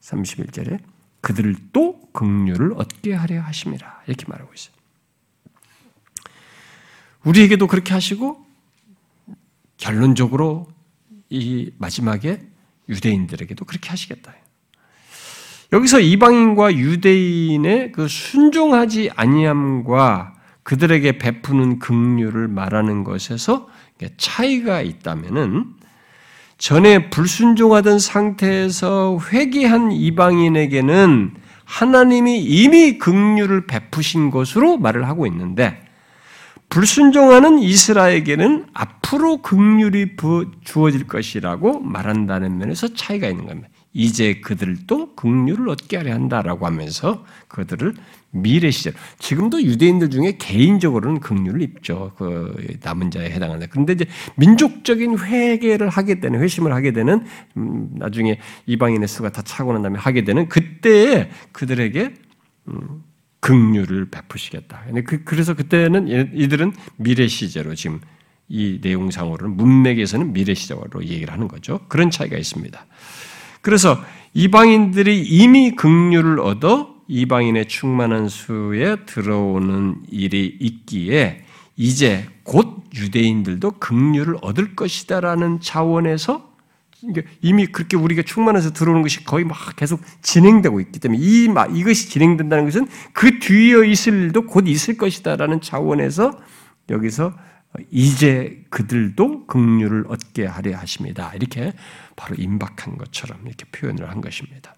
31절에 0.00 0.80
그들을 1.20 1.54
또 1.72 2.00
긍휼을 2.12 2.72
얻게 2.76 3.12
하려 3.12 3.42
하심이라 3.42 4.02
이렇게 4.06 4.24
말하고 4.26 4.52
있어요. 4.54 4.74
우리에게도 7.24 7.66
그렇게 7.66 7.92
하시고 7.92 8.46
결론적으로 9.76 10.68
이 11.28 11.72
마지막에 11.76 12.40
유대인들에게도 12.88 13.64
그렇게 13.64 13.90
하시겠다. 13.90 14.32
여기서 15.72 16.00
이방인과 16.00 16.74
유대인의 16.74 17.92
그 17.92 18.08
순종하지 18.08 19.10
아니함과 19.14 20.34
그들에게 20.62 21.18
베푸는 21.18 21.78
긍휼을 21.78 22.48
말하는 22.48 23.04
것에서 23.04 23.68
차이가 24.16 24.80
있다면은 24.80 25.66
전에 26.56 27.10
불순종하던 27.10 27.98
상태에서 27.98 29.18
회개한 29.30 29.92
이방인에게는 29.92 31.34
하나님이 31.64 32.40
이미 32.40 32.98
긍휼을 32.98 33.66
베푸신 33.66 34.30
것으로 34.30 34.78
말을 34.78 35.06
하고 35.06 35.26
있는데 35.26 35.84
불순종하는 36.68 37.58
이스라엘에게는 37.58 38.66
앞 38.74 38.97
으로 39.14 39.38
긍휼이 39.38 40.16
주어질 40.64 41.06
것이라고 41.06 41.80
말한다는 41.80 42.58
면에서 42.58 42.92
차이가 42.94 43.28
있는 43.28 43.46
겁니다. 43.46 43.68
이제 43.92 44.40
그들도 44.40 45.14
긍휼을 45.14 45.68
얻게 45.68 45.96
하려 45.96 46.12
한다라고 46.12 46.66
하면서 46.66 47.24
그들을 47.48 47.94
미래 48.30 48.70
시절 48.70 48.92
지금도 49.18 49.62
유대인들 49.62 50.10
중에 50.10 50.36
개인적으로는 50.38 51.20
긍휼을 51.20 51.62
입죠. 51.62 52.12
그 52.16 52.54
남은 52.82 53.10
자에 53.10 53.30
해당한다. 53.30 53.66
그런데 53.70 53.94
이제 53.94 54.06
민족적인 54.36 55.18
회개를 55.18 55.88
하게 55.88 56.20
되는 56.20 56.40
회심을 56.40 56.72
하게 56.72 56.92
되는 56.92 57.24
음, 57.56 57.88
나중에 57.94 58.38
이방인의 58.66 59.08
수가 59.08 59.30
다 59.30 59.42
차고 59.42 59.72
난 59.72 59.82
다음에 59.82 59.98
하게 59.98 60.24
되는 60.24 60.48
그때에 60.48 61.30
그들에게 61.52 62.14
음, 62.68 63.02
긍휼을 63.40 64.10
베푸시겠다. 64.10 64.84
그, 65.06 65.24
그래서 65.24 65.54
그때는 65.54 66.08
이들은 66.34 66.72
미래 66.96 67.26
시제로 67.26 67.74
지금 67.74 68.00
이 68.48 68.78
내용상으로는 68.82 69.56
문맥에서는 69.56 70.32
미래 70.32 70.54
시제로 70.54 70.82
얘기를 71.02 71.32
하는 71.32 71.48
거죠. 71.48 71.80
그런 71.88 72.10
차이가 72.10 72.36
있습니다. 72.36 72.86
그래서 73.60 73.98
이방인들이 74.34 75.22
이미 75.22 75.72
긍휼을 75.72 76.40
얻어 76.40 76.94
이방인의 77.08 77.68
충만한 77.68 78.28
수에 78.28 78.96
들어오는 79.06 79.96
일이 80.10 80.56
있기에 80.60 81.44
이제 81.76 82.26
곧 82.42 82.84
유대인들도 82.94 83.72
긍휼을 83.72 84.36
얻을 84.42 84.74
것이다라는 84.74 85.60
차원에서 85.60 86.48
이미 87.42 87.66
그렇게 87.66 87.96
우리가 87.96 88.22
충만해서 88.22 88.72
들어오는 88.72 89.02
것이 89.02 89.24
거의 89.24 89.44
막 89.44 89.56
계속 89.76 90.00
진행되고 90.22 90.80
있기 90.80 90.98
때문에 90.98 91.20
이 91.22 91.48
이것이 91.76 92.10
진행된다는 92.10 92.64
것은 92.64 92.88
그 93.12 93.38
뒤에 93.38 93.88
있을 93.88 94.14
일도 94.14 94.46
곧 94.46 94.66
있을 94.66 94.96
것이다라는 94.96 95.60
차원에서 95.60 96.32
여기서 96.90 97.32
이제 97.90 98.64
그들도 98.70 99.46
긍휼을 99.46 100.06
얻게 100.08 100.46
하려 100.46 100.76
하십니다. 100.78 101.32
이렇게 101.34 101.72
바로 102.16 102.34
임박한 102.36 102.98
것처럼 102.98 103.46
이렇게 103.46 103.64
표현을 103.66 104.10
한 104.10 104.20
것입니다. 104.20 104.74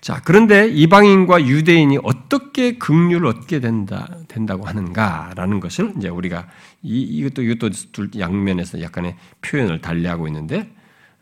자, 0.00 0.20
그런데 0.22 0.68
이방인과 0.68 1.46
유대인이 1.46 1.98
어떻게 2.02 2.76
긍휼을 2.76 3.24
얻게 3.26 3.60
된다, 3.60 4.18
된다고 4.28 4.66
하는가라는 4.66 5.60
것을 5.60 5.94
이제 5.96 6.08
우리가 6.08 6.46
이, 6.82 7.00
이것도 7.00 7.42
이것도 7.42 7.70
둘 7.92 8.10
양면에서 8.18 8.82
약간의 8.82 9.16
표현을 9.40 9.80
달리하고 9.80 10.26
있는데 10.26 10.70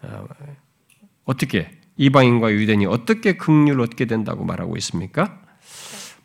어, 0.00 0.26
떻게 1.38 1.70
이방인과 1.96 2.52
유대인이 2.52 2.86
어떻게 2.86 3.36
긍휼을 3.36 3.80
얻게 3.80 4.06
된다고 4.06 4.44
말하고 4.44 4.76
있습니까? 4.78 5.41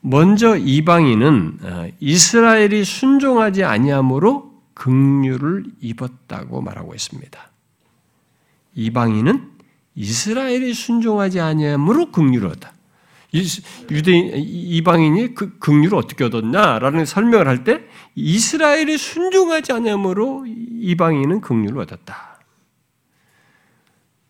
먼저 0.01 0.55
이방인은 0.55 1.59
어, 1.63 1.87
이스라엘이 1.99 2.83
순종하지 2.85 3.63
아니함으로 3.63 4.51
긍휼을 4.73 5.65
입었다고 5.81 6.61
말하고 6.61 6.93
있습니다. 6.93 7.51
이방인은 8.75 9.51
이스라엘이 9.95 10.73
순종하지 10.73 11.39
아니함으로 11.39 12.11
긍휼을 12.11 12.45
얻다. 12.47 12.73
유대인 13.91 14.31
이방인이 14.35 15.35
그 15.35 15.57
긍휼을 15.59 15.95
어떻게 15.95 16.23
얻었냐라는 16.23 17.05
설명을 17.05 17.47
할 17.47 17.63
때 17.63 17.81
이스라엘이 18.15 18.97
순종하지 18.97 19.73
않으므로 19.73 20.45
이방인은 20.47 21.41
긍휼을 21.41 21.79
얻었다. 21.79 22.39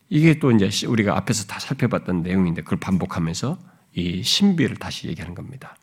이게 0.10 0.40
또 0.40 0.52
이제 0.52 0.70
우리가 0.88 1.16
앞에서 1.18 1.46
다 1.46 1.60
살펴봤던 1.60 2.24
내용인데 2.24 2.64
그걸 2.64 2.80
반복하면서 2.80 3.60
이 3.98 4.22
신비를 4.24 4.78
다시 4.78 5.08
얘기하는 5.08 5.34
겁니다. 5.34 5.76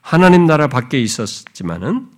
하나님 0.00 0.46
나라 0.46 0.68
밖에 0.68 0.98
있었지만은 1.00 2.08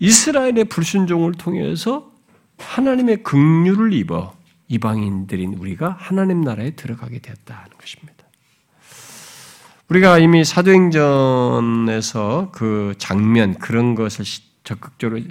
이스라엘의 0.00 0.64
불순종을 0.64 1.34
통해서 1.34 2.12
하나님의 2.58 3.22
긍휼을 3.22 3.92
입어 3.92 4.36
이방인들인 4.66 5.54
우리가 5.54 5.96
하나님 5.98 6.40
나라에 6.40 6.72
들어가게 6.72 7.20
되었다는 7.20 7.70
것입니다. 7.78 8.24
우리가 9.88 10.18
이미 10.18 10.44
사도행전에서 10.44 11.00
그 12.52 12.94
장면 12.98 13.54
그런 13.54 13.94
것을 13.94 14.24
적극적으로 14.64 15.22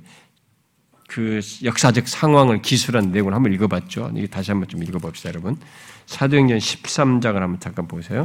그 1.08 1.42
역사적 1.64 2.08
상황을 2.08 2.62
기술한 2.62 3.12
내용을 3.12 3.34
한번 3.34 3.54
읽어봤죠. 3.54 4.14
다시 4.32 4.52
한번 4.52 4.70
좀 4.70 4.82
읽어봅시다, 4.82 5.30
여러분. 5.30 5.58
사도행전 6.06 6.58
13장을 6.58 7.36
한번 7.36 7.60
잠깐 7.60 7.88
보세요. 7.88 8.24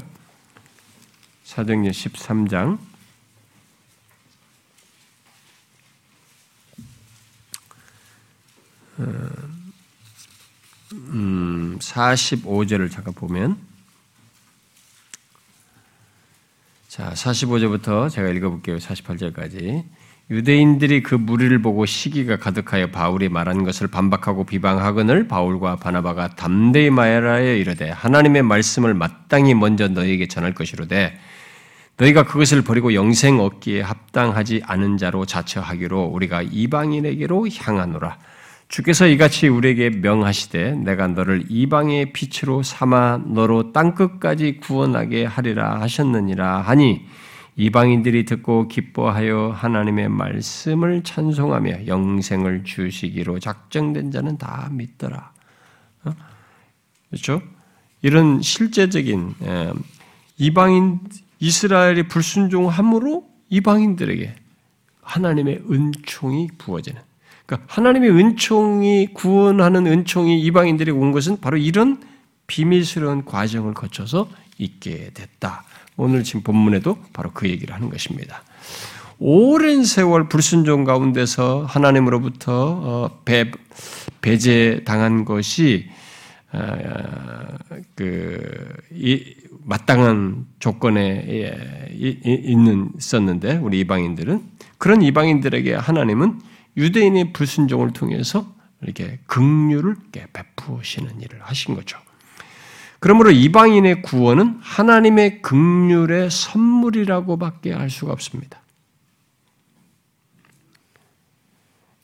사도행전 1.52 1.92
13장 1.92 2.78
음, 10.92 11.76
45절을 11.78 12.90
잠깐 12.90 13.12
보면 13.12 13.58
자, 16.88 17.12
45절부터 17.12 18.08
제가 18.08 18.30
읽어볼게요. 18.30 18.78
48절까지. 18.78 19.84
유대인들이 20.30 21.02
그 21.02 21.14
무리를 21.14 21.60
보고 21.60 21.84
시기가 21.84 22.38
가득하여 22.38 22.90
바울이 22.90 23.28
말한 23.28 23.64
것을 23.64 23.88
반박하고 23.88 24.44
비방하거늘 24.44 25.28
바울과 25.28 25.76
바나바가 25.76 26.28
담대히 26.28 26.88
말하여 26.88 27.54
이르되 27.56 27.90
하나님의 27.90 28.42
말씀을 28.42 28.94
마땅히 28.94 29.52
먼저 29.52 29.88
너희에게 29.88 30.28
전할 30.28 30.54
것이로되 30.54 31.18
너희가 31.98 32.24
그것을 32.24 32.62
버리고 32.62 32.94
영생 32.94 33.40
얻기에 33.40 33.82
합당하지 33.82 34.62
않은 34.64 34.96
자로 34.96 35.26
자처하기로 35.26 36.04
우리가 36.04 36.42
이방인에게로 36.42 37.48
향하노라. 37.48 38.18
주께서 38.68 39.06
이같이 39.06 39.48
우리에게 39.48 39.90
명하시되 39.90 40.76
내가 40.76 41.06
너를 41.06 41.44
이방의 41.48 42.14
빛으로 42.14 42.62
삼아 42.62 43.24
너로 43.26 43.72
땅끝까지 43.72 44.60
구원하게 44.62 45.26
하리라 45.26 45.80
하셨느니라 45.82 46.62
하니 46.62 47.06
이방인들이 47.56 48.24
듣고 48.24 48.68
기뻐하여 48.68 49.52
하나님의 49.54 50.08
말씀을 50.08 51.02
찬송하며 51.02 51.86
영생을 51.86 52.64
주시기로 52.64 53.40
작정된 53.40 54.10
자는 54.10 54.38
다 54.38 54.70
믿더라. 54.72 55.32
어? 56.04 56.14
그렇죠? 57.10 57.42
이런 58.00 58.40
실제적인 58.40 59.34
이방인 60.38 61.00
이스라엘의 61.42 62.04
불순종함으로 62.04 63.26
이방인들에게 63.50 64.32
하나님의 65.02 65.64
은총이 65.68 66.50
부어지는. 66.56 67.02
그러니까 67.44 67.66
하나님의 67.74 68.10
은총이 68.10 69.08
구원하는 69.12 69.88
은총이 69.88 70.40
이방인들에게 70.40 70.96
온 70.96 71.10
것은 71.10 71.40
바로 71.40 71.56
이런 71.56 72.00
비밀스러운 72.46 73.24
과정을 73.24 73.74
거쳐서 73.74 74.28
있게 74.58 75.10
됐다. 75.14 75.64
오늘 75.96 76.22
지금 76.22 76.42
본문에도 76.42 76.98
바로 77.12 77.32
그 77.32 77.48
얘기를 77.48 77.74
하는 77.74 77.90
것입니다. 77.90 78.44
오랜 79.18 79.82
세월 79.82 80.28
불순종 80.28 80.84
가운데서 80.84 81.64
하나님으로부터 81.68 82.52
어, 82.54 83.20
배, 83.24 83.50
배제당한 84.20 85.24
것이 85.24 85.90
어, 86.52 86.60
그 87.96 88.40
마땅한 89.64 90.46
조건에 90.58 91.24
예, 91.28 91.88
있는 91.92 92.90
있었는데 92.96 93.56
우리 93.56 93.80
이방인들은 93.80 94.42
그런 94.78 95.02
이방인들에게 95.02 95.74
하나님은 95.74 96.40
유대인의 96.76 97.32
불순종을 97.32 97.92
통해서 97.92 98.52
이렇게 98.80 99.20
긍휼을 99.26 99.96
베푸시는 100.32 101.20
일을 101.20 101.40
하신 101.42 101.74
거죠. 101.74 101.98
그러므로 102.98 103.30
이방인의 103.30 104.02
구원은 104.02 104.58
하나님의 104.60 105.42
긍휼의 105.42 106.30
선물이라고밖에 106.30 107.72
할 107.72 107.90
수가 107.90 108.12
없습니다. 108.12 108.61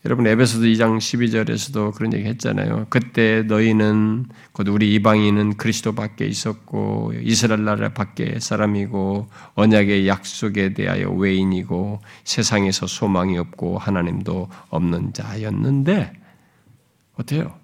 여러분 0.05 0.25
에베소서 0.27 0.63
2장 0.63 0.97
12절에서도 0.97 1.93
그런 1.93 2.13
얘기 2.13 2.25
했잖아요. 2.25 2.87
그때 2.89 3.43
너희는 3.43 4.27
곧 4.53 4.69
우리 4.69 4.93
이방인은 4.95 5.57
그리스도 5.57 5.93
밖에 5.93 6.25
있었고 6.25 7.11
이스라엘 7.21 7.65
나라 7.65 7.89
밖에 7.89 8.39
사람이고 8.39 9.27
언약의 9.55 10.07
약속에 10.07 10.73
대하여 10.73 11.11
외인이고 11.11 11.99
세상에서 12.23 12.87
소망이 12.87 13.37
없고 13.37 13.77
하나님도 13.77 14.47
없는 14.69 15.11
자였는데 15.11 16.13
어때요? 17.15 17.59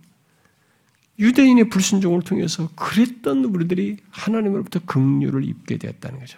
유대인의 1.18 1.70
불순종을 1.70 2.24
통해서 2.24 2.68
그랬던 2.76 3.46
우리들이 3.46 3.96
하나님으로부터 4.10 4.82
긍휼을 4.86 5.46
입게 5.46 5.78
되었다는 5.78 6.20
거죠. 6.20 6.38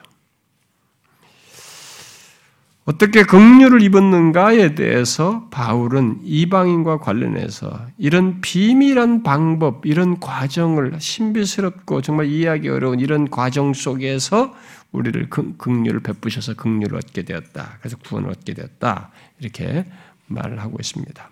어떻게 2.87 3.23
긍휼을 3.23 3.81
입었는가에 3.81 4.73
대해서 4.73 5.49
바울은 5.51 6.21
이방인과 6.23 6.99
관련해서 6.99 7.85
이런 7.97 8.39
비밀한 8.39 9.23
방법, 9.23 9.85
이런 9.85 10.21
과정을 10.21 10.95
신비스럽고 10.97 12.01
정말 12.01 12.27
이해하기 12.27 12.69
어려운 12.69 13.01
이런 13.01 13.29
과정 13.29 13.73
속에서 13.73 14.55
우리를 14.93 15.29
긍휼을 15.29 15.99
베푸셔서 15.99 16.53
긍휼을 16.53 16.95
얻게 16.95 17.23
되었다. 17.23 17.77
그래서 17.79 17.97
구원을 17.97 18.29
얻게 18.29 18.53
되었다. 18.53 19.11
이렇게 19.41 19.85
말을 20.27 20.61
하고 20.61 20.77
있습니다. 20.79 21.29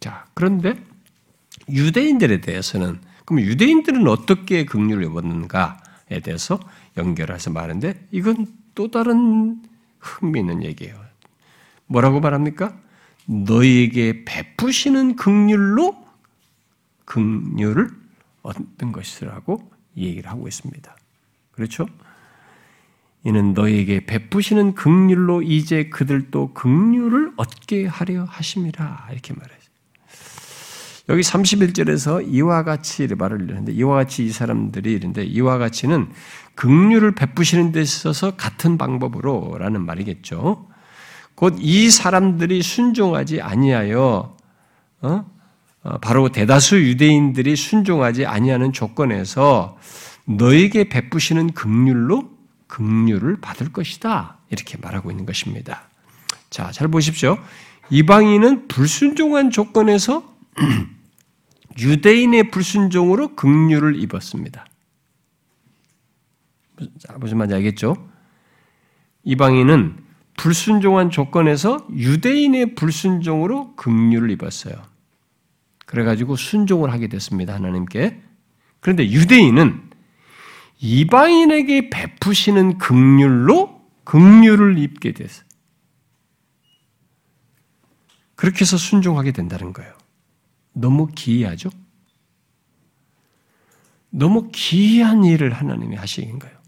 자, 0.00 0.26
그런데 0.34 0.74
유대인들에 1.70 2.40
대해서는 2.40 2.98
그럼 3.24 3.44
유대인들은 3.44 4.08
어떻게 4.08 4.64
긍휼을 4.64 5.04
입었는가에 5.04 6.20
대해서 6.24 6.58
연결해서 6.96 7.52
말하는데 7.52 8.08
이건 8.10 8.48
또 8.74 8.90
다른 8.90 9.62
흥미있는 10.00 10.64
얘기예요. 10.64 10.98
뭐라고 11.86 12.20
말합니까? 12.20 12.78
너희에게 13.26 14.24
베푸시는 14.24 15.16
극률로 15.16 15.96
극률을 17.04 17.90
얻는 18.42 18.92
것이라고 18.92 19.70
얘기를 19.96 20.30
하고 20.30 20.48
있습니다. 20.48 20.96
그렇죠? 21.52 21.86
이는 23.24 23.52
너희에게 23.52 24.06
베푸시는 24.06 24.74
극률로 24.74 25.42
이제 25.42 25.88
그들도 25.88 26.54
극률을 26.54 27.32
얻게 27.36 27.86
하려 27.86 28.24
하심이라 28.24 29.08
이렇게 29.12 29.34
말해요. 29.34 29.58
여기 31.08 31.22
31절에서 31.22 32.26
이와 32.28 32.64
같이 32.64 33.06
말을 33.06 33.48
하는데 33.48 33.72
이와 33.72 33.94
같이 33.94 34.26
이 34.26 34.30
사람들이 34.30 34.92
이런데 34.92 35.24
이와 35.24 35.58
같이는 35.58 36.08
긍휼을 36.54 37.14
베푸시는 37.14 37.72
데 37.72 37.80
있어서 37.80 38.36
같은 38.36 38.76
방법으로라는 38.76 39.84
말이겠죠. 39.84 40.66
곧 41.34 41.54
이 41.60 41.88
사람들이 41.88 42.62
순종하지 42.62 43.40
아니하여 43.40 44.36
어? 45.00 45.24
어? 45.84 45.98
바로 45.98 46.28
대다수 46.30 46.80
유대인들이 46.80 47.54
순종하지 47.56 48.26
아니하는 48.26 48.72
조건에서 48.72 49.78
너에게 50.24 50.88
베푸시는 50.88 51.52
긍휼로 51.52 52.28
긍휼을 52.66 53.40
받을 53.40 53.72
것이다. 53.72 54.38
이렇게 54.50 54.76
말하고 54.78 55.10
있는 55.10 55.24
것입니다. 55.24 55.82
자, 56.50 56.70
잘 56.72 56.88
보십시오. 56.88 57.38
이방인은 57.90 58.68
불순종한 58.68 59.50
조건에서 59.50 60.36
유대인의 61.78 62.50
불순종으로 62.50 63.36
긍휼을 63.36 64.00
입었습니다. 64.02 64.66
무슨 67.18 67.38
말인지 67.38 67.54
알겠죠? 67.54 67.96
이방인은 69.24 70.04
불순종한 70.36 71.10
조건에서 71.10 71.86
유대인의 71.94 72.74
불순종으로 72.74 73.74
긍휼을 73.76 74.30
입었어요. 74.30 74.74
그래가지고 75.86 76.36
순종을 76.36 76.92
하게 76.92 77.08
됐습니다. 77.08 77.54
하나님께. 77.54 78.22
그런데 78.80 79.10
유대인은 79.10 79.90
이방인에게 80.80 81.90
베푸시는 81.90 82.78
긍휼로 82.78 83.80
긍휼을 84.04 84.78
입게 84.78 85.12
됐어요. 85.12 85.44
그렇게 88.36 88.60
해서 88.60 88.76
순종하게 88.76 89.32
된다는 89.32 89.72
거예요. 89.72 89.97
너무 90.72 91.08
기이하죠? 91.14 91.70
너무 94.10 94.48
기이한 94.52 95.24
일을 95.24 95.52
하나님이 95.52 95.96
하시는 95.96 96.38
거예요. 96.38 96.58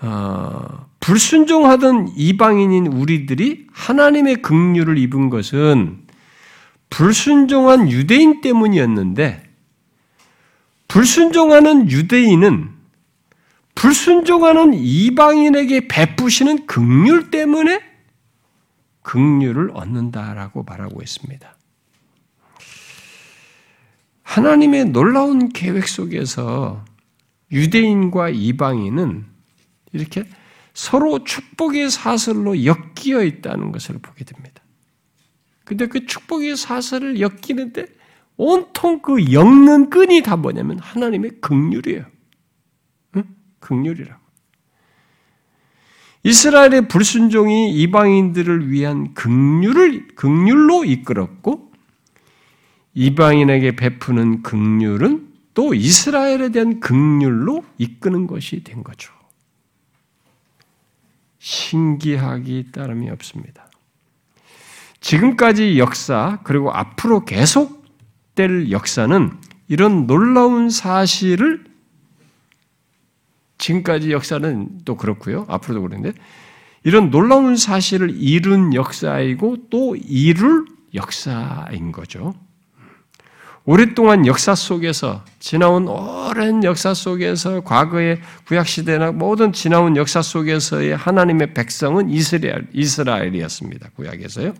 어, 0.00 0.86
불순종하던 1.00 2.12
이방인인 2.16 2.86
우리들이 2.86 3.66
하나님의 3.72 4.42
긍휼을 4.42 4.98
입은 4.98 5.30
것은 5.30 6.06
불순종한 6.90 7.90
유대인 7.90 8.40
때문이었는데 8.40 9.42
불순종하는 10.86 11.90
유대인은 11.90 12.70
불순종하는 13.74 14.74
이방인에게 14.74 15.88
베푸시는 15.88 16.66
긍휼 16.66 17.30
때문에 17.30 17.87
긍휼을 19.08 19.70
얻는다라고 19.72 20.64
말하고 20.64 21.00
있습니다. 21.00 21.56
하나님의 24.22 24.86
놀라운 24.86 25.48
계획 25.48 25.88
속에서 25.88 26.84
유대인과 27.50 28.28
이방인은 28.28 29.24
이렇게 29.94 30.28
서로 30.74 31.24
축복의 31.24 31.90
사슬로 31.90 32.66
엮여 32.66 33.24
있다는 33.24 33.72
것을 33.72 33.98
보게 33.98 34.26
됩니다. 34.26 34.62
근데 35.64 35.86
그 35.86 36.04
축복의 36.04 36.58
사슬을 36.58 37.18
엮이는데 37.18 37.86
온통 38.36 39.00
그 39.00 39.32
엮는 39.32 39.88
끈이 39.88 40.22
다 40.22 40.36
뭐냐면 40.36 40.78
하나님의 40.80 41.40
극률이에요. 41.40 42.04
응? 43.16 43.24
극률이라고. 43.60 44.27
이스라엘의 46.28 46.88
불순종이 46.88 47.72
이방인들을 47.72 48.70
위한 48.70 49.14
극률을 49.14 50.08
극률로 50.14 50.84
이끌었고 50.84 51.72
이방인에게 52.92 53.76
베푸는 53.76 54.42
극률은 54.42 55.28
또 55.54 55.72
이스라엘에 55.72 56.50
대한 56.50 56.80
극률로 56.80 57.64
이끄는 57.78 58.26
것이 58.26 58.62
된 58.62 58.84
거죠. 58.84 59.10
신기하기 61.38 62.72
따름이 62.72 63.08
없습니다. 63.10 63.70
지금까지 65.00 65.78
역사 65.78 66.40
그리고 66.44 66.70
앞으로 66.72 67.24
계속될 67.24 68.70
역사는 68.70 69.32
이런 69.68 70.06
놀라운 70.06 70.68
사실을 70.68 71.64
지금까지 73.58 74.12
역사는 74.12 74.80
또 74.84 74.96
그렇고요. 74.96 75.44
앞으로도 75.48 75.82
그런데 75.82 76.12
이런 76.84 77.10
놀라운 77.10 77.56
사실을 77.56 78.10
이룬 78.16 78.72
역사이고 78.72 79.68
또 79.70 79.96
이룰 79.96 80.64
역사인 80.94 81.92
거죠. 81.92 82.34
오랫동안 83.64 84.26
역사 84.26 84.54
속에서 84.54 85.22
지나온 85.40 85.88
오랜 85.88 86.64
역사 86.64 86.94
속에서 86.94 87.60
과거의 87.60 88.18
구약 88.46 88.66
시대나 88.66 89.12
모든 89.12 89.52
지나온 89.52 89.94
역사 89.94 90.22
속에서의 90.22 90.96
하나님의 90.96 91.52
백성은 91.52 92.08
이스라엘 92.08 92.66
이스라엘이었습니다. 92.72 93.90
구약에서요. 93.94 94.54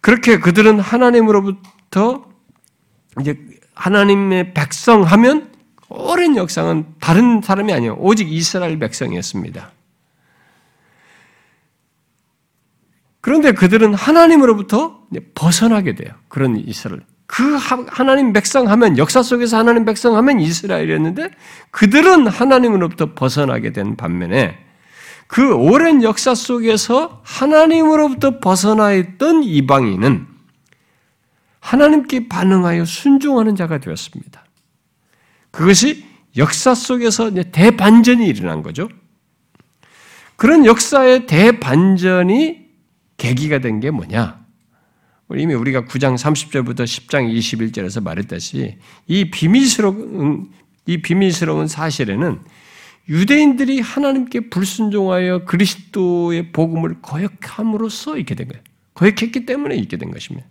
그렇게 0.00 0.40
그들은 0.40 0.80
하나님으로부터 0.80 2.24
이제 3.20 3.38
하나님의 3.74 4.52
백성 4.52 5.02
하면 5.02 5.49
오랜 5.90 6.36
역사는 6.36 6.86
다른 7.00 7.42
사람이 7.42 7.72
아니에요. 7.72 7.96
오직 7.98 8.32
이스라엘 8.32 8.78
백성이었습니다. 8.78 9.72
그런데 13.20 13.52
그들은 13.52 13.94
하나님으로부터 13.94 15.06
벗어나게 15.34 15.94
돼요. 15.94 16.14
그런 16.28 16.56
이스라엘. 16.56 17.02
그 17.26 17.56
하나님 17.88 18.32
백성 18.32 18.68
하면 18.68 18.98
역사 18.98 19.22
속에서 19.22 19.58
하나님 19.58 19.84
백성 19.84 20.16
하면 20.16 20.40
이스라엘이었는데 20.40 21.30
그들은 21.70 22.26
하나님으로부터 22.26 23.14
벗어나게 23.14 23.72
된 23.72 23.96
반면에 23.96 24.58
그 25.26 25.54
오랜 25.54 26.02
역사 26.02 26.34
속에서 26.34 27.20
하나님으로부터 27.24 28.40
벗어나 28.40 28.92
있던 28.92 29.44
이방인은 29.44 30.26
하나님께 31.60 32.28
반응하여 32.28 32.84
순종하는 32.84 33.54
자가 33.54 33.78
되었습니다. 33.78 34.44
그것이 35.50 36.04
역사 36.36 36.74
속에서 36.74 37.30
대반전이 37.30 38.26
일어난 38.26 38.62
거죠. 38.62 38.88
그런 40.36 40.64
역사의 40.64 41.26
대반전이 41.26 42.60
계기가 43.16 43.58
된 43.58 43.80
게 43.80 43.90
뭐냐? 43.90 44.40
이미 45.36 45.54
우리가 45.54 45.84
9장 45.84 46.16
30절부터 46.16 46.80
10장 46.84 47.32
21절에서 47.32 48.02
말했듯이 48.02 48.78
이 49.06 49.30
비밀스러운 49.30 50.50
이 50.86 51.02
비밀스러운 51.02 51.68
사실에는 51.68 52.40
유대인들이 53.08 53.80
하나님께 53.80 54.50
불순종하여 54.50 55.44
그리스도의 55.44 56.52
복음을 56.52 57.00
거역함으로써 57.02 58.18
있게 58.18 58.34
된 58.34 58.48
거예요. 58.48 58.62
거역했기 58.94 59.46
때문에 59.46 59.76
있게 59.76 59.98
된 59.98 60.10
것입니다. 60.10 60.48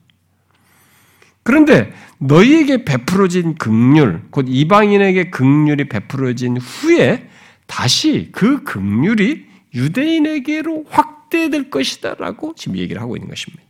그런데 1.43 1.91
너희에게 2.19 2.85
베풀어진 2.85 3.55
극률, 3.55 4.21
곧 4.29 4.45
이방인에게 4.47 5.29
극률이 5.29 5.89
베풀어진 5.89 6.57
후에 6.57 7.29
다시 7.65 8.29
그 8.31 8.63
극률이 8.63 9.45
유대인에게로 9.73 10.85
확대될 10.89 11.69
것이다라고 11.69 12.55
지금 12.55 12.77
얘기를 12.77 13.01
하고 13.01 13.15
있는 13.15 13.29
것입니다. 13.29 13.63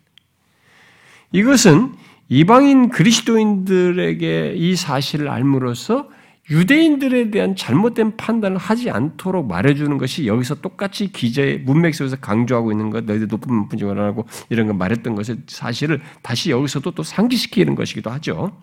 이것은 1.31 1.93
이방인 2.29 2.89
그리스도인들에게 2.89 4.53
이 4.55 4.75
사실을 4.75 5.29
알므로써 5.29 6.09
유대인들에 6.49 7.29
대한 7.29 7.55
잘못된 7.55 8.17
판단을 8.17 8.57
하지 8.57 8.89
않도록 8.89 9.47
말해주는 9.47 9.97
것이 9.97 10.25
여기서 10.25 10.55
똑같이 10.61 11.11
기자의 11.11 11.59
문맥 11.59 11.93
속에서 11.93 12.15
강조하고 12.15 12.71
있는 12.71 12.89
것, 12.89 13.05
너희들 13.05 13.27
높은 13.27 13.67
분증을 13.69 13.99
하고 13.99 14.25
이런 14.49 14.67
거 14.67 14.73
말했던 14.73 15.15
것을 15.15 15.43
사실을 15.47 16.01
다시 16.21 16.49
여기서도 16.49 16.91
또 16.91 17.03
상기시키는 17.03 17.75
것이기도 17.75 18.09
하죠. 18.11 18.59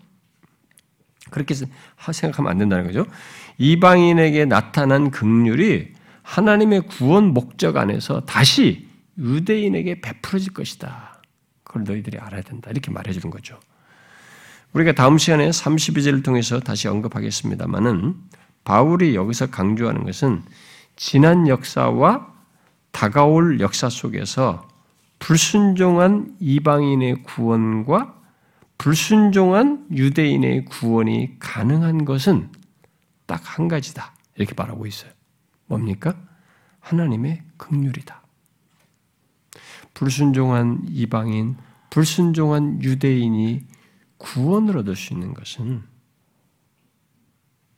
그렇게 1.31 1.55
생각하면 1.55 2.51
안 2.51 2.59
된다는 2.59 2.85
거죠. 2.85 3.07
이방인에게 3.59 4.45
나타난 4.47 5.11
극률이 5.11 5.93
하나님의 6.23 6.83
구원 6.89 7.33
목적 7.35 7.77
안에서 7.77 8.25
다시 8.25 8.89
유대인에게 9.19 10.01
베풀어질 10.01 10.53
것이다. 10.53 11.23
그걸 11.63 11.85
너희들이 11.85 12.19
알아야 12.19 12.43
된다. 12.43 12.71
이렇게 12.71 12.91
말해주는 12.91 13.31
거죠. 13.31 13.59
우리가 14.77 14.93
다음 14.93 15.17
시간에 15.17 15.49
32절을 15.49 16.23
통해서 16.23 16.61
다시 16.61 16.87
언급하겠습니다만은 16.87 18.15
바울이 18.65 19.15
여기서 19.15 19.47
강조하는 19.47 20.05
것은 20.05 20.43
지난 20.97 21.49
역사와 21.49 22.27
다가올 22.91 23.61
역사 23.61 23.89
속에서 23.89 24.69
불순종한 25.19 26.37
이방인의 26.41 27.23
구원과 27.23 28.21
불순종한 28.77 29.87
유대인의 29.93 30.67
구원이 30.67 31.39
가능한 31.39 32.05
것은 32.05 32.51
딱 33.25 33.41
한 33.45 33.69
가지다. 33.69 34.13
이렇게 34.35 34.53
말하고 34.55 34.87
있어요. 34.87 35.11
뭡니까? 35.69 36.15
하나님의 36.81 37.41
긍휼이다. 37.57 38.21
불순종한 39.95 40.83
이방인, 40.91 41.57
불순종한 41.89 42.83
유대인이 42.83 43.76
구원을 44.19 44.79
얻을 44.79 44.97
수 44.97 45.13
있는 45.13 45.35
것은 45.35 45.83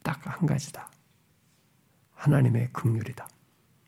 딱 0.03 0.21
한 0.27 0.47
가지다. 0.47 0.91
하나님의 2.15 2.71
긍휼이다. 2.73 3.29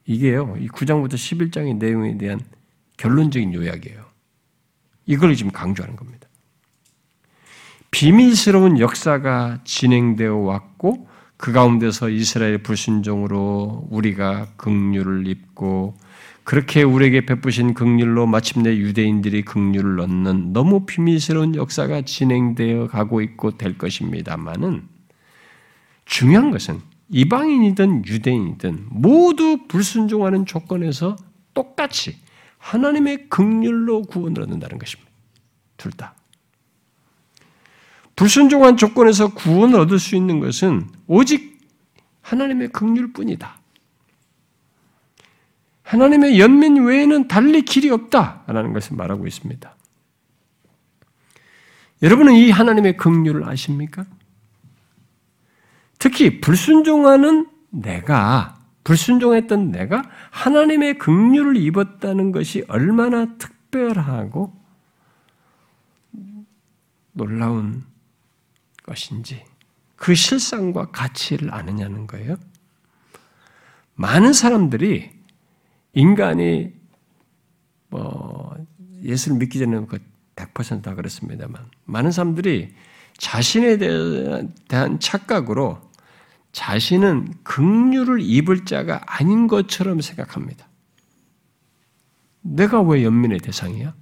이게요. 0.07 0.57
이 0.59 0.68
9장부터 0.68 1.14
11장의 1.14 1.76
내용에 1.76 2.16
대한 2.18 2.40
결론적인 2.96 3.55
요약이에요. 3.55 4.05
이걸 5.07 5.34
지금 5.34 5.51
강조하는 5.51 5.96
겁니다. 5.96 6.28
비밀스러운 7.90 8.78
역사가 8.78 9.61
진행되어 9.64 10.36
왔고 10.36 11.09
그 11.36 11.53
가운데서 11.53 12.11
이스라엘 12.11 12.62
불순종으로 12.62 13.88
우리가 13.90 14.53
긍휼을 14.57 15.26
입고 15.26 15.96
그렇게 16.45 16.82
우리에게 16.82 17.26
베푸신 17.26 17.74
극률로 17.74 18.26
마침내 18.26 18.76
유대인들이 18.76 19.43
극률을 19.43 20.01
얻는 20.01 20.53
너무 20.53 20.86
비밀스러운 20.86 21.55
역사가 21.55 22.03
진행되어 22.03 22.88
가고 22.88 23.20
있고 23.20 23.57
될 23.57 23.78
것입니다만은 23.78 24.88
중요한 26.07 26.51
것은 26.51 26.80
이방인이든 27.11 28.07
유대인이든 28.07 28.86
모두 28.91 29.66
불순종하는 29.68 30.47
조건에서 30.47 31.16
똑같이 31.55 32.16
하나님의 32.59 33.28
극률로 33.28 34.03
구원을 34.03 34.43
얻는다는 34.43 34.78
것입니다. 34.78 35.11
둘 35.76 35.93
다. 35.93 36.14
불순종한 38.16 38.76
조건에서 38.76 39.32
구원을 39.32 39.80
얻을 39.80 39.99
수 39.99 40.14
있는 40.14 40.41
것은 40.41 40.88
오직 41.07 41.59
하나님의 42.20 42.68
극률뿐이다. 42.68 43.60
하나님의 45.91 46.38
연민 46.38 46.84
외에는 46.84 47.26
달리 47.26 47.62
길이 47.62 47.91
없다라는 47.91 48.72
것을 48.72 48.97
말하고 48.97 49.26
있습니다. 49.26 49.74
여러분은 52.03 52.34
이 52.34 52.53
하나님의 52.53 52.97
긍휼을 52.97 53.49
아십니까? 53.49 54.07
특히 55.99 56.41
불순종하는 56.41 57.49
내가 57.70 58.57
불순종했던 58.84 59.72
내가 59.72 60.09
하나님의 60.30 60.99
긍휼을 60.99 61.57
입었다는 61.57 62.30
것이 62.30 62.64
얼마나 62.68 63.36
특별하고 63.36 64.55
놀라운 67.11 67.84
것인지 68.84 69.45
그 69.97 70.14
실상과 70.14 70.93
가치를 70.93 71.53
아느냐는 71.53 72.07
거예요. 72.07 72.36
많은 73.97 74.32
사람들이 74.32 75.20
인간이 75.93 76.72
뭐 77.88 78.57
예수를 79.03 79.38
믿기 79.38 79.59
전에는 79.59 79.86
그 79.86 79.99
100%다 80.36 80.95
그랬습니다만 80.95 81.68
많은 81.84 82.12
사람들이 82.12 82.74
자신에 83.18 83.76
대한 84.68 85.01
착각으로 85.01 85.80
자신은 86.53 87.34
긍휼을 87.45 88.20
입을 88.20 88.64
자가 88.64 89.03
아닌 89.07 89.47
것처럼 89.47 90.01
생각합니다. 90.01 90.68
내가 92.41 92.80
왜 92.80 93.05
연민의 93.05 93.38
대상이야? 93.41 93.95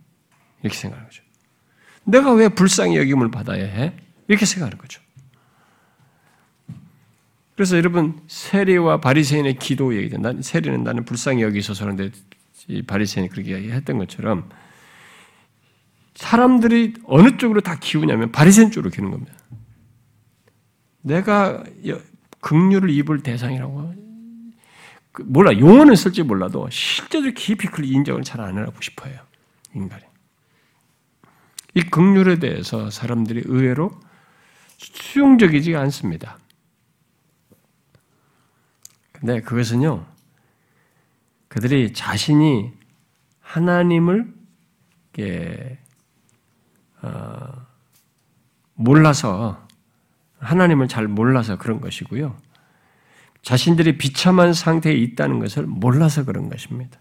이렇게 0.63 0.77
생각하는 0.77 1.09
거죠. 1.09 1.23
내가 2.05 2.33
왜 2.33 2.49
불쌍히 2.49 2.97
여김을 2.97 3.31
받아야 3.31 3.65
해? 3.65 3.95
이렇게 4.29 4.47
생각하는 4.47 4.79
거죠. 4.79 5.03
그래서 7.59 7.77
여러분 7.77 8.21
세리와 8.29 9.01
바리새인의 9.01 9.57
기도 9.57 9.97
얘기죠. 9.97 10.19
난 10.19 10.43
세리는 10.43 10.85
나는 10.85 11.05
불쌍히 11.05 11.43
여기소서 11.43 11.87
하는데 11.87 12.13
이 12.69 12.83
바리새인이 12.83 13.31
그렇게 13.31 13.57
했던 13.73 13.99
것처럼 13.99 14.49
사람들이 16.15 16.95
어느 17.03 17.37
쪽으로 17.37 17.61
다 17.61 17.77
기우냐면 17.81 18.31
바리새인 18.31 18.71
쪽으로 18.71 18.93
기는 18.93 19.11
겁니다. 19.11 19.33
내가 21.01 21.65
극류를 22.39 22.91
입을 22.91 23.25
대상이라고 23.25 23.93
그 25.11 25.23
몰라 25.23 25.59
용어는 25.59 25.97
쓸지 25.97 26.23
몰라도 26.23 26.69
실제로 26.71 27.33
깊이 27.33 27.67
그 27.67 27.85
인정을 27.85 28.23
잘 28.23 28.41
안 28.41 28.57
하고 28.57 28.81
싶어요 28.81 29.19
인간이. 29.75 30.05
이 31.75 31.83
극률에 31.83 32.39
대해서 32.39 32.89
사람들이 32.89 33.43
의외로 33.47 33.91
수용적이지 34.77 35.75
않습니다. 35.75 36.39
근데 39.19 39.41
그것은요, 39.41 40.07
그들이 41.49 41.93
자신이 41.93 42.73
하나님을 43.41 44.33
어, 47.03 47.67
몰라서 48.75 49.67
하나님을 50.39 50.87
잘 50.87 51.09
몰라서 51.09 51.57
그런 51.57 51.81
것이고요. 51.81 52.37
자신들이 53.43 53.99
비참한 53.99 54.53
상태에 54.53 54.93
있다는 54.95 55.41
것을 55.41 55.67
몰라서 55.67 56.25
그런 56.25 56.49
것입니다. 56.49 57.01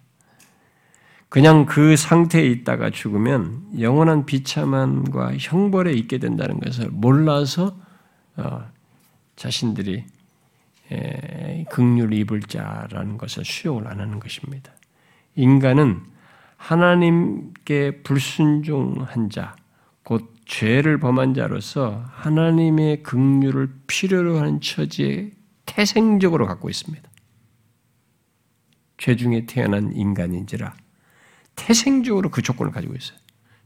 그냥 1.29 1.65
그 1.65 1.95
상태에 1.97 2.45
있다가 2.45 2.89
죽으면 2.89 3.79
영원한 3.79 4.25
비참함과 4.25 5.37
형벌에 5.37 5.91
있게 5.93 6.19
된다는 6.19 6.59
것을 6.59 6.89
몰라서 6.89 7.77
어, 8.37 8.65
자신들이 9.35 10.05
극률 11.69 12.13
입을 12.13 12.41
자라는 12.41 13.17
것을 13.17 13.43
수용을 13.45 13.87
안 13.87 13.99
하는 13.99 14.19
것입니다. 14.19 14.71
인간은 15.35 16.01
하나님께 16.55 18.01
불순종한 18.03 19.29
자, 19.29 19.55
곧 20.03 20.33
죄를 20.45 20.99
범한 20.99 21.33
자로서 21.33 22.03
하나님의 22.11 23.03
극률을 23.03 23.69
필요로 23.87 24.39
하는 24.39 24.61
처지에 24.61 25.31
태생적으로 25.65 26.47
갖고 26.47 26.69
있습니다. 26.69 27.07
죄 28.97 29.15
중에 29.15 29.45
태어난 29.45 29.91
인간인지라 29.93 30.73
태생적으로 31.55 32.31
그 32.31 32.41
조건을 32.41 32.71
가지고 32.71 32.95
있어요. 32.95 33.17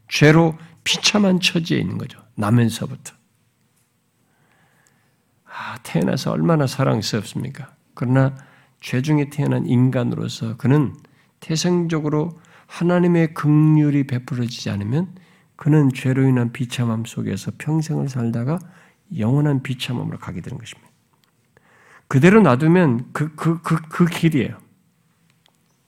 죄로 0.07 0.57
비참한 0.83 1.39
처지에 1.39 1.77
있는 1.77 1.97
거죠. 1.97 2.19
나면서부터. 2.35 3.13
아, 5.61 5.77
태어나서 5.83 6.31
얼마나 6.31 6.65
사랑스럽습니까? 6.65 7.75
그러나 7.93 8.35
죄 8.79 9.03
중에 9.03 9.29
태어난 9.29 9.67
인간으로서 9.67 10.57
그는 10.57 10.95
태생적으로 11.39 12.39
하나님의 12.65 13.35
극률이 13.35 14.07
베풀어지지 14.07 14.71
않으면 14.71 15.13
그는 15.55 15.91
죄로 15.93 16.23
인한 16.23 16.51
비참함 16.51 17.05
속에서 17.05 17.51
평생을 17.59 18.09
살다가 18.09 18.57
영원한 19.19 19.61
비참함으로 19.61 20.17
가게 20.17 20.41
되는 20.41 20.57
것입니다. 20.57 20.89
그대로 22.07 22.41
놔두면 22.41 23.09
그, 23.13 23.35
그, 23.35 23.61
그, 23.61 23.79
그 23.87 24.05
길이에요. 24.05 24.57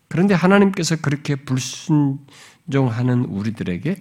그런데 0.07 0.35
하나님께서 0.35 0.97
그렇게 0.97 1.35
불순종하는 1.35 3.25
우리들에게 3.25 3.95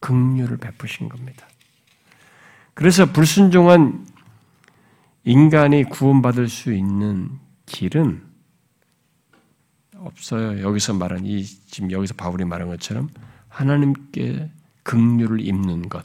긍휼을 0.00 0.56
베푸신 0.56 1.08
겁니다. 1.08 1.46
그래서 2.74 3.06
불순종한 3.06 4.13
인간이 5.24 5.84
구원받을 5.84 6.48
수 6.48 6.72
있는 6.72 7.30
길은 7.66 8.22
없어요. 9.96 10.62
여기서 10.62 10.94
말한 10.94 11.24
이 11.24 11.44
지금 11.44 11.90
여기서 11.90 12.14
바울이 12.14 12.44
말한 12.44 12.68
것처럼 12.68 13.08
하나님께 13.48 14.50
긍휼을 14.82 15.40
입는 15.40 15.88
것, 15.88 16.04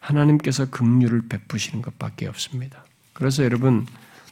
하나님께서 0.00 0.68
긍휼을 0.68 1.28
베푸시는 1.28 1.80
것밖에 1.82 2.26
없습니다. 2.26 2.84
그래서 3.14 3.42
여러분 3.42 3.86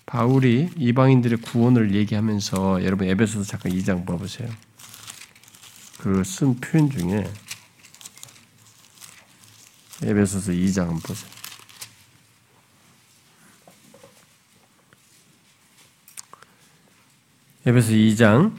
바울이 0.05 0.71
이방인들의 0.77 1.39
구원을 1.39 1.95
얘기하면서 1.95 2.85
여러분 2.85 3.09
에베소서 3.09 3.45
잠깐 3.45 3.73
2장 3.73 4.05
봐보세요. 4.05 4.51
그 5.99 6.23
쓴 6.23 6.55
표현 6.61 6.91
중에 6.91 7.25
에베소서 10.03 10.53
2장 10.53 10.81
한번 10.81 10.99
보세요. 11.01 11.44
에베소 17.67 17.93
2장 17.93 18.53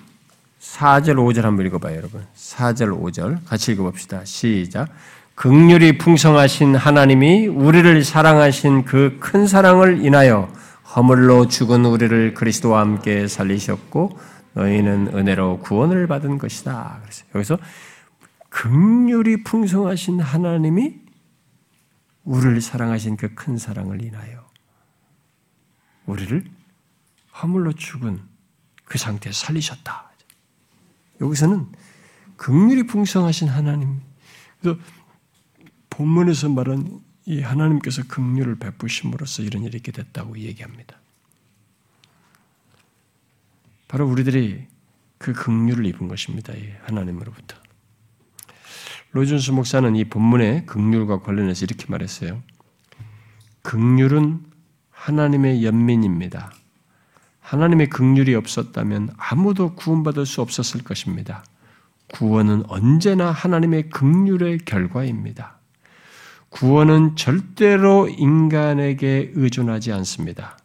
4절 0.59 1.15
5절 1.15 1.41
한번 1.41 1.65
읽어봐요, 1.67 1.95
여러분. 1.97 2.25
4절 2.35 2.99
5절 2.99 3.45
같이 3.45 3.71
읽어봅시다. 3.73 4.25
시작. 4.25 4.89
극률이 5.35 5.97
풍성하신 5.97 6.75
하나님이 6.75 7.47
우리를 7.47 8.03
사랑하신 8.03 8.85
그 8.85 9.17
큰 9.19 9.45
사랑을 9.47 10.03
인하여 10.03 10.51
허물로 10.95 11.49
죽은 11.49 11.85
우리를 11.85 12.33
그리스도와 12.33 12.79
함께 12.79 13.27
살리셨고 13.27 14.17
너희는 14.53 15.09
은혜로 15.13 15.59
구원을 15.59 16.07
받은 16.07 16.37
것이다. 16.37 17.01
그래서 17.03 17.25
여기서 17.35 17.57
극률이 18.49 19.43
풍성하신 19.43 20.21
하나님이 20.21 20.95
우리를 22.23 22.59
사랑하신 22.61 23.17
그 23.17 23.35
큰 23.35 23.57
사랑을 23.57 24.01
인하여 24.01 24.45
우리를 26.05 26.43
허물로 27.41 27.73
죽은 27.73 28.19
그 28.85 28.97
상태에 28.97 29.33
살리셨다. 29.33 30.11
여기서는 31.21 31.71
극률이 32.37 32.87
풍성하신 32.87 33.47
하나님. 33.47 34.01
그래서 34.61 34.79
본문에서 35.89 36.49
말한 36.49 37.01
이 37.25 37.41
하나님께서 37.41 38.03
긍휼을 38.07 38.59
베푸심으로써 38.59 39.41
이런 39.41 39.63
일이 39.63 39.77
있게 39.77 39.91
됐다고 39.91 40.37
얘기합니다. 40.37 40.99
바로 43.87 44.07
우리들이 44.07 44.67
그 45.17 45.33
긍휼을 45.33 45.85
입은 45.85 46.07
것입니다. 46.07 46.53
하나님으로부터. 46.83 47.57
로이존스 49.11 49.51
목사는 49.51 49.95
이 49.95 50.03
본문의 50.05 50.65
긍휼과 50.65 51.21
관련해서 51.21 51.63
이렇게 51.65 51.85
말했어요. 51.87 52.43
긍휼은 53.61 54.45
하나님의 54.91 55.63
연민입니다. 55.63 56.51
하나님의 57.45 57.89
긍휼이 57.89 58.33
없었다면 58.33 59.11
아무도 59.17 59.75
구원받을 59.75 60.25
수 60.25 60.41
없었을 60.41 60.83
것입니다. 60.83 61.43
구원은 62.07 62.63
언제나 62.67 63.29
하나님의 63.29 63.89
긍휼의 63.91 64.59
결과입니다. 64.65 65.59
구원은 66.49 67.15
절대로 67.15 68.07
인간에게 68.09 69.31
의존하지 69.35 69.91
않습니다. 69.93 70.57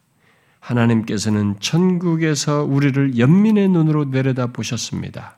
하나님께서는 0.61 1.57
천국에서 1.61 2.65
우리를 2.65 3.19
연민의 3.19 3.69
눈으로 3.69 4.07
내려다 4.07 4.47
보셨습니다. 4.47 5.37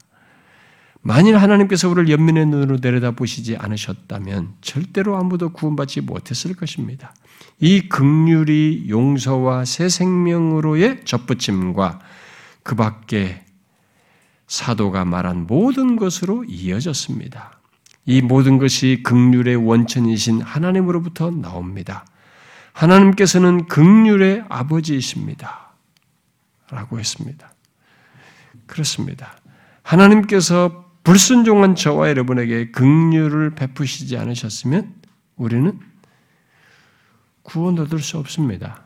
만일 1.03 1.37
하나님께서 1.37 1.89
우리를 1.89 2.11
연민의 2.11 2.47
눈으로 2.47 2.79
내려다 2.81 3.11
보시지 3.11 3.57
않으셨다면 3.57 4.55
절대로 4.61 5.17
아무도 5.17 5.53
구원받지 5.53 6.01
못했을 6.03 6.55
것입니다. 6.55 7.13
이 7.59 7.89
극률이 7.89 8.87
용서와 8.89 9.65
새 9.65 9.89
생명으로의 9.89 11.05
접붙임과 11.05 11.99
그 12.63 12.77
밖에 12.77 13.45
사도가 14.47 15.05
말한 15.05 15.47
모든 15.49 15.97
것으로 15.97 16.45
이어졌습니다. 16.45 17.59
이 18.07 18.21
모든 18.21 18.59
것이 18.59 19.03
극률의 19.05 19.57
원천이신 19.57 20.41
하나님으로부터 20.41 21.31
나옵니다. 21.31 22.05
하나님께서는 22.73 23.67
극률의 23.67 24.45
아버지이십니다. 24.49 25.73
라고 26.71 26.99
했습니다. 26.99 27.53
그렇습니다. 28.67 29.37
하나님께서 29.83 30.92
불순종한 31.05 31.75
저와 31.75 32.09
여러분에게 32.11 32.71
극률을 32.71 33.55
베푸시지 33.55 34.17
않으셨으면 34.17 34.95
우리는 35.37 35.81
구원 37.43 37.79
얻을 37.79 37.99
수 37.99 38.19
없습니다. 38.19 38.85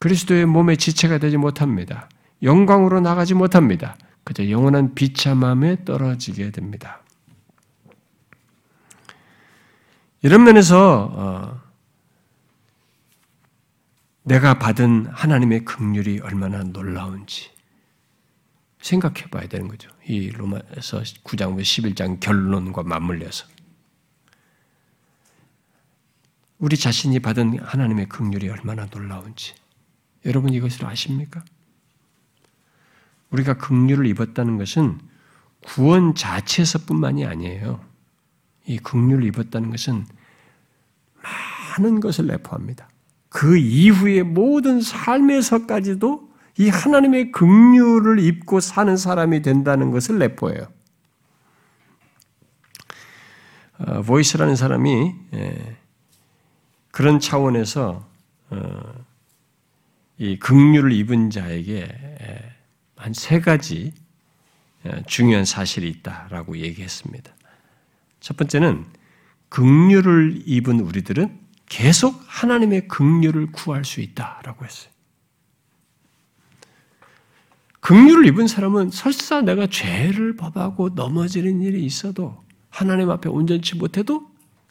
그리스도의 0.00 0.46
몸의 0.46 0.76
지체가 0.76 1.18
되지 1.18 1.36
못합니다. 1.36 2.08
영광으로 2.42 3.00
나가지 3.00 3.34
못합니다. 3.34 3.96
그저 4.24 4.50
영원한 4.50 4.94
비참함에 4.94 5.84
떨어지게 5.84 6.50
됩니다. 6.50 7.00
이런 10.22 10.42
면에서 10.44 11.10
어, 11.12 11.60
내가 14.22 14.58
받은 14.58 15.06
하나님의 15.06 15.66
긍휼이 15.66 16.20
얼마나 16.20 16.62
놀라운지 16.62 17.50
생각해 18.80 19.26
봐야 19.30 19.46
되는 19.46 19.68
거죠. 19.68 19.93
이 20.06 20.30
로마에서 20.30 21.00
9장부터 21.02 21.60
11장 21.60 22.20
결론과 22.20 22.82
맞물려서 22.82 23.46
우리 26.58 26.76
자신이 26.76 27.18
받은 27.20 27.58
하나님의 27.58 28.08
긍휼이 28.08 28.48
얼마나 28.48 28.86
놀라운지 28.86 29.54
여러분 30.24 30.52
이것을 30.52 30.86
아십니까? 30.86 31.44
우리가 33.30 33.54
긍휼을 33.54 34.06
입었다는 34.06 34.58
것은 34.58 34.98
구원 35.64 36.14
자체에서뿐만이 36.14 37.24
아니에요. 37.26 37.84
이 38.66 38.78
극률을 38.78 39.24
입었다는 39.24 39.70
것은 39.70 40.06
많은 41.78 42.00
것을 42.00 42.26
내포합니다. 42.26 42.88
그 43.28 43.56
이후의 43.56 44.22
모든 44.22 44.80
삶에서까지도 44.80 46.33
이 46.56 46.68
하나님의 46.68 47.32
긍휼을 47.32 48.20
입고 48.20 48.60
사는 48.60 48.96
사람이 48.96 49.42
된다는 49.42 49.90
것을 49.90 50.18
내포해요. 50.18 50.68
어, 53.78 54.02
보이스라는 54.02 54.54
사람이 54.54 55.14
예, 55.34 55.76
그런 56.92 57.18
차원에서 57.18 58.08
어, 58.50 59.04
이 60.18 60.38
긍휼을 60.38 60.92
입은 60.92 61.30
자에게 61.30 61.80
예, 61.80 62.54
한세 62.96 63.40
가지 63.40 63.92
예, 64.86 65.02
중요한 65.06 65.44
사실이 65.44 65.88
있다라고 65.88 66.58
얘기했습니다. 66.58 67.32
첫 68.20 68.36
번째는 68.36 68.86
긍휼을 69.48 70.44
입은 70.46 70.80
우리들은 70.80 71.40
계속 71.66 72.22
하나님의 72.26 72.86
긍휼을 72.86 73.50
구할 73.50 73.84
수 73.84 74.00
있다라고 74.00 74.64
했어요. 74.64 74.93
긍휼을 77.84 78.24
입은 78.28 78.46
사람은 78.46 78.90
설사 78.90 79.42
내가 79.42 79.66
죄를 79.66 80.36
범하고 80.36 80.90
넘어지는 80.90 81.60
일이 81.60 81.84
있어도 81.84 82.42
하나님 82.70 83.10
앞에 83.10 83.28
온전치 83.28 83.76
못해도 83.76 84.26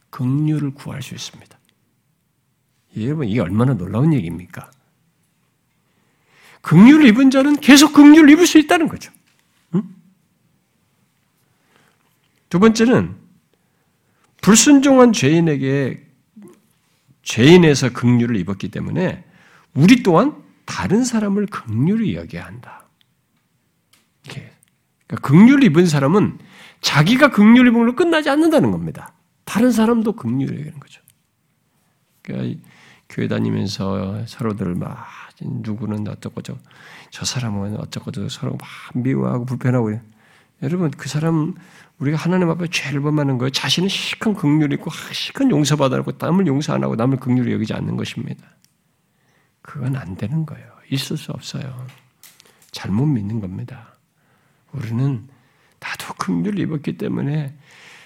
긍휼을 0.09 0.73
구할 0.73 1.03
수 1.03 1.13
있습니다. 1.13 1.59
여러분 2.97 3.27
이게 3.27 3.39
얼마나 3.39 3.75
놀라운 3.75 4.15
얘기입니까? 4.15 4.71
긍휼을 6.61 7.05
입은 7.05 7.29
자는 7.29 7.57
계속 7.57 7.93
긍휼을 7.93 8.31
입을 8.31 8.47
수 8.47 8.57
있다는 8.57 8.87
거죠. 8.87 9.11
응? 9.75 9.83
두 12.49 12.59
번째는 12.59 13.15
불순종한 14.41 15.13
죄인에게 15.13 16.03
죄인에서 17.21 17.93
긍휼을 17.93 18.37
입었기 18.37 18.69
때문에 18.69 19.23
우리 19.75 20.01
또한 20.01 20.35
다른 20.65 21.03
사람을 21.03 21.45
긍휼히 21.45 22.15
여겨야 22.15 22.43
한다. 22.43 22.82
이렇게. 24.23 24.51
그러니까 25.07 25.27
긍휼을 25.27 25.63
입은 25.63 25.85
사람은 25.85 26.39
자기가 26.81 27.29
긍휼을 27.31 27.67
입은 27.67 27.79
걸로 27.79 27.95
끝나지 27.95 28.29
않는다는 28.29 28.71
겁니다. 28.71 29.13
다른 29.45 29.71
사람도 29.71 30.13
긍휼을 30.13 30.59
여기는 30.59 30.79
거죠. 30.79 31.01
그러니까 32.21 32.61
교회 33.09 33.27
다니면서 33.27 34.25
서로들 34.25 34.75
막 34.75 35.05
누구는 35.41 36.07
어떻고 36.07 36.41
저, 36.41 36.57
저 37.11 37.25
사람은 37.25 37.77
어쩌고 37.77 38.11
저 38.11 38.27
서로 38.29 38.57
막 38.57 38.67
미워하고 38.95 39.45
불편하고 39.45 39.99
여러분 40.61 40.89
그 40.91 41.09
사람 41.09 41.53
우리가 41.99 42.17
하나님 42.17 42.49
앞에 42.49 42.67
죄를 42.67 43.01
범하는 43.01 43.37
거예요. 43.37 43.49
자신은 43.51 43.89
시큰 43.89 44.33
긍휼이 44.33 44.73
있고 44.75 44.89
시큰 45.11 45.51
용서받아놓고 45.51 46.13
남을 46.17 46.47
용서 46.47 46.73
안 46.73 46.83
하고 46.83 46.95
남을 46.95 47.17
긍휼히 47.17 47.51
여기지 47.51 47.73
않는 47.73 47.97
것입니다. 47.97 48.43
그건 49.61 49.95
안 49.95 50.15
되는 50.15 50.45
거예요. 50.45 50.65
있을 50.89 51.17
수 51.17 51.31
없어요. 51.31 51.85
잘못 52.71 53.05
믿는 53.05 53.39
겁니다. 53.39 53.92
우리는 54.73 55.27
나도 55.79 56.13
긍휼을 56.15 56.59
입었기 56.59 56.97
때문에 56.97 57.53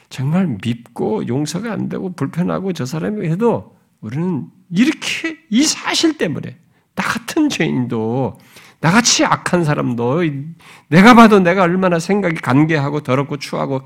정말 0.09 0.57
밉고 0.63 1.27
용서가 1.27 1.71
안 1.71 1.89
되고 1.89 2.13
불편하고 2.13 2.73
저 2.73 2.85
사람이 2.85 3.27
해도 3.27 3.75
우리는 4.01 4.45
이렇게 4.71 5.37
이 5.49 5.63
사실 5.63 6.17
때문에 6.17 6.57
나 6.95 7.03
같은 7.03 7.49
죄인도 7.49 8.37
나같이 8.79 9.25
악한 9.25 9.63
사람도 9.63 10.21
내가 10.87 11.13
봐도 11.15 11.39
내가 11.39 11.63
얼마나 11.63 11.99
생각이 11.99 12.35
간계하고 12.35 13.01
더럽고 13.01 13.37
추하고 13.37 13.81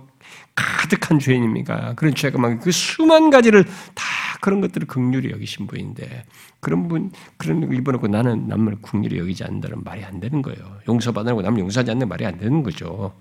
가득한 0.55 1.19
죄인입니까? 1.19 1.93
그런 1.95 2.13
죄가 2.13 2.37
막 2.37 2.59
그 2.59 2.71
수만 2.71 3.29
가지를 3.29 3.63
다 3.63 4.03
그런 4.41 4.59
것들을 4.59 4.87
극률이 4.87 5.31
여기신 5.31 5.67
분인데 5.67 6.25
그런 6.59 6.87
분 6.87 7.11
그런 7.37 7.61
걸 7.61 7.73
입어놓고 7.73 8.07
나는 8.07 8.47
남을 8.47 8.81
국률이 8.81 9.17
여기지 9.19 9.43
않는다는 9.43 9.83
말이 9.83 10.03
안 10.03 10.19
되는 10.19 10.41
거예요. 10.41 10.79
용서받으라고 10.87 11.43
남 11.43 11.57
용서하지 11.59 11.91
않는 11.91 12.09
말이 12.09 12.25
안 12.25 12.37
되는 12.37 12.63
거죠. 12.63 13.15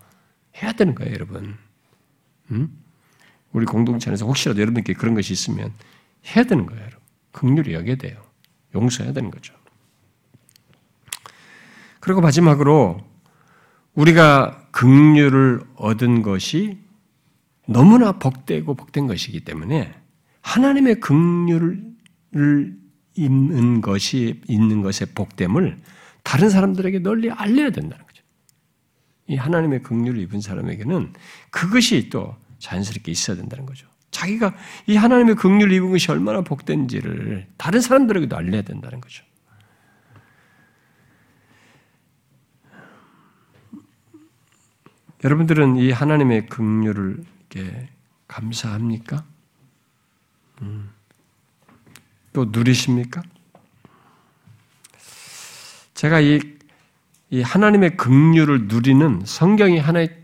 해야 0.61 0.73
되는 0.73 0.95
거예요, 0.95 1.13
여러분. 1.13 1.57
음? 2.51 2.77
우리 3.53 3.67
공동체 3.67 4.11
안에서 4.11 4.27
혹시라도 4.27 4.61
여러분께 4.61 4.95
그런 4.95 5.15
것이 5.15 5.33
있으면 5.33 5.73
해야 6.35 6.45
되는 6.45 6.65
거예요, 6.67 6.81
여러분. 6.81 7.01
극률이 7.33 7.75
여겨야 7.75 7.97
돼요. 7.97 8.23
용서해야 8.75 9.13
되는 9.13 9.31
거죠. 9.31 9.55
그리고 12.01 12.23
마지막으로 12.23 12.99
우리가 13.95 14.69
긍휼을 14.71 15.61
얻은 15.77 16.23
것이 16.23 16.79
너무나 17.67 18.13
복되고 18.13 18.75
복된 18.75 19.07
것이기 19.07 19.41
때문에 19.41 20.00
하나님의 20.51 20.99
긍휼을 20.99 21.95
입는 23.15 23.81
것이 23.81 24.43
있는 24.49 24.83
것의 24.83 25.13
복됨을 25.15 25.79
다른 26.25 26.51
사람들에게 26.51 27.01
널리 27.01 27.31
알려야 27.31 27.71
된다는 27.71 28.05
거죠. 28.05 28.25
이 29.29 29.37
하나님의 29.37 29.85
긍휼을 29.85 30.19
입은 30.19 30.41
사람에게는 30.41 31.13
그것이 31.51 32.11
또 32.11 32.37
자연스럽게 32.59 33.13
있어야 33.13 33.37
된다는 33.37 33.65
거죠. 33.65 33.87
자기가 34.11 34.57
이 34.89 34.97
하나님의 34.97 35.37
긍휼을 35.37 35.73
입은 35.73 35.93
것이 35.93 36.11
얼마나 36.11 36.41
복된지를 36.41 37.47
다른 37.57 37.81
사람들에게도 37.81 38.37
알려야 38.37 38.63
된다는 38.63 39.01
거죠. 39.01 39.25
여러분들은 45.23 45.77
이 45.77 45.93
하나님의 45.93 46.47
긍휼을 46.47 47.23
감사합니까? 48.27 49.25
음. 50.63 50.91
또 52.33 52.47
누리십니까? 52.47 53.23
제가 55.95 56.21
이, 56.21 56.41
이 57.31 57.43
하나님의 57.43 57.97
긍휼을 57.97 58.69
누리는 58.69 59.23
성경이 59.25 59.79
하나의 59.79 60.17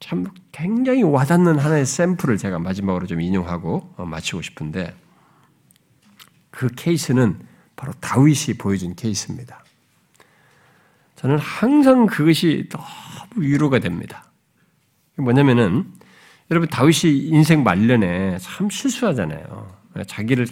참 0.00 0.26
굉장히 0.52 1.02
와닿는 1.02 1.58
하나의 1.58 1.86
샘플을 1.86 2.38
제가 2.38 2.58
마지막으로 2.58 3.06
좀 3.06 3.20
인용하고 3.20 3.94
어, 3.96 4.04
마치고 4.04 4.42
싶은데 4.42 4.94
그 6.50 6.68
케이스는 6.68 7.40
바로 7.74 7.92
다윗이 8.00 8.58
보여준 8.58 8.94
케이스입니다. 8.94 9.64
저는 11.16 11.38
항상 11.38 12.06
그것이 12.06 12.68
너무 12.70 12.86
위로가 13.36 13.78
됩니다. 13.78 14.30
뭐냐면은 15.16 15.92
여러분 16.50 16.68
다윗이 16.68 17.28
인생 17.28 17.62
말년에 17.62 18.38
참 18.38 18.68
실수하잖아요. 18.68 19.84
자기를 20.06 20.46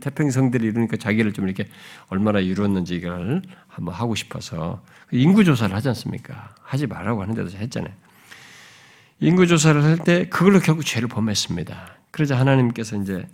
태평성들이 0.00 0.68
이루니까 0.68 0.96
자기를 0.96 1.32
좀 1.32 1.46
이렇게 1.46 1.66
얼마나 2.08 2.38
이루었는지 2.38 3.00
를 3.00 3.42
한번 3.66 3.94
하고 3.94 4.14
싶어서 4.14 4.82
인구 5.10 5.44
조사를 5.44 5.74
하지 5.74 5.88
않습니까? 5.88 6.54
하지 6.62 6.86
말라고 6.86 7.20
하는데도 7.22 7.50
했잖아요. 7.50 7.92
인구 9.20 9.46
조사를 9.46 9.82
할 9.82 9.98
때 9.98 10.28
그걸로 10.28 10.60
결국 10.60 10.84
죄를 10.84 11.08
범했습니다. 11.08 11.98
그러자 12.10 12.38
하나님께서 12.38 12.96
이제 12.96 13.26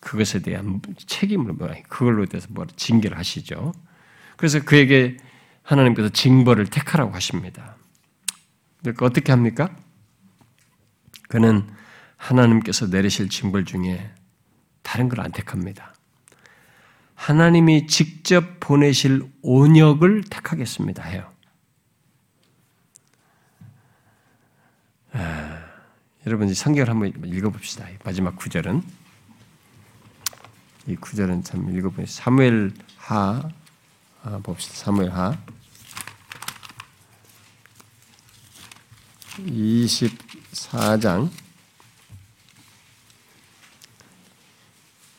그것에 0.00 0.40
대한 0.40 0.80
책임을 1.06 1.52
뭐 1.54 1.68
그걸로 1.88 2.26
대해서 2.26 2.48
뭐 2.50 2.66
징계를 2.76 3.16
하시죠. 3.16 3.72
그래서 4.36 4.62
그에게 4.62 5.16
하나님께서 5.62 6.08
징벌을 6.08 6.66
택하라고 6.66 7.12
하십니다. 7.14 7.76
그러니까 8.80 9.06
어떻게 9.06 9.32
합니까? 9.32 9.70
그는 11.28 11.68
하나님께서 12.16 12.86
내리실 12.86 13.28
징벌 13.28 13.64
중에 13.64 14.12
다른 14.82 15.08
걸 15.08 15.20
안 15.20 15.32
택합니다. 15.32 15.94
하나님이 17.14 17.86
직접 17.86 18.60
보내실 18.60 19.22
온역을 19.42 20.24
택하겠습니다 20.24 21.02
해요. 21.04 21.32
아, 25.12 25.64
여러분 26.26 26.52
성경을 26.52 26.90
한번 26.90 27.12
읽어봅시다. 27.24 27.86
마지막 28.04 28.36
구절은 28.36 28.82
이 30.86 30.96
구절은 30.96 31.44
참 31.44 31.74
읽어보니 31.74 32.06
사무엘 32.06 32.72
하 32.96 33.48
아, 34.22 34.38
봅시다. 34.42 34.74
사무엘 34.76 35.10
하 35.10 35.38
24장 40.54 41.28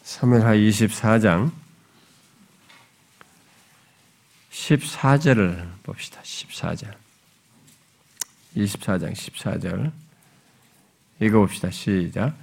사무엘하 0.03 0.53
24장 0.53 1.52
14절을 4.52 5.68
봅시다. 5.84 6.22
14절. 6.24 6.94
24장 8.56 9.14
14절. 9.14 9.91
읽어봅시다. 11.20 11.70
시작. 11.70 12.34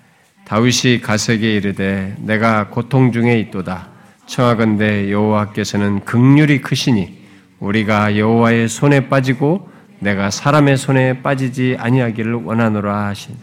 다윗이 0.45 1.01
가석에 1.01 1.57
이르되 1.57 2.15
내가 2.19 2.69
고통 2.69 3.11
중에 3.11 3.41
있도다. 3.41 3.91
청하건대 4.27 5.11
여호와께서는 5.11 6.05
극률이 6.05 6.61
크시니 6.61 7.23
우리가 7.59 8.19
여호와의 8.19 8.69
손에 8.69 9.09
빠지고 9.09 9.72
내가 10.03 10.31
사람의 10.31 10.77
손에 10.79 11.23
빠지지 11.23 11.77
아니하기를 11.79 12.35
원하노라 12.35 13.07
하신. 13.07 13.37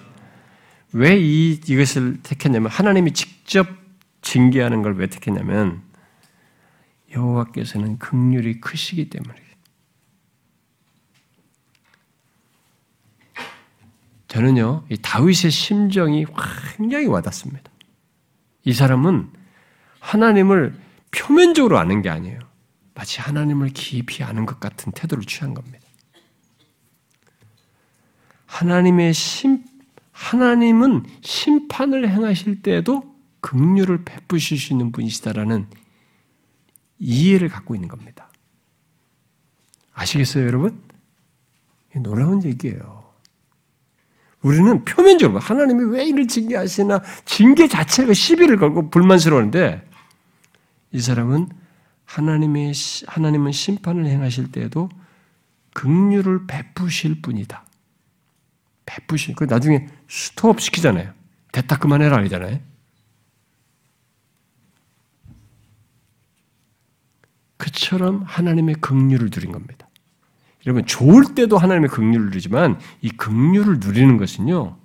왜 0.91 1.18
이, 1.18 1.53
이것을 1.65 2.19
택했냐면 2.22 2.69
하나님이 2.69 3.14
직접 3.14 3.68
징계하는 4.22 4.81
걸 4.81 4.95
왜 4.95 5.07
택했냐면 5.07 5.81
여호와께서는 7.14 7.98
극률이 7.98 8.60
크시기 8.60 9.10
때문에 9.10 9.40
저는요, 14.27 14.84
이 14.90 14.98
다윗의 15.02 15.49
심정이 15.49 16.26
굉장히 16.77 17.07
와닿습니다. 17.07 17.72
이 18.64 18.73
사람은 18.73 19.31
하나님을 20.02 20.77
표면적으로 21.10 21.80
아는 21.80 22.03
게 22.03 22.10
아니에요. 22.10 22.38
마치 22.94 23.22
하나님을 23.22 23.69
깊이 23.69 24.23
아는 24.23 24.45
것 24.45 24.60
같은 24.60 24.91
태도를 24.91 25.23
취한 25.23 25.56
겁니다. 25.56 25.78
하나님의 28.49 29.13
심, 29.13 29.63
하나님은 30.11 31.05
심판을 31.21 32.09
행하실 32.09 32.63
때에도 32.63 33.15
긍휼을 33.41 34.03
베푸실 34.03 34.57
수 34.57 34.73
있는 34.73 34.91
분이시다라는 34.91 35.67
이해를 36.97 37.47
갖고 37.47 37.76
있는 37.76 37.88
겁니다. 37.88 38.30
아시겠어요, 39.93 40.45
여러분? 40.45 40.81
놀라운 41.95 42.43
얘기예요. 42.43 43.07
우리는 44.41 44.84
표면적으로 44.84 45.39
하나님이 45.39 45.84
왜 45.95 46.05
이를 46.05 46.27
징계하시나 46.27 47.01
징계 47.26 47.67
자체가 47.67 48.13
시비를 48.13 48.57
걸고 48.57 48.89
불만스러운데 48.89 49.88
이 50.91 50.99
사람은 50.99 51.49
하나님의 52.05 52.73
하나님은 53.07 53.51
심판을 53.51 54.07
행하실 54.07 54.51
때에도 54.51 54.89
긍휼을 55.73 56.47
베푸실 56.47 57.21
분이다. 57.21 57.68
베푸실. 58.89 59.35
그 59.35 59.43
나중에 59.43 59.87
스톱 60.07 60.59
시키잖아요. 60.59 61.13
됐다 61.51 61.77
그만해라 61.77 62.17
하잖아요. 62.23 62.59
그처럼 67.57 68.23
하나님의 68.25 68.75
긍휼을 68.75 69.29
누린 69.33 69.51
겁니다. 69.51 69.87
여러분 70.65 70.85
좋을 70.85 71.35
때도 71.35 71.57
하나님의 71.57 71.89
긍휼을 71.89 72.25
누리지만 72.25 72.79
이 73.01 73.09
긍휼을 73.09 73.79
누리는 73.79 74.17
것은요 74.17 74.77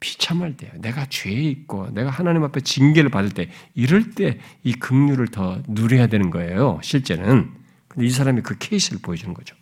비참할 0.00 0.56
때요. 0.56 0.70
내가 0.80 1.06
죄에 1.06 1.32
있고 1.32 1.90
내가 1.90 2.10
하나님 2.10 2.44
앞에 2.44 2.60
징계를 2.60 3.10
받을 3.10 3.30
때 3.30 3.50
이럴 3.74 4.10
때 4.12 4.38
이 4.62 4.72
긍휼을 4.72 5.28
더 5.28 5.62
누려야 5.68 6.06
되는 6.06 6.30
거예요. 6.30 6.80
실제는. 6.82 7.52
근데 7.88 8.06
이 8.06 8.10
사람이 8.10 8.40
그 8.42 8.56
케이스를 8.58 9.00
보여주는 9.02 9.32
거죠. 9.34 9.54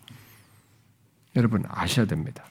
여러분 1.37 1.65
아셔야 1.69 2.07
됩니다. 2.07 2.45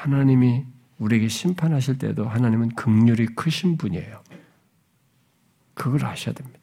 하나님이 0.00 0.64
우리에게 0.98 1.28
심판하실 1.28 1.98
때도 1.98 2.26
하나님은 2.26 2.70
긍휼이 2.70 3.26
크신 3.36 3.76
분이에요. 3.76 4.22
그걸 5.74 6.06
아셔야 6.06 6.34
됩니다. 6.34 6.58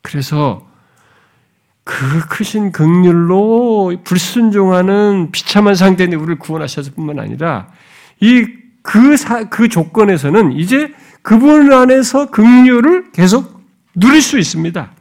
그래서 0.00 0.66
그 1.84 2.26
크신 2.28 2.72
긍휼로 2.72 3.98
불순종하는 4.04 5.30
비참한 5.32 5.74
상태인데 5.74 6.16
우리를 6.16 6.38
구원하셨을 6.38 6.92
뿐만 6.92 7.18
아니라 7.18 7.70
이그 8.20 9.16
그 9.50 9.68
조건에서는 9.68 10.52
이제 10.52 10.94
그분 11.20 11.72
안에서 11.72 12.30
긍휼을 12.30 13.12
계속 13.12 13.62
누릴 13.94 14.22
수 14.22 14.38
있습니다. 14.38 14.92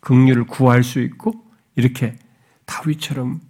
긍휼을 0.00 0.44
구할 0.44 0.82
수 0.82 1.00
있고 1.00 1.34
이렇게 1.76 2.16
다윗처럼 2.64 3.40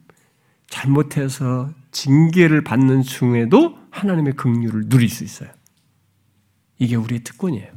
잘못해서 0.70 1.70
징계를 1.90 2.64
받는 2.64 3.02
중에도 3.02 3.78
하나님의 3.90 4.34
긍휼을 4.34 4.88
누릴 4.88 5.10
수 5.10 5.24
있어요. 5.24 5.50
이게 6.78 6.96
우리의 6.96 7.22
특권이에요. 7.24 7.70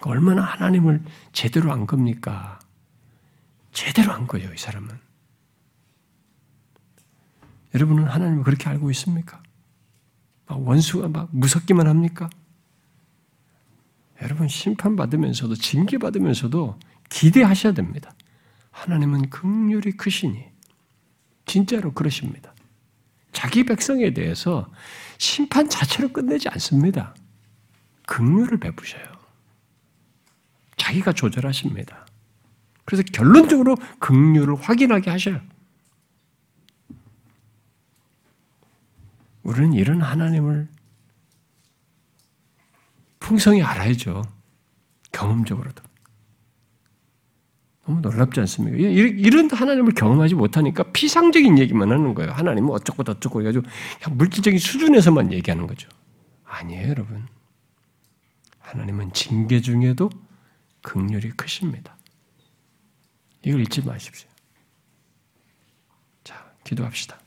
그러니까 0.00 0.10
얼마나 0.10 0.42
하나님을 0.42 1.04
제대로 1.32 1.70
안 1.70 1.86
겁니까? 1.86 2.58
제대로 3.72 4.12
한 4.12 4.26
거예요, 4.26 4.52
이 4.52 4.56
사람은. 4.56 4.88
여러분은 7.74 8.04
하나님을 8.04 8.42
그렇게 8.42 8.68
알고 8.68 8.90
있습니까? 8.90 9.42
원수가 10.46 11.08
막 11.08 11.28
무섭기만 11.32 11.86
합니까? 11.86 12.30
여러분 14.22 14.48
심판받으면서도 14.48 15.54
징계받으면서도 15.54 16.78
기대하셔야 17.10 17.74
됩니다. 17.74 18.14
하나님은 18.70 19.28
극률이 19.28 19.92
크시니 19.92 20.46
진짜로 21.48 21.92
그러십니다. 21.92 22.54
자기 23.32 23.64
백성에 23.64 24.12
대해서 24.12 24.70
심판 25.18 25.68
자체로 25.68 26.12
끝내지 26.12 26.48
않습니다. 26.50 27.14
극률을 28.06 28.58
베푸셔요. 28.58 29.04
자기가 30.76 31.12
조절하십니다. 31.12 32.06
그래서 32.84 33.02
결론적으로 33.12 33.76
긍휼을 33.98 34.54
확인하게 34.54 35.10
하셔요. 35.10 35.40
우리는 39.42 39.72
이런 39.72 40.02
하나님을 40.02 40.68
풍성히 43.18 43.62
알아야죠. 43.62 44.22
경험적으로도. 45.12 45.87
너무 47.88 48.02
놀랍지 48.02 48.38
않습니까? 48.40 48.76
이런 48.76 49.50
하나님을 49.50 49.94
경험하지 49.94 50.34
못하니까 50.34 50.82
피상적인 50.92 51.58
얘기만 51.58 51.90
하는 51.90 52.12
거예요. 52.12 52.32
하나님은 52.32 52.68
어쩌고 52.70 53.02
저쩌고 53.02 53.40
해가지고 53.40 53.66
물질적인 54.10 54.58
수준에서만 54.58 55.32
얘기하는 55.32 55.66
거죠. 55.66 55.88
아니에요, 56.44 56.88
여러분. 56.90 57.26
하나님은 58.58 59.14
징계 59.14 59.62
중에도 59.62 60.10
극률이 60.82 61.30
크십니다. 61.30 61.96
이걸 63.42 63.62
잊지 63.62 63.80
마십시오. 63.82 64.28
자, 66.24 66.52
기도합시다. 66.64 67.18